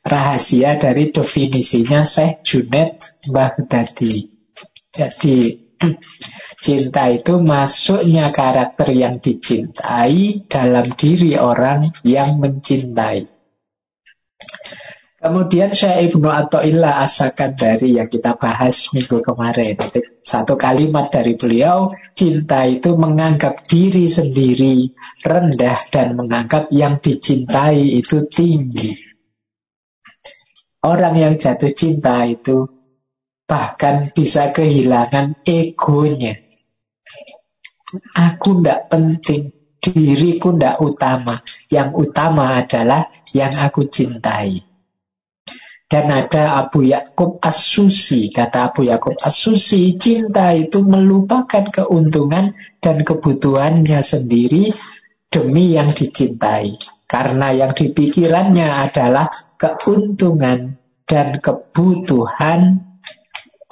[0.03, 2.97] rahasia dari definisinya Syekh Junaid
[3.29, 4.27] Baghdadi.
[4.89, 5.37] Jadi
[6.65, 13.38] cinta itu masuknya karakter yang dicintai dalam diri orang yang mencintai.
[15.19, 19.75] Kemudian Syekh Ibnu Atta'illah asakan dari yang kita bahas minggu kemarin.
[20.23, 28.31] Satu kalimat dari beliau, cinta itu menganggap diri sendiri rendah dan menganggap yang dicintai itu
[28.31, 28.95] tinggi.
[30.87, 32.71] Orang yang jatuh cinta itu
[33.43, 36.47] bahkan bisa kehilangan egonya.
[38.15, 39.51] Aku ndak penting,
[39.83, 41.43] diriku ndak utama.
[41.67, 44.68] Yang utama adalah yang aku cintai.
[45.89, 48.29] Dan ada Abu Yakub As-Susi.
[48.29, 54.69] Kata Abu Yakub As-Susi, cinta itu melupakan keuntungan dan kebutuhannya sendiri
[55.33, 56.77] demi yang dicintai.
[57.09, 60.77] Karena yang dipikirannya adalah keuntungan
[61.09, 62.85] dan kebutuhan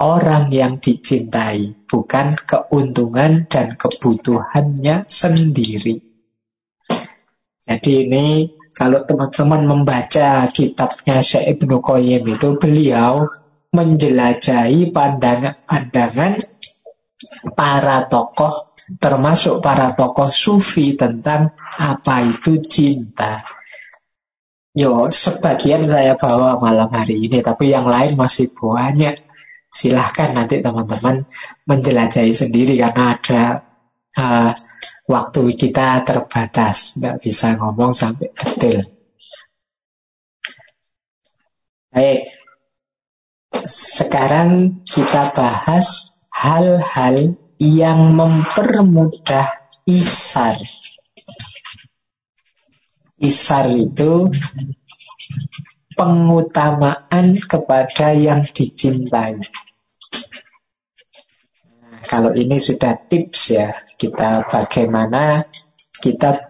[0.02, 6.02] orang yang dicintai, bukan keuntungan dan kebutuhannya sendiri.
[7.68, 13.26] Jadi ini kalau teman-teman membaca kitabnya Syekh Ibnu Qayyim itu beliau
[13.74, 16.38] menjelajahi pandangan-pandangan
[17.58, 18.54] para tokoh
[19.02, 23.42] termasuk para tokoh sufi tentang apa itu cinta.
[24.78, 29.18] Yo, sebagian saya bawa malam hari ini, tapi yang lain masih banyak.
[29.68, 31.26] Silahkan nanti teman-teman
[31.66, 33.42] menjelajahi sendiri karena ada
[34.16, 34.54] uh,
[35.08, 38.84] waktu kita terbatas, nggak bisa ngomong sampai detail.
[41.88, 42.28] Baik,
[43.64, 50.60] sekarang kita bahas hal-hal yang mempermudah isar.
[53.18, 54.30] Isar itu
[55.98, 59.42] pengutamaan kepada yang dicintai.
[62.08, 63.68] Kalau ini sudah tips ya,
[64.00, 65.44] kita bagaimana
[66.00, 66.40] kita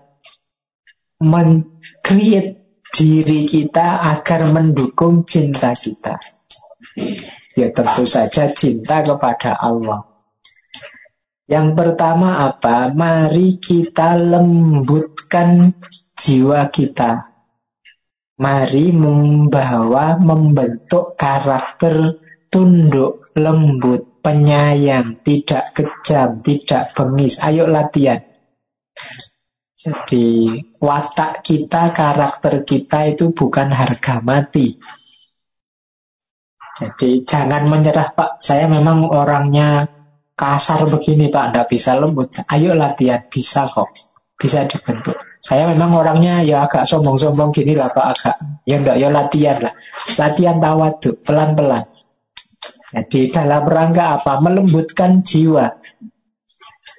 [1.18, 2.58] men-create
[2.94, 6.16] diri kita agar mendukung cinta kita.
[7.58, 10.06] Ya tentu saja cinta kepada Allah.
[11.48, 12.92] Yang pertama apa?
[12.92, 15.64] Mari kita lembutkan
[16.14, 17.28] jiwa kita.
[18.38, 22.22] Mari membawa membentuk karakter
[22.52, 27.40] tunduk, lembut, penyayang, tidak kejam, tidak bengis.
[27.42, 28.20] Ayo latihan.
[29.78, 34.74] Jadi watak kita, karakter kita itu bukan harga mati.
[36.78, 39.86] Jadi jangan menyerah Pak, saya memang orangnya
[40.38, 42.30] kasar begini Pak, tidak bisa lembut.
[42.46, 43.90] Ayo latihan, bisa kok.
[44.38, 45.18] Bisa dibentuk.
[45.42, 48.36] Saya memang orangnya ya agak sombong-sombong gini lah Pak, agak.
[48.62, 49.74] Ya enggak, ya latihan lah.
[50.14, 51.97] Latihan tawaduk, pelan-pelan.
[52.88, 54.40] Jadi dalam rangka apa?
[54.40, 55.76] Melembutkan jiwa.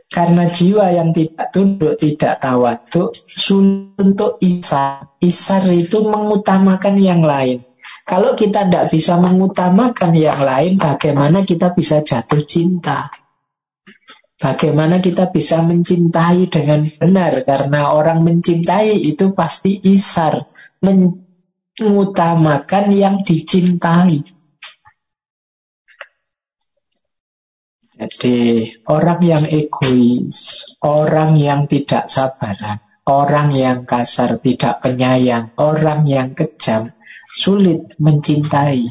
[0.10, 5.06] Karena jiwa yang tidak tunduk, tidak tawaduk, sulit untuk isar.
[5.22, 7.62] Isar itu mengutamakan yang lain.
[8.10, 13.14] Kalau kita tidak bisa mengutamakan yang lain, bagaimana kita bisa jatuh cinta?
[14.40, 17.44] Bagaimana kita bisa mencintai dengan benar?
[17.46, 20.42] Karena orang mencintai itu pasti isar,
[20.82, 24.39] mengutamakan yang dicintai.
[28.00, 36.32] Jadi orang yang egois, orang yang tidak sabaran, orang yang kasar, tidak penyayang, orang yang
[36.32, 36.96] kejam,
[37.28, 38.88] sulit mencintai.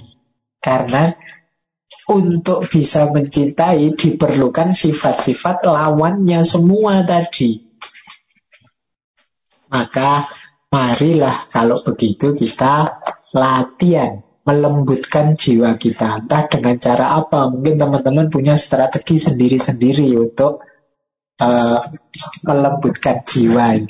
[0.61, 1.09] Karena
[2.13, 7.65] untuk bisa mencintai diperlukan sifat-sifat lawannya semua tadi.
[9.73, 10.29] Maka
[10.69, 13.01] marilah kalau begitu kita
[13.33, 16.25] latihan melembutkan jiwa kita.
[16.25, 17.53] Entah dengan cara apa.
[17.53, 20.65] Mungkin teman-teman punya strategi sendiri-sendiri untuk
[21.45, 21.81] uh,
[22.49, 23.85] melembutkan jiwa.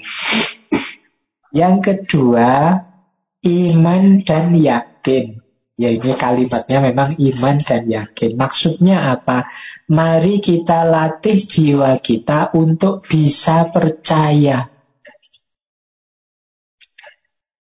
[1.54, 2.74] Yang kedua,
[3.46, 5.38] iman dan yakin.
[5.78, 8.34] Ya ini kalimatnya memang iman dan yakin.
[8.34, 9.46] Maksudnya apa?
[9.86, 14.66] Mari kita latih jiwa kita untuk bisa percaya.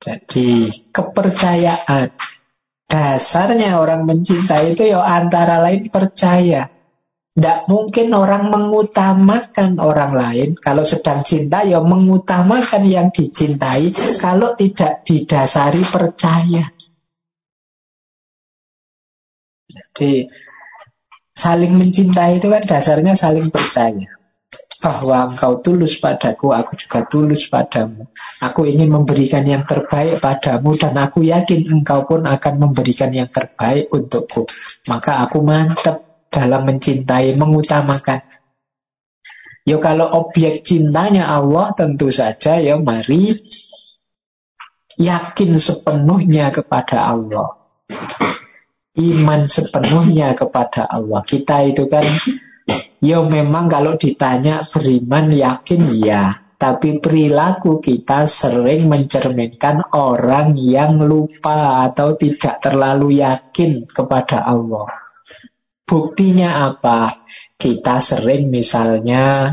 [0.04, 2.12] Jadi kepercayaan
[2.94, 6.70] Dasarnya orang mencintai itu ya antara lain percaya.
[7.34, 10.48] Tidak mungkin orang mengutamakan orang lain.
[10.54, 13.90] Kalau sedang cinta ya mengutamakan yang dicintai.
[14.22, 16.70] Kalau tidak didasari percaya.
[19.66, 20.30] Jadi
[21.34, 24.06] saling mencintai itu kan dasarnya saling percaya
[24.84, 28.04] bahwa engkau tulus padaku, aku juga tulus padamu.
[28.44, 33.88] Aku ingin memberikan yang terbaik padamu dan aku yakin engkau pun akan memberikan yang terbaik
[33.88, 34.44] untukku.
[34.92, 38.20] Maka aku mantap dalam mencintai, mengutamakan.
[39.64, 43.32] Ya kalau objek cintanya Allah tentu saja ya mari
[45.00, 47.56] yakin sepenuhnya kepada Allah.
[48.94, 51.24] Iman sepenuhnya kepada Allah.
[51.24, 52.04] Kita itu kan,
[53.04, 56.24] ya memang kalau ditanya beriman yakin ya.
[56.54, 64.88] Tapi perilaku kita sering mencerminkan orang yang lupa atau tidak terlalu yakin kepada Allah.
[65.84, 67.12] Buktinya apa?
[67.60, 69.52] Kita sering misalnya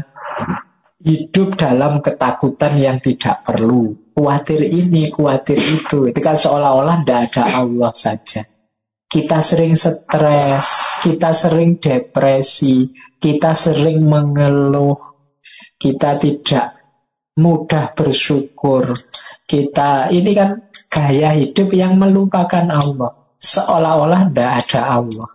[1.03, 3.97] hidup dalam ketakutan yang tidak perlu.
[4.15, 6.07] Kuatir ini, kuatir itu.
[6.07, 8.45] Itu kan seolah-olah tidak ada Allah saja.
[9.11, 10.67] Kita sering stres,
[11.03, 12.87] kita sering depresi,
[13.19, 14.95] kita sering mengeluh,
[15.75, 16.79] kita tidak
[17.35, 18.87] mudah bersyukur.
[19.43, 23.35] Kita ini kan gaya hidup yang melupakan Allah.
[23.35, 25.29] Seolah-olah tidak ada Allah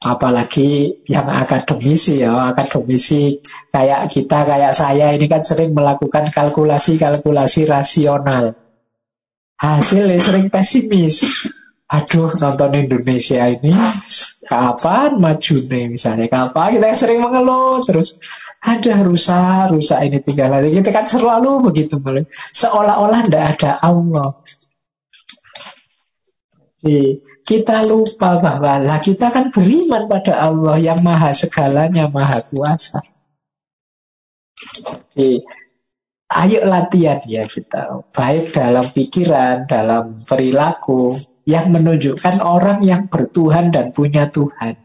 [0.00, 3.36] apalagi yang akademisi ya akademisi
[3.68, 8.56] kayak kita kayak saya ini kan sering melakukan kalkulasi-kalkulasi rasional
[9.60, 11.28] hasilnya sering pesimis
[11.90, 13.74] aduh nonton Indonesia ini
[14.46, 18.22] kapan maju nih misalnya kapan kita sering mengeluh terus
[18.62, 21.98] ada rusak rusak ini tinggal lagi kita kan selalu begitu
[22.54, 24.30] seolah-olah tidak ada Allah
[27.44, 33.04] kita lupa bahwa lah kita kan beriman pada Allah yang maha segalanya, maha kuasa.
[35.12, 35.44] Jadi,
[36.32, 38.00] ayo latihan ya kita.
[38.16, 41.20] Baik dalam pikiran, dalam perilaku,
[41.50, 44.78] yang menunjukkan orang yang bertuhan dan punya Tuhan.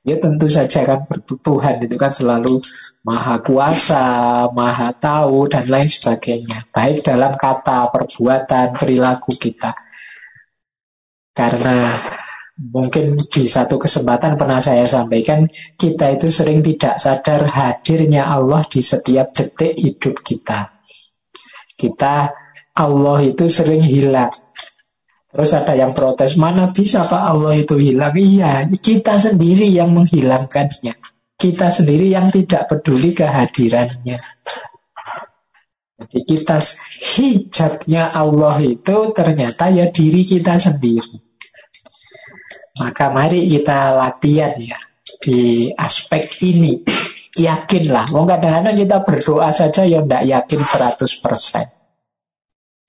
[0.00, 2.64] Ya tentu saja kan bertuhan itu kan selalu
[3.04, 6.64] maha kuasa, maha tahu, dan lain sebagainya.
[6.72, 9.76] Baik dalam kata, perbuatan, perilaku kita.
[11.36, 12.00] Karena
[12.56, 18.80] mungkin di satu kesempatan pernah saya sampaikan, kita itu sering tidak sadar hadirnya Allah di
[18.80, 20.72] setiap detik hidup kita.
[21.76, 22.32] Kita,
[22.76, 24.32] Allah itu sering hilang.
[25.30, 28.10] Terus ada yang protes, mana bisa Pak Allah itu hilang?
[28.18, 30.98] Iya, kita sendiri yang menghilangkannya.
[31.38, 34.18] Kita sendiri yang tidak peduli kehadirannya.
[36.00, 36.58] Jadi kita
[37.14, 41.20] hijabnya Allah itu ternyata ya diri kita sendiri.
[42.80, 44.80] Maka mari kita latihan ya
[45.20, 46.80] di aspek ini.
[47.36, 48.10] Yakinlah.
[48.10, 51.70] Wong kadang-kadang kita berdoa saja ya tidak yakin 100%.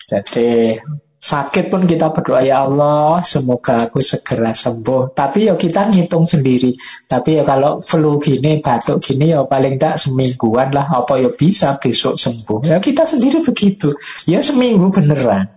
[0.09, 0.79] Jadi
[1.21, 5.13] sakit pun kita berdoa ya Allah semoga aku segera sembuh.
[5.13, 6.73] Tapi ya kita ngitung sendiri.
[7.05, 10.89] Tapi ya kalau flu gini, batuk gini ya paling tidak semingguan lah.
[10.89, 12.65] Apa ya bisa besok sembuh.
[12.65, 13.93] Ya kita sendiri begitu.
[14.25, 15.53] Ya seminggu beneran.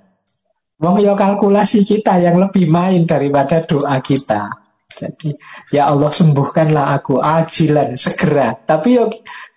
[0.85, 4.61] Wong ya kalkulasi kita yang lebih main daripada doa kita.
[4.95, 5.35] Jadi,
[5.75, 8.53] ya Allah sembuhkanlah aku ajilan segera.
[8.55, 9.09] Tapi ya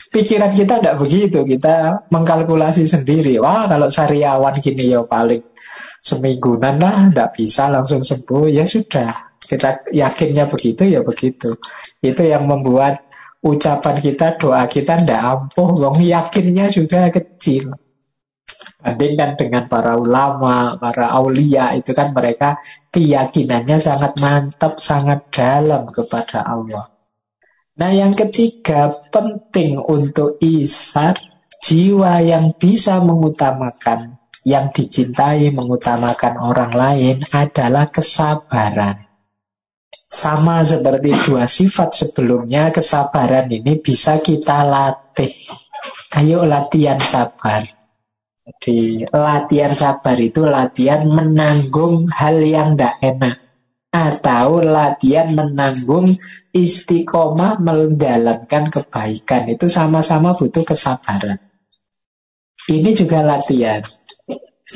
[0.09, 1.43] pikiran kita tidak begitu.
[1.43, 3.37] Kita mengkalkulasi sendiri.
[3.43, 5.56] Wah, kalau sariawan gini ya paling
[6.01, 8.49] semingguan lah, tidak bisa langsung sembuh.
[8.49, 11.57] Ya sudah, kita yakinnya begitu ya begitu.
[12.03, 13.07] Itu yang membuat
[13.41, 15.73] ucapan kita, doa kita tidak ampuh.
[15.77, 17.73] Wong yakinnya juga kecil.
[18.77, 22.61] Bandingkan dengan para ulama, para aulia, itu kan mereka
[22.93, 26.87] keyakinannya sangat mantap, sangat dalam kepada Allah.
[27.77, 31.17] Nah yang ketiga, penting untuk isar,
[31.61, 34.17] jiwa yang bisa mengutamakan,
[34.47, 39.03] yang dicintai, mengutamakan orang lain adalah kesabaran.
[40.07, 45.35] Sama seperti dua sifat sebelumnya, kesabaran ini bisa kita latih.
[46.15, 47.67] Ayo latihan sabar.
[48.47, 53.35] Jadi latihan sabar itu latihan menanggung hal yang tidak enak.
[53.91, 56.07] Atau latihan menanggung
[56.55, 59.51] istiqomah menjalankan kebaikan.
[59.51, 61.43] Itu sama-sama butuh kesabaran.
[62.71, 63.83] Ini juga latihan.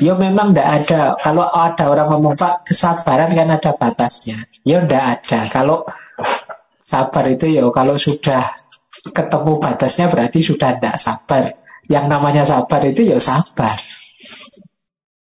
[0.00, 1.02] Ya memang tidak ada.
[1.20, 4.48] Kalau ada orang ngomong, Pak, kesabaran kan ada batasnya.
[4.64, 5.40] Ya tidak ada.
[5.52, 5.84] Kalau
[6.80, 8.56] sabar itu ya kalau sudah
[9.12, 11.44] ketemu batasnya berarti sudah tidak sabar.
[11.92, 13.68] Yang namanya sabar itu ya sabar.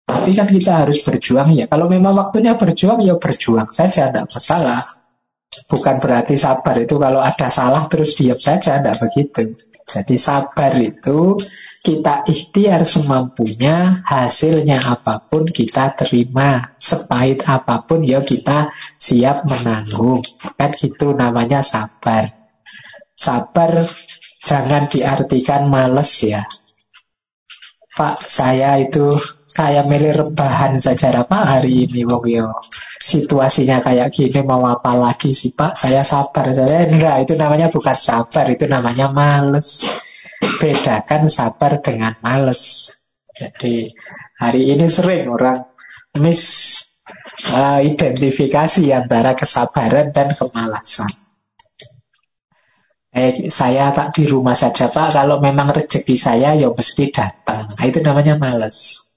[0.07, 1.67] Tapi kan kita harus berjuang ya.
[1.67, 4.87] Kalau memang waktunya berjuang ya berjuang saja, tidak masalah.
[5.73, 9.57] Bukan berarti sabar itu kalau ada salah terus diam saja, tidak begitu.
[9.83, 11.37] Jadi sabar itu
[11.83, 16.75] kita ikhtiar semampunya, hasilnya apa pun kita terima.
[16.79, 20.23] Sepahit apa pun ya kita siap menanggung.
[20.57, 22.33] Kan gitu namanya sabar.
[23.13, 23.87] Sabar
[24.43, 26.43] Jangan diartikan males ya.
[27.93, 29.13] Pak, saya itu
[29.45, 32.49] saya milih rebahan saja Pak hari ini wong yo.
[33.03, 35.77] Situasinya kayak gini mau apa lagi sih Pak?
[35.77, 39.85] Saya sabar saya enggak, itu namanya bukan sabar, itu namanya males.
[40.41, 42.97] Bedakan sabar dengan males.
[43.33, 43.93] Jadi
[44.43, 45.55] Hari ini sering orang
[46.19, 46.43] mis
[47.55, 51.07] uh, identifikasi antara kesabaran dan kemalasan.
[53.13, 57.77] Eh, saya tak di rumah saja Pak, kalau memang rezeki saya ya mesti datang.
[57.77, 59.13] Nah, itu namanya males.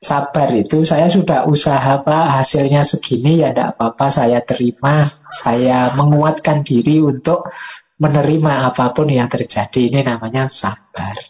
[0.00, 5.04] Sabar itu saya sudah usaha Pak, hasilnya segini ya tidak apa-apa, saya terima.
[5.28, 7.52] Saya menguatkan diri untuk
[8.00, 9.92] menerima apa pun yang terjadi.
[9.92, 11.20] Ini namanya sabar.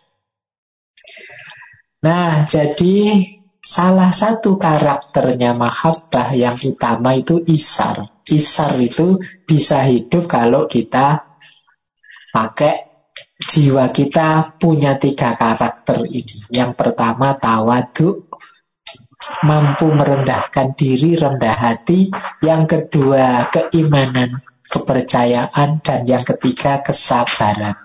[1.99, 3.27] Nah, jadi
[3.59, 8.07] salah satu karakternya mahabbah yang utama itu isar.
[8.31, 9.19] Isar itu
[9.51, 11.28] bisa hidup kalau kita
[12.33, 12.89] pakai
[13.39, 16.51] jiwa kita punya tiga karakter ini.
[16.51, 18.27] Yang pertama tawadu,
[19.47, 22.11] mampu merendahkan diri, rendah hati.
[22.43, 25.83] Yang kedua keimanan, kepercayaan.
[25.83, 27.79] Dan yang ketiga kesabaran.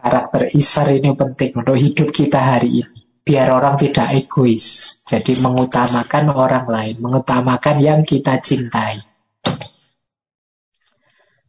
[0.00, 2.98] Karakter Isar ini penting untuk hidup kita hari ini.
[3.20, 5.04] Biar orang tidak egois.
[5.04, 6.96] Jadi mengutamakan orang lain.
[7.04, 9.09] Mengutamakan yang kita cintai.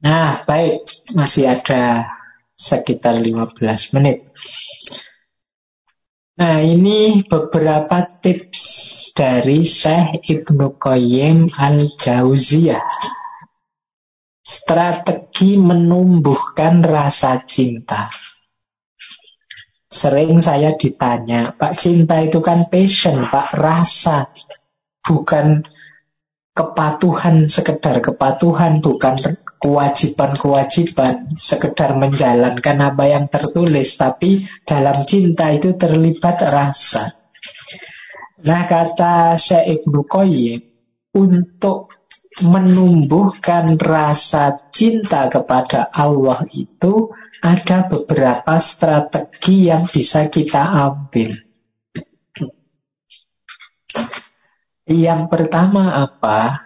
[0.02, 0.82] Nah, baik.
[1.14, 2.10] Masih ada
[2.58, 4.26] sekitar 15 menit.
[6.42, 8.62] Nah, ini beberapa tips
[9.14, 12.82] dari Syekh Ibnu Qayyim al-Jauziyah.
[14.42, 18.10] Strategi menumbuhkan rasa cinta.
[19.86, 24.32] Sering saya ditanya, Pak cinta itu kan passion, Pak rasa,
[25.06, 25.68] bukan
[26.58, 29.20] kepatuhan, sekedar kepatuhan, bukan
[29.62, 37.14] kewajiban-kewajiban, sekedar menjalankan apa yang tertulis, tapi dalam cinta itu terlibat rasa.
[38.42, 40.66] Nah kata Syekh Ibnu Qayyim,
[41.14, 41.94] untuk
[42.42, 47.14] menumbuhkan rasa cinta kepada Allah itu
[47.46, 51.38] ada beberapa strategi yang bisa kita ambil.
[54.90, 56.66] Yang pertama apa?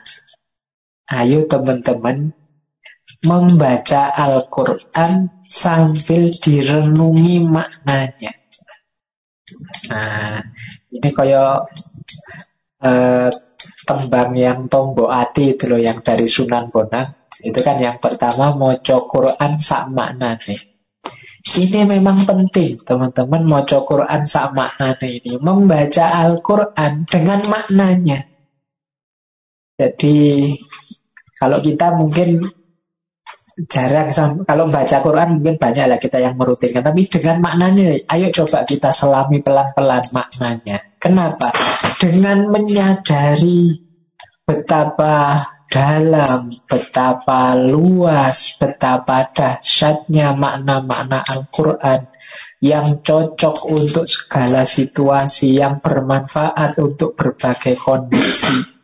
[1.06, 2.34] Ayo teman-teman
[3.26, 8.34] membaca Al-Quran sambil direnungi maknanya.
[9.90, 10.42] Nah,
[10.90, 11.70] ini kayak
[12.82, 13.30] eh,
[13.86, 17.14] tembang yang tombo ati itu loh yang dari Sunan Bonang.
[17.42, 20.76] Itu kan yang pertama moco Quran sak makna nih
[21.54, 25.38] ini memang penting teman-teman moco Quran sak makna ini.
[25.38, 28.26] Membaca Al-Quran dengan maknanya.
[29.78, 30.52] Jadi
[31.38, 32.50] kalau kita mungkin
[33.56, 34.12] jarang
[34.44, 36.84] kalau baca Quran mungkin banyak lah kita yang merutinkan.
[36.84, 40.84] Tapi dengan maknanya ayo coba kita selami pelan-pelan maknanya.
[41.00, 41.56] Kenapa?
[41.96, 43.80] Dengan menyadari
[44.44, 52.06] betapa dalam, betapa luas, betapa dahsyatnya makna-makna Al-Quran
[52.60, 58.75] yang cocok untuk segala situasi, yang bermanfaat untuk berbagai kondisi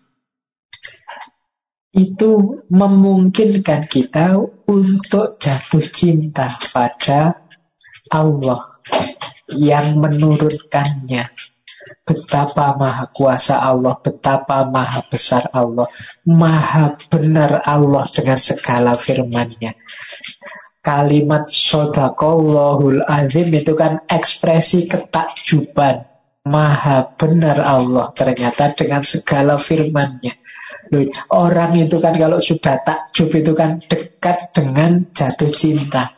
[1.92, 7.44] itu memungkinkan kita untuk jatuh cinta pada
[8.08, 8.72] Allah
[9.52, 11.28] yang menurunkannya.
[12.02, 15.92] Betapa maha kuasa Allah, betapa maha besar Allah,
[16.24, 19.76] maha benar Allah dengan segala firman-Nya.
[20.82, 26.10] Kalimat sodakallahul azim itu kan ekspresi ketakjuban.
[26.42, 30.41] Maha benar Allah ternyata dengan segala firman-Nya.
[30.90, 36.10] Loh, orang itu kan kalau sudah takjub itu kan dekat dengan jatuh cinta.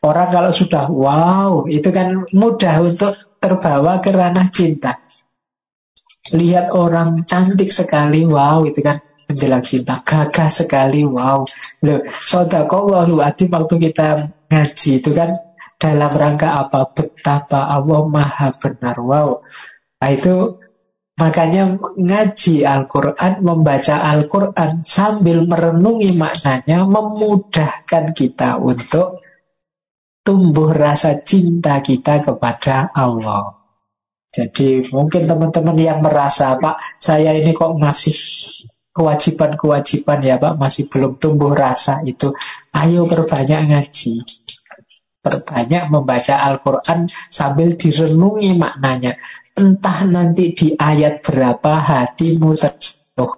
[0.00, 5.02] Orang kalau sudah wow, itu kan mudah untuk terbawa ke ranah cinta.
[6.32, 10.00] Lihat orang cantik sekali, wow, itu kan menjelang cinta.
[10.00, 11.44] Gagah sekali, wow.
[11.84, 15.36] Loh, sodakowahu adim waktu kita ngaji itu kan
[15.76, 16.88] dalam rangka apa?
[16.96, 19.44] Betapa Allah maha benar, wow.
[20.00, 20.63] Nah itu
[21.14, 29.22] Makanya ngaji Al-Quran, membaca Al-Quran sambil merenungi maknanya memudahkan kita untuk
[30.26, 33.62] tumbuh rasa cinta kita kepada Allah.
[34.34, 38.18] Jadi mungkin teman-teman yang merasa Pak, saya ini kok masih
[38.90, 42.34] kewajiban-kewajiban ya Pak, masih belum tumbuh rasa itu.
[42.74, 44.26] Ayo perbanyak ngaji.
[45.24, 49.16] Perbanyak membaca Al-Quran sambil direnungi maknanya.
[49.56, 53.32] Entah nanti di ayat berapa hatimu tersentuh.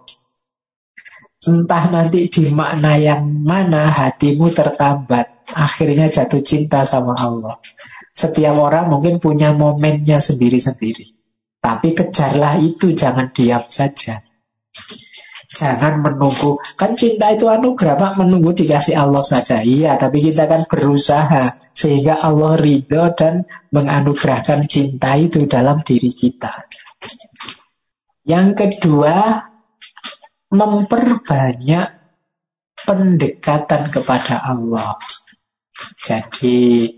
[1.46, 5.46] Entah nanti di makna yang mana hatimu tertambat.
[5.54, 7.62] Akhirnya jatuh cinta sama Allah.
[8.10, 11.14] Setiap orang mungkin punya momennya sendiri-sendiri.
[11.62, 14.26] Tapi kejarlah itu, jangan diam saja.
[15.56, 16.60] Jangan menunggu.
[16.76, 18.12] Kan cinta itu anugerah, Pak.
[18.20, 19.64] Menunggu dikasih Allah saja.
[19.64, 21.72] Iya, tapi kita kan berusaha.
[21.72, 26.68] Sehingga Allah ridho dan menganugerahkan cinta itu dalam diri kita.
[28.28, 29.48] Yang kedua,
[30.52, 31.88] memperbanyak
[32.84, 35.00] pendekatan kepada Allah.
[36.04, 36.92] Jadi,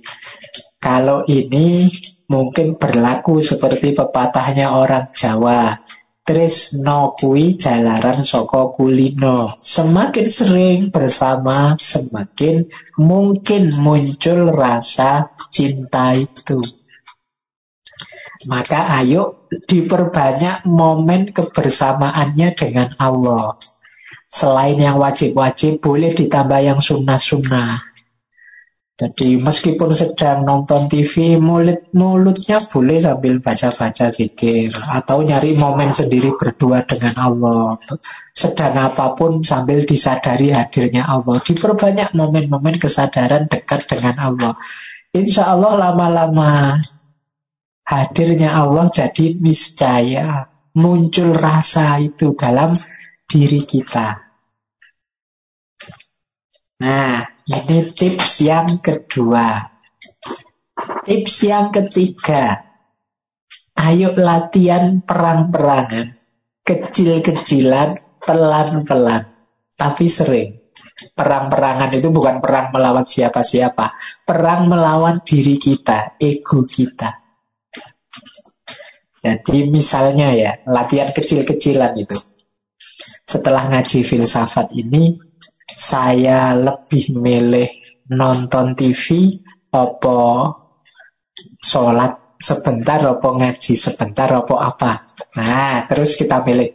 [0.83, 1.91] kalau ini
[2.31, 5.81] mungkin berlaku seperti pepatahnya orang Jawa.
[6.29, 9.57] Tresno kui jalaran soko kulino.
[9.57, 12.69] Semakin sering bersama, semakin
[13.01, 16.61] mungkin muncul rasa cinta itu.
[18.45, 23.57] Maka ayo diperbanyak momen kebersamaannya dengan Allah.
[24.29, 27.81] Selain yang wajib-wajib, boleh ditambah yang sunnah-sunnah.
[28.99, 36.35] Jadi meskipun sedang nonton TV, mulut mulutnya boleh sambil baca-baca zikir atau nyari momen sendiri
[36.35, 37.79] berdua dengan Allah.
[38.35, 41.39] Sedang apa pun sambil disadari hadirnya Allah.
[41.39, 44.59] Diperbanyak momen-momen kesadaran dekat dengan Allah.
[45.15, 46.83] Insya Allah lama-lama
[47.87, 52.75] hadirnya Allah jadi niscaya muncul rasa itu dalam
[53.31, 54.27] diri kita.
[56.83, 59.73] Nah, ini tips yang kedua.
[61.09, 62.61] Tips yang ketiga.
[63.73, 66.13] Ayo latihan perang-perangan.
[66.61, 69.25] Kecil-kecilan, pelan-pelan.
[69.73, 70.61] Tapi sering.
[71.17, 73.97] Perang-perangan itu bukan perang melawan siapa-siapa.
[74.29, 77.17] Perang melawan diri kita, ego kita.
[79.19, 82.15] Jadi misalnya ya, latihan kecil-kecilan itu.
[83.25, 85.19] Setelah ngaji filsafat ini,
[85.79, 87.71] saya lebih milih
[88.11, 89.39] nonton TV
[89.71, 90.51] apa
[91.63, 94.93] sholat sebentar apa ngaji sebentar apa apa.
[95.39, 96.75] Nah terus kita pilih.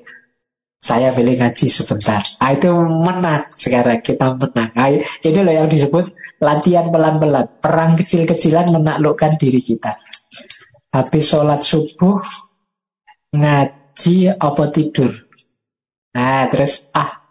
[0.84, 2.20] Saya pilih ngaji sebentar.
[2.44, 4.76] Nah, itu menang sekarang kita menang.
[4.76, 6.12] Nah, ini loh yang disebut
[6.44, 7.48] latihan pelan-pelan.
[7.64, 9.96] Perang kecil-kecilan menaklukkan diri kita.
[10.92, 12.20] Habis sholat subuh
[13.32, 15.24] ngaji apa tidur?
[16.14, 17.23] Nah terus ah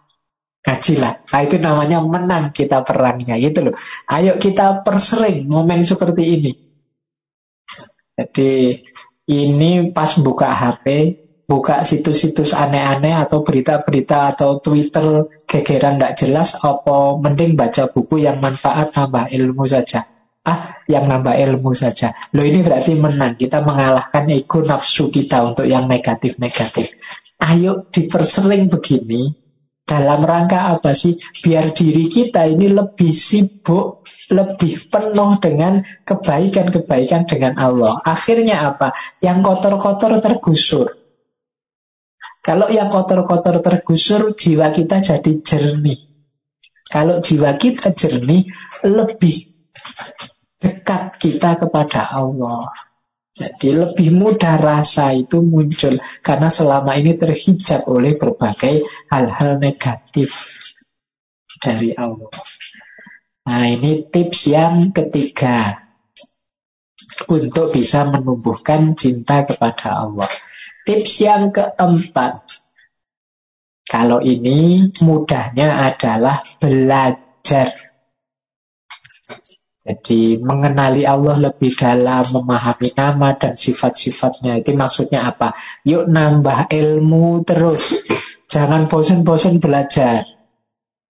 [0.62, 1.26] Kajilah.
[1.26, 3.34] Nah, itu namanya menang kita perangnya.
[3.34, 3.74] Gitu loh.
[4.06, 6.52] Ayo kita persering momen seperti ini.
[8.14, 8.78] Jadi
[9.26, 11.18] ini pas buka HP,
[11.51, 18.39] buka situs-situs aneh-aneh atau berita-berita atau Twitter gegeran tidak jelas, apa mending baca buku yang
[18.39, 20.06] manfaat nambah ilmu saja.
[20.43, 22.14] Ah, yang nambah ilmu saja.
[22.34, 23.39] Loh ini berarti menang.
[23.39, 26.98] Kita mengalahkan ego nafsu kita untuk yang negatif-negatif.
[27.39, 29.41] Ayo dipersering begini,
[29.82, 31.18] dalam rangka apa sih?
[31.42, 37.98] Biar diri kita ini lebih sibuk, lebih penuh dengan kebaikan-kebaikan dengan Allah.
[38.06, 38.94] Akhirnya apa?
[39.18, 40.86] Yang kotor-kotor tergusur.
[42.42, 46.10] Kalau yang kotor-kotor tergusur, jiwa kita jadi jernih.
[46.90, 48.50] Kalau jiwa kita jernih,
[48.82, 49.34] lebih
[50.59, 52.91] dekat kita kepada Allah.
[53.32, 60.60] Jadi lebih mudah rasa itu muncul karena selama ini terhijab oleh berbagai hal-hal negatif
[61.56, 62.28] dari Allah.
[63.48, 65.80] Nah ini tips yang ketiga
[67.32, 70.28] untuk bisa menumbuhkan cinta kepada Allah.
[70.84, 72.42] Tips yang keempat,
[73.88, 77.91] kalau ini mudahnya adalah belajar
[79.82, 84.62] jadi mengenali Allah lebih dalam, memahami nama dan sifat-sifatnya.
[84.62, 85.59] Itu maksudnya apa?
[85.82, 88.06] Yuk nambah ilmu terus.
[88.46, 90.22] Jangan bosan-bosan belajar.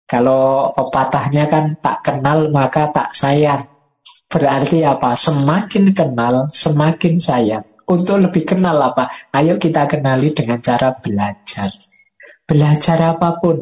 [0.08, 3.68] Kalau pepatahnya kan tak kenal maka tak sayang.
[4.32, 5.20] Berarti apa?
[5.20, 7.64] Semakin kenal, semakin sayang.
[7.84, 9.12] Untuk lebih kenal apa?
[9.36, 11.68] Ayo kita kenali dengan cara belajar.
[12.48, 13.60] Belajar apa pun.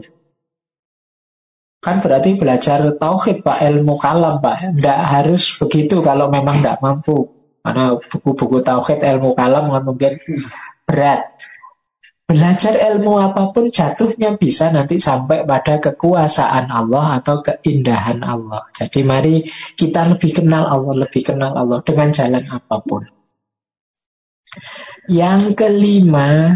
[1.81, 4.77] Kan berarti belajar tauhid Pak, ilmu kalam Pak.
[4.77, 7.32] Tidak harus begitu kalau memang tidak mampu.
[7.65, 10.20] Karena buku-buku tauhid ilmu kalam kan mungkin
[10.85, 11.24] berat.
[12.31, 18.70] Belajar ilmu apa pun jatuhnya bisa nanti sampai pada kekuasaan Allah atau keindahan Allah.
[18.70, 19.43] Jadi mari
[19.74, 23.02] kita lebih kenal Allah, lebih kenal Allah dengan jalan apa pun.
[25.11, 26.55] Yang kelima,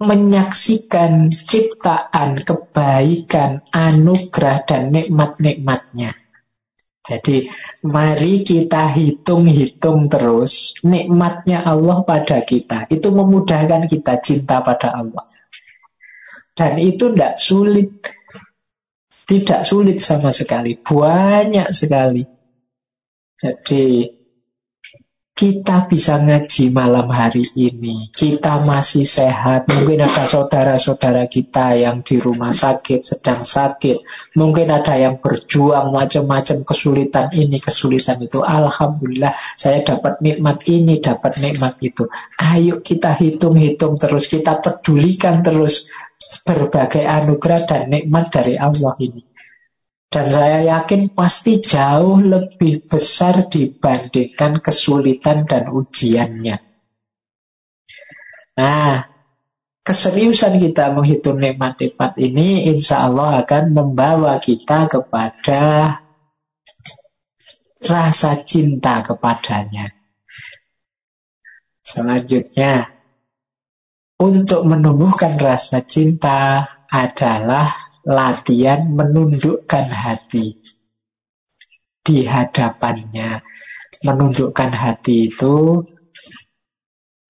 [0.00, 6.16] menyaksikan ciptaan, kebaikan, anugerah, dan nikmat-nikmatnya.
[7.04, 7.48] Jadi
[7.84, 12.88] mari kita hitung-hitung terus nikmatnya Allah pada kita.
[12.88, 15.28] Itu memudahkan kita cinta pada Allah.
[16.56, 17.92] Dan itu tidak sulit.
[19.26, 20.76] Tidak sulit sama sekali.
[20.76, 22.22] Banyak sekali.
[23.40, 24.19] Jadi
[25.40, 32.20] kita bisa ngaji malam hari ini, kita masih sehat, mungkin ada saudara-saudara kita yang di
[32.20, 34.04] rumah sakit, sedang sakit,
[34.36, 38.44] mungkin ada yang berjuang macam-macam kesulitan ini, kesulitan itu.
[38.44, 42.04] Alhamdulillah saya dapat nikmat ini, dapat nikmat itu.
[42.36, 45.88] Ayo kita hitung-hitung terus, kita pedulikan terus
[46.44, 49.29] berbagai anugerah dan nikmat dari Allah ini.
[50.10, 56.58] Dan saya yakin pasti jauh lebih besar dibandingkan kesulitan dan ujiannya.
[58.58, 59.06] Nah,
[59.86, 65.62] keseriusan kita menghitung nikmat-nikmat ini insya Allah akan membawa kita kepada
[67.86, 69.94] rasa cinta kepadanya.
[71.86, 72.92] Selanjutnya,
[74.20, 80.60] untuk menumbuhkan rasa cinta adalah latihan menundukkan hati
[82.04, 83.42] di hadapannya.
[84.00, 85.84] Menundukkan hati itu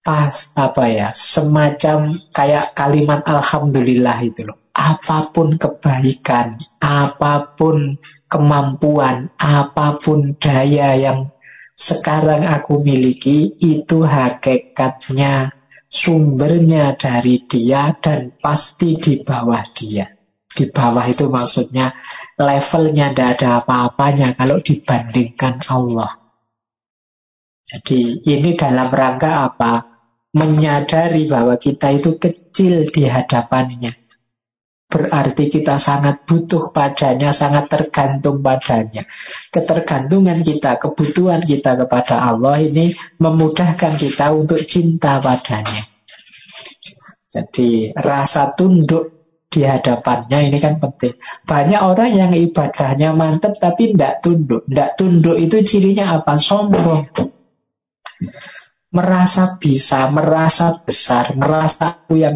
[0.01, 9.29] pas apa ya semacam kayak kalimat alhamdulillah itu loh apa pun kebaikan apa pun kemampuan
[9.37, 11.29] apa pun daya yang
[11.77, 15.53] sekarang aku miliki itu hakikatnya
[15.85, 20.20] sumbernya dari dia dan pasti di bawah dia
[20.51, 21.95] di bawah itu maksudnya
[22.35, 26.19] levelnya tidak ada apa-apanya kalau dibandingkan Allah.
[27.71, 29.87] Jadi ini dalam rangka apa?
[30.35, 33.95] Menyadari bahwa kita itu kecil di hadapannya.
[34.91, 39.07] Berarti kita sangat butuh padanya, sangat tergantung padanya.
[39.47, 42.91] Ketergantungan kita, kebutuhan kita kepada Allah ini
[43.23, 45.87] memudahkan kita untuk cinta padanya.
[47.31, 49.20] Jadi rasa tunduk
[49.51, 51.19] di hadapannya ini kan penting.
[51.43, 54.63] Banyak orang yang ibadahnya mantap tapi tidak tunduk.
[54.63, 56.39] Tidak tunduk itu cirinya apa?
[56.39, 57.11] Sombong.
[58.91, 62.35] Merasa bisa, merasa besar, merasa aku yang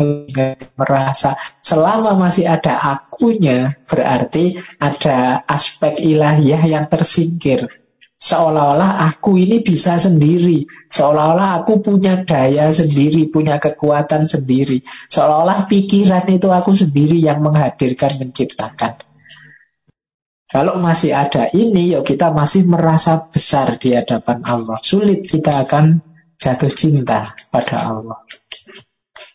[0.80, 7.85] merasa selama masih ada akunya berarti ada aspek ilahiyah yang tersingkir.
[8.16, 10.64] Seolah-olah aku ini bisa sendiri.
[10.88, 14.80] Seolah-olah aku punya daya sendiri, punya kekuatan sendiri.
[14.88, 19.04] Seolah-olah pikiran itu aku sendiri yang menghadirkan, menciptakan.
[20.48, 24.80] Kalau masih ada ini, yuk kita masih merasa besar di hadapan Allah.
[24.80, 26.00] Sulit kita akan
[26.40, 28.24] jatuh cinta pada Allah.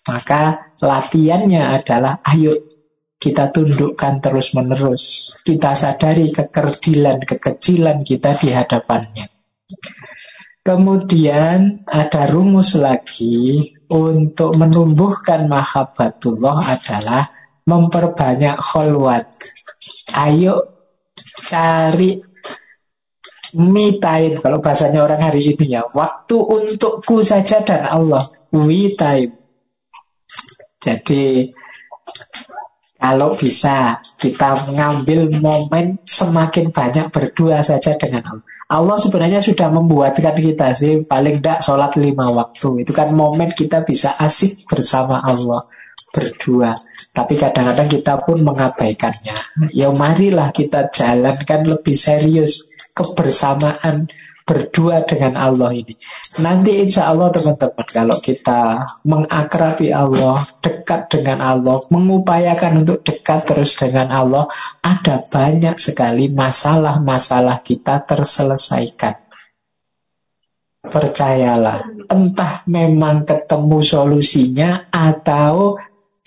[0.09, 2.57] Maka latihannya adalah ayo
[3.20, 5.36] kita tundukkan terus-menerus.
[5.44, 9.28] Kita sadari kekerdilan, kekecilan kita di hadapannya.
[10.64, 17.28] Kemudian ada rumus lagi untuk menumbuhkan mahabbatullah adalah
[17.68, 19.28] memperbanyak kholwat.
[20.16, 20.80] Ayo
[21.44, 22.24] cari
[23.56, 24.40] me time.
[24.40, 25.84] Kalau bahasanya orang hari ini ya.
[25.88, 28.24] Waktu untukku saja dan Allah.
[28.51, 29.36] We time.
[30.80, 31.52] Jadi
[33.01, 38.44] kalau bisa kita mengambil momen semakin banyak berdua saja dengan Allah.
[38.70, 42.85] Allah sebenarnya sudah membuatkan kita sih paling tidak sholat lima waktu.
[42.85, 45.64] Itu kan momen kita bisa asik bersama Allah
[46.12, 46.77] berdua.
[47.16, 49.35] Tapi kadang-kadang kita pun mengabaikannya.
[49.72, 54.12] Ya marilah kita jalankan lebih serius kebersamaan
[54.51, 55.94] berdua dengan Allah ini.
[56.43, 63.78] Nanti insya Allah teman-teman kalau kita mengakrabi Allah, dekat dengan Allah, mengupayakan untuk dekat terus
[63.78, 64.51] dengan Allah,
[64.82, 69.22] ada banyak sekali masalah-masalah kita terselesaikan.
[70.81, 75.78] Percayalah, entah memang ketemu solusinya atau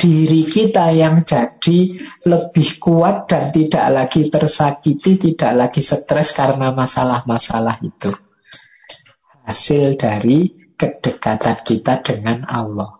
[0.03, 1.95] diri kita yang jadi
[2.27, 8.11] lebih kuat dan tidak lagi tersakiti, tidak lagi stres karena masalah-masalah itu.
[9.47, 12.99] Hasil dari kedekatan kita dengan Allah.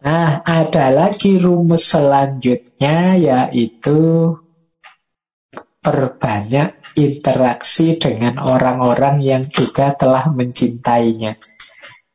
[0.00, 4.32] Nah, ada lagi rumus selanjutnya yaitu
[5.84, 11.36] perbanyak interaksi dengan orang-orang yang juga telah mencintainya.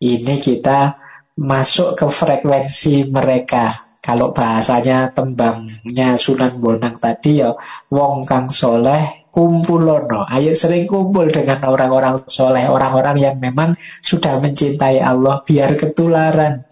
[0.01, 1.04] Ini kita
[1.35, 3.67] masuk ke frekuensi mereka.
[3.99, 7.57] Kalau bahasanya tembangnya Sunan Bonang tadi ya
[7.89, 10.23] wong kang soleh kumpulono.
[10.29, 16.63] Ayo sering kumpul dengan orang-orang soleh, orang-orang yang memang sudah mencintai Allah biar ketularan.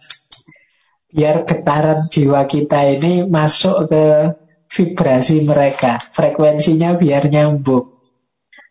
[1.14, 4.06] Biar getaran jiwa kita ini masuk ke
[4.72, 7.93] vibrasi mereka, frekuensinya biar nyambung.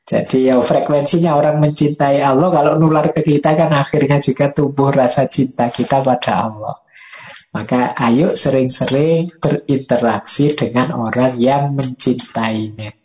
[0.03, 5.31] Jadi ya frekuensinya orang mencintai Allah kalau nular ke kita kan akhirnya juga tumbuh rasa
[5.31, 6.83] cinta kita pada Allah.
[7.55, 12.97] Maka ayo sering-sering berinteraksi dengan orang yang mencintainya.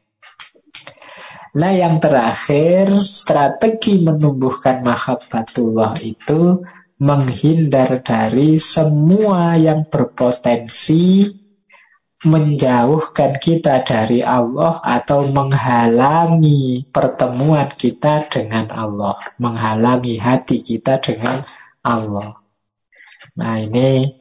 [1.57, 6.65] Nah yang terakhir, strategi menumbuhkan mahabbatullah itu
[6.97, 11.29] menghindar dari semua yang berpotensi
[12.26, 21.45] menjauhkan kita dari Allah atau menghalangi pertemuan kita dengan Allah, menghalangi hati kita dengan
[21.85, 22.41] Allah.
[23.38, 24.18] Nah, ini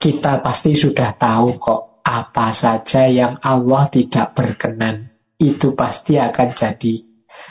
[0.00, 5.12] kita pasti sudah tahu kok apa saja yang Allah tidak berkenan.
[5.36, 6.94] Itu pasti akan jadi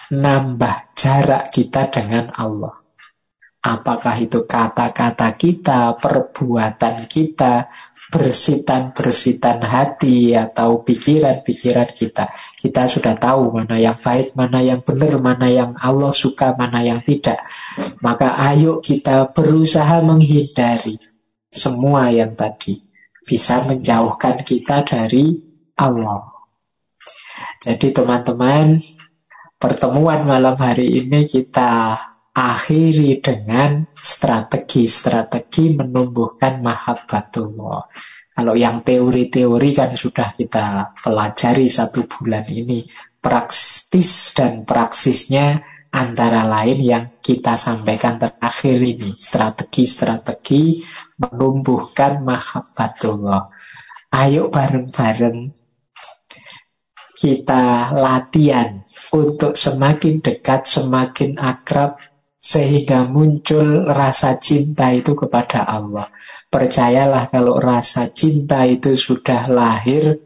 [0.10, 2.82] nambah jarak kita dengan Allah.
[3.64, 7.72] Apakah itu kata-kata kita, perbuatan kita,
[8.14, 12.30] bersitan-bersitan hati atau pikiran-pikiran kita.
[12.62, 17.02] Kita sudah tahu mana yang baik, mana yang benar, mana yang Allah suka, mana yang
[17.02, 17.42] tidak.
[18.06, 21.02] Maka ayo kita berusaha menghindari
[21.50, 22.86] semua yang tadi.
[23.26, 25.42] Bisa menjauhkan kita dari
[25.74, 26.30] Allah.
[27.66, 28.78] Jadi teman-teman,
[29.58, 31.98] pertemuan malam hari ini kita
[32.34, 37.86] akhiri dengan strategi-strategi menumbuhkan mahabbatullah.
[38.34, 42.90] Kalau yang teori-teori kan sudah kita pelajari satu bulan ini.
[43.24, 49.14] Praktis dan praksisnya antara lain yang kita sampaikan terakhir ini.
[49.14, 50.82] Strategi-strategi
[51.22, 53.54] menumbuhkan mahabbatullah.
[54.10, 55.54] Ayo bareng-bareng
[57.14, 58.82] kita latihan
[59.14, 62.02] untuk semakin dekat, semakin akrab
[62.44, 66.12] sehingga muncul rasa cinta itu kepada Allah.
[66.52, 70.20] Percayalah kalau rasa cinta itu sudah lahir,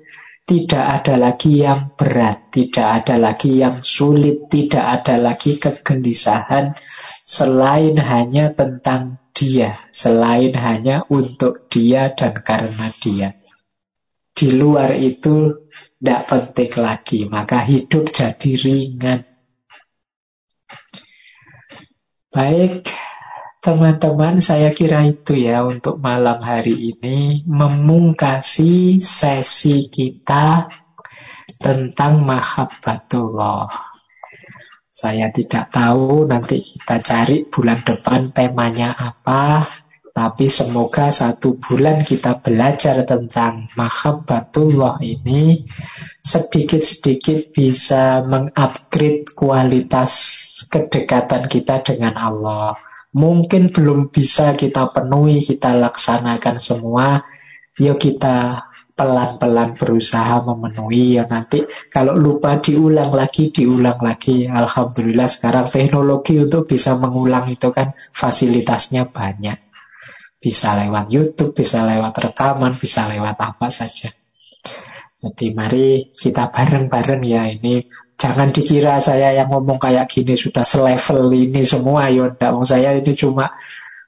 [0.49, 6.73] tidak ada lagi yang berat, tidak ada lagi yang sulit, tidak ada lagi kegelisahan
[7.21, 13.37] selain hanya tentang dia, selain hanya untuk dia dan karena dia.
[14.33, 15.69] Di luar itu
[16.01, 19.36] tidak penting lagi, maka hidup jadi ringan.
[22.27, 22.83] Baik,
[23.63, 30.67] teman-teman, saya kira itu ya untuk malam hari ini memungkasi sesi kita
[31.55, 33.71] tentang mahabbatullah.
[34.91, 39.63] Saya tidak tahu nanti kita cari bulan depan temanya apa,
[40.17, 45.69] tapi semoga satu bulan kita belajar tentang mahabbatullah ini
[46.17, 50.09] sedikit-sedikit bisa mengupgrade kualitas
[50.73, 52.73] kedekatan kita dengan Allah.
[53.13, 57.21] Mungkin belum bisa kita penuhi, kita laksanakan semua.
[57.77, 58.65] Yuk kita
[58.97, 61.61] pelan-pelan berusaha memenuhi ya nanti
[61.93, 69.05] kalau lupa diulang lagi diulang lagi alhamdulillah sekarang teknologi untuk bisa mengulang itu kan fasilitasnya
[69.05, 69.66] banyak
[70.37, 74.13] bisa lewat YouTube bisa lewat rekaman bisa lewat apa saja
[75.17, 77.89] jadi mari kita bareng-bareng ya ini.
[78.21, 82.13] Jangan dikira saya yang ngomong kayak gini sudah selevel ini semua.
[82.13, 83.57] Ya enggak, saya ini cuma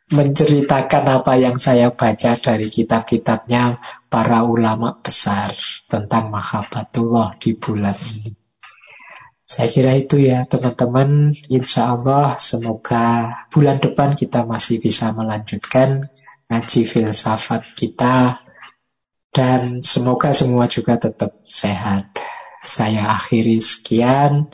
[0.09, 3.77] menceritakan apa yang saya baca dari kitab-kitabnya
[4.09, 5.49] para ulama besar
[5.89, 8.38] tentang mahabbatullah di bulan ini.
[9.49, 11.33] Saya kira itu ya teman-teman.
[11.49, 16.13] Insya Allah semoga bulan depan kita masih bisa melanjutkan
[16.53, 18.45] ngaji filsafat kita
[19.33, 22.13] dan semoga semua juga tetap sehat.
[22.61, 24.53] Saya akhiri sekian.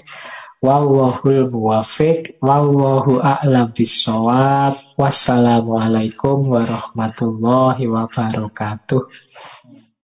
[0.64, 2.40] Wallahul muwafiq.
[2.40, 4.80] Wallahu a'lam bisawab.
[4.96, 9.12] Wassalamualaikum warahmatullahi wabarakatuh.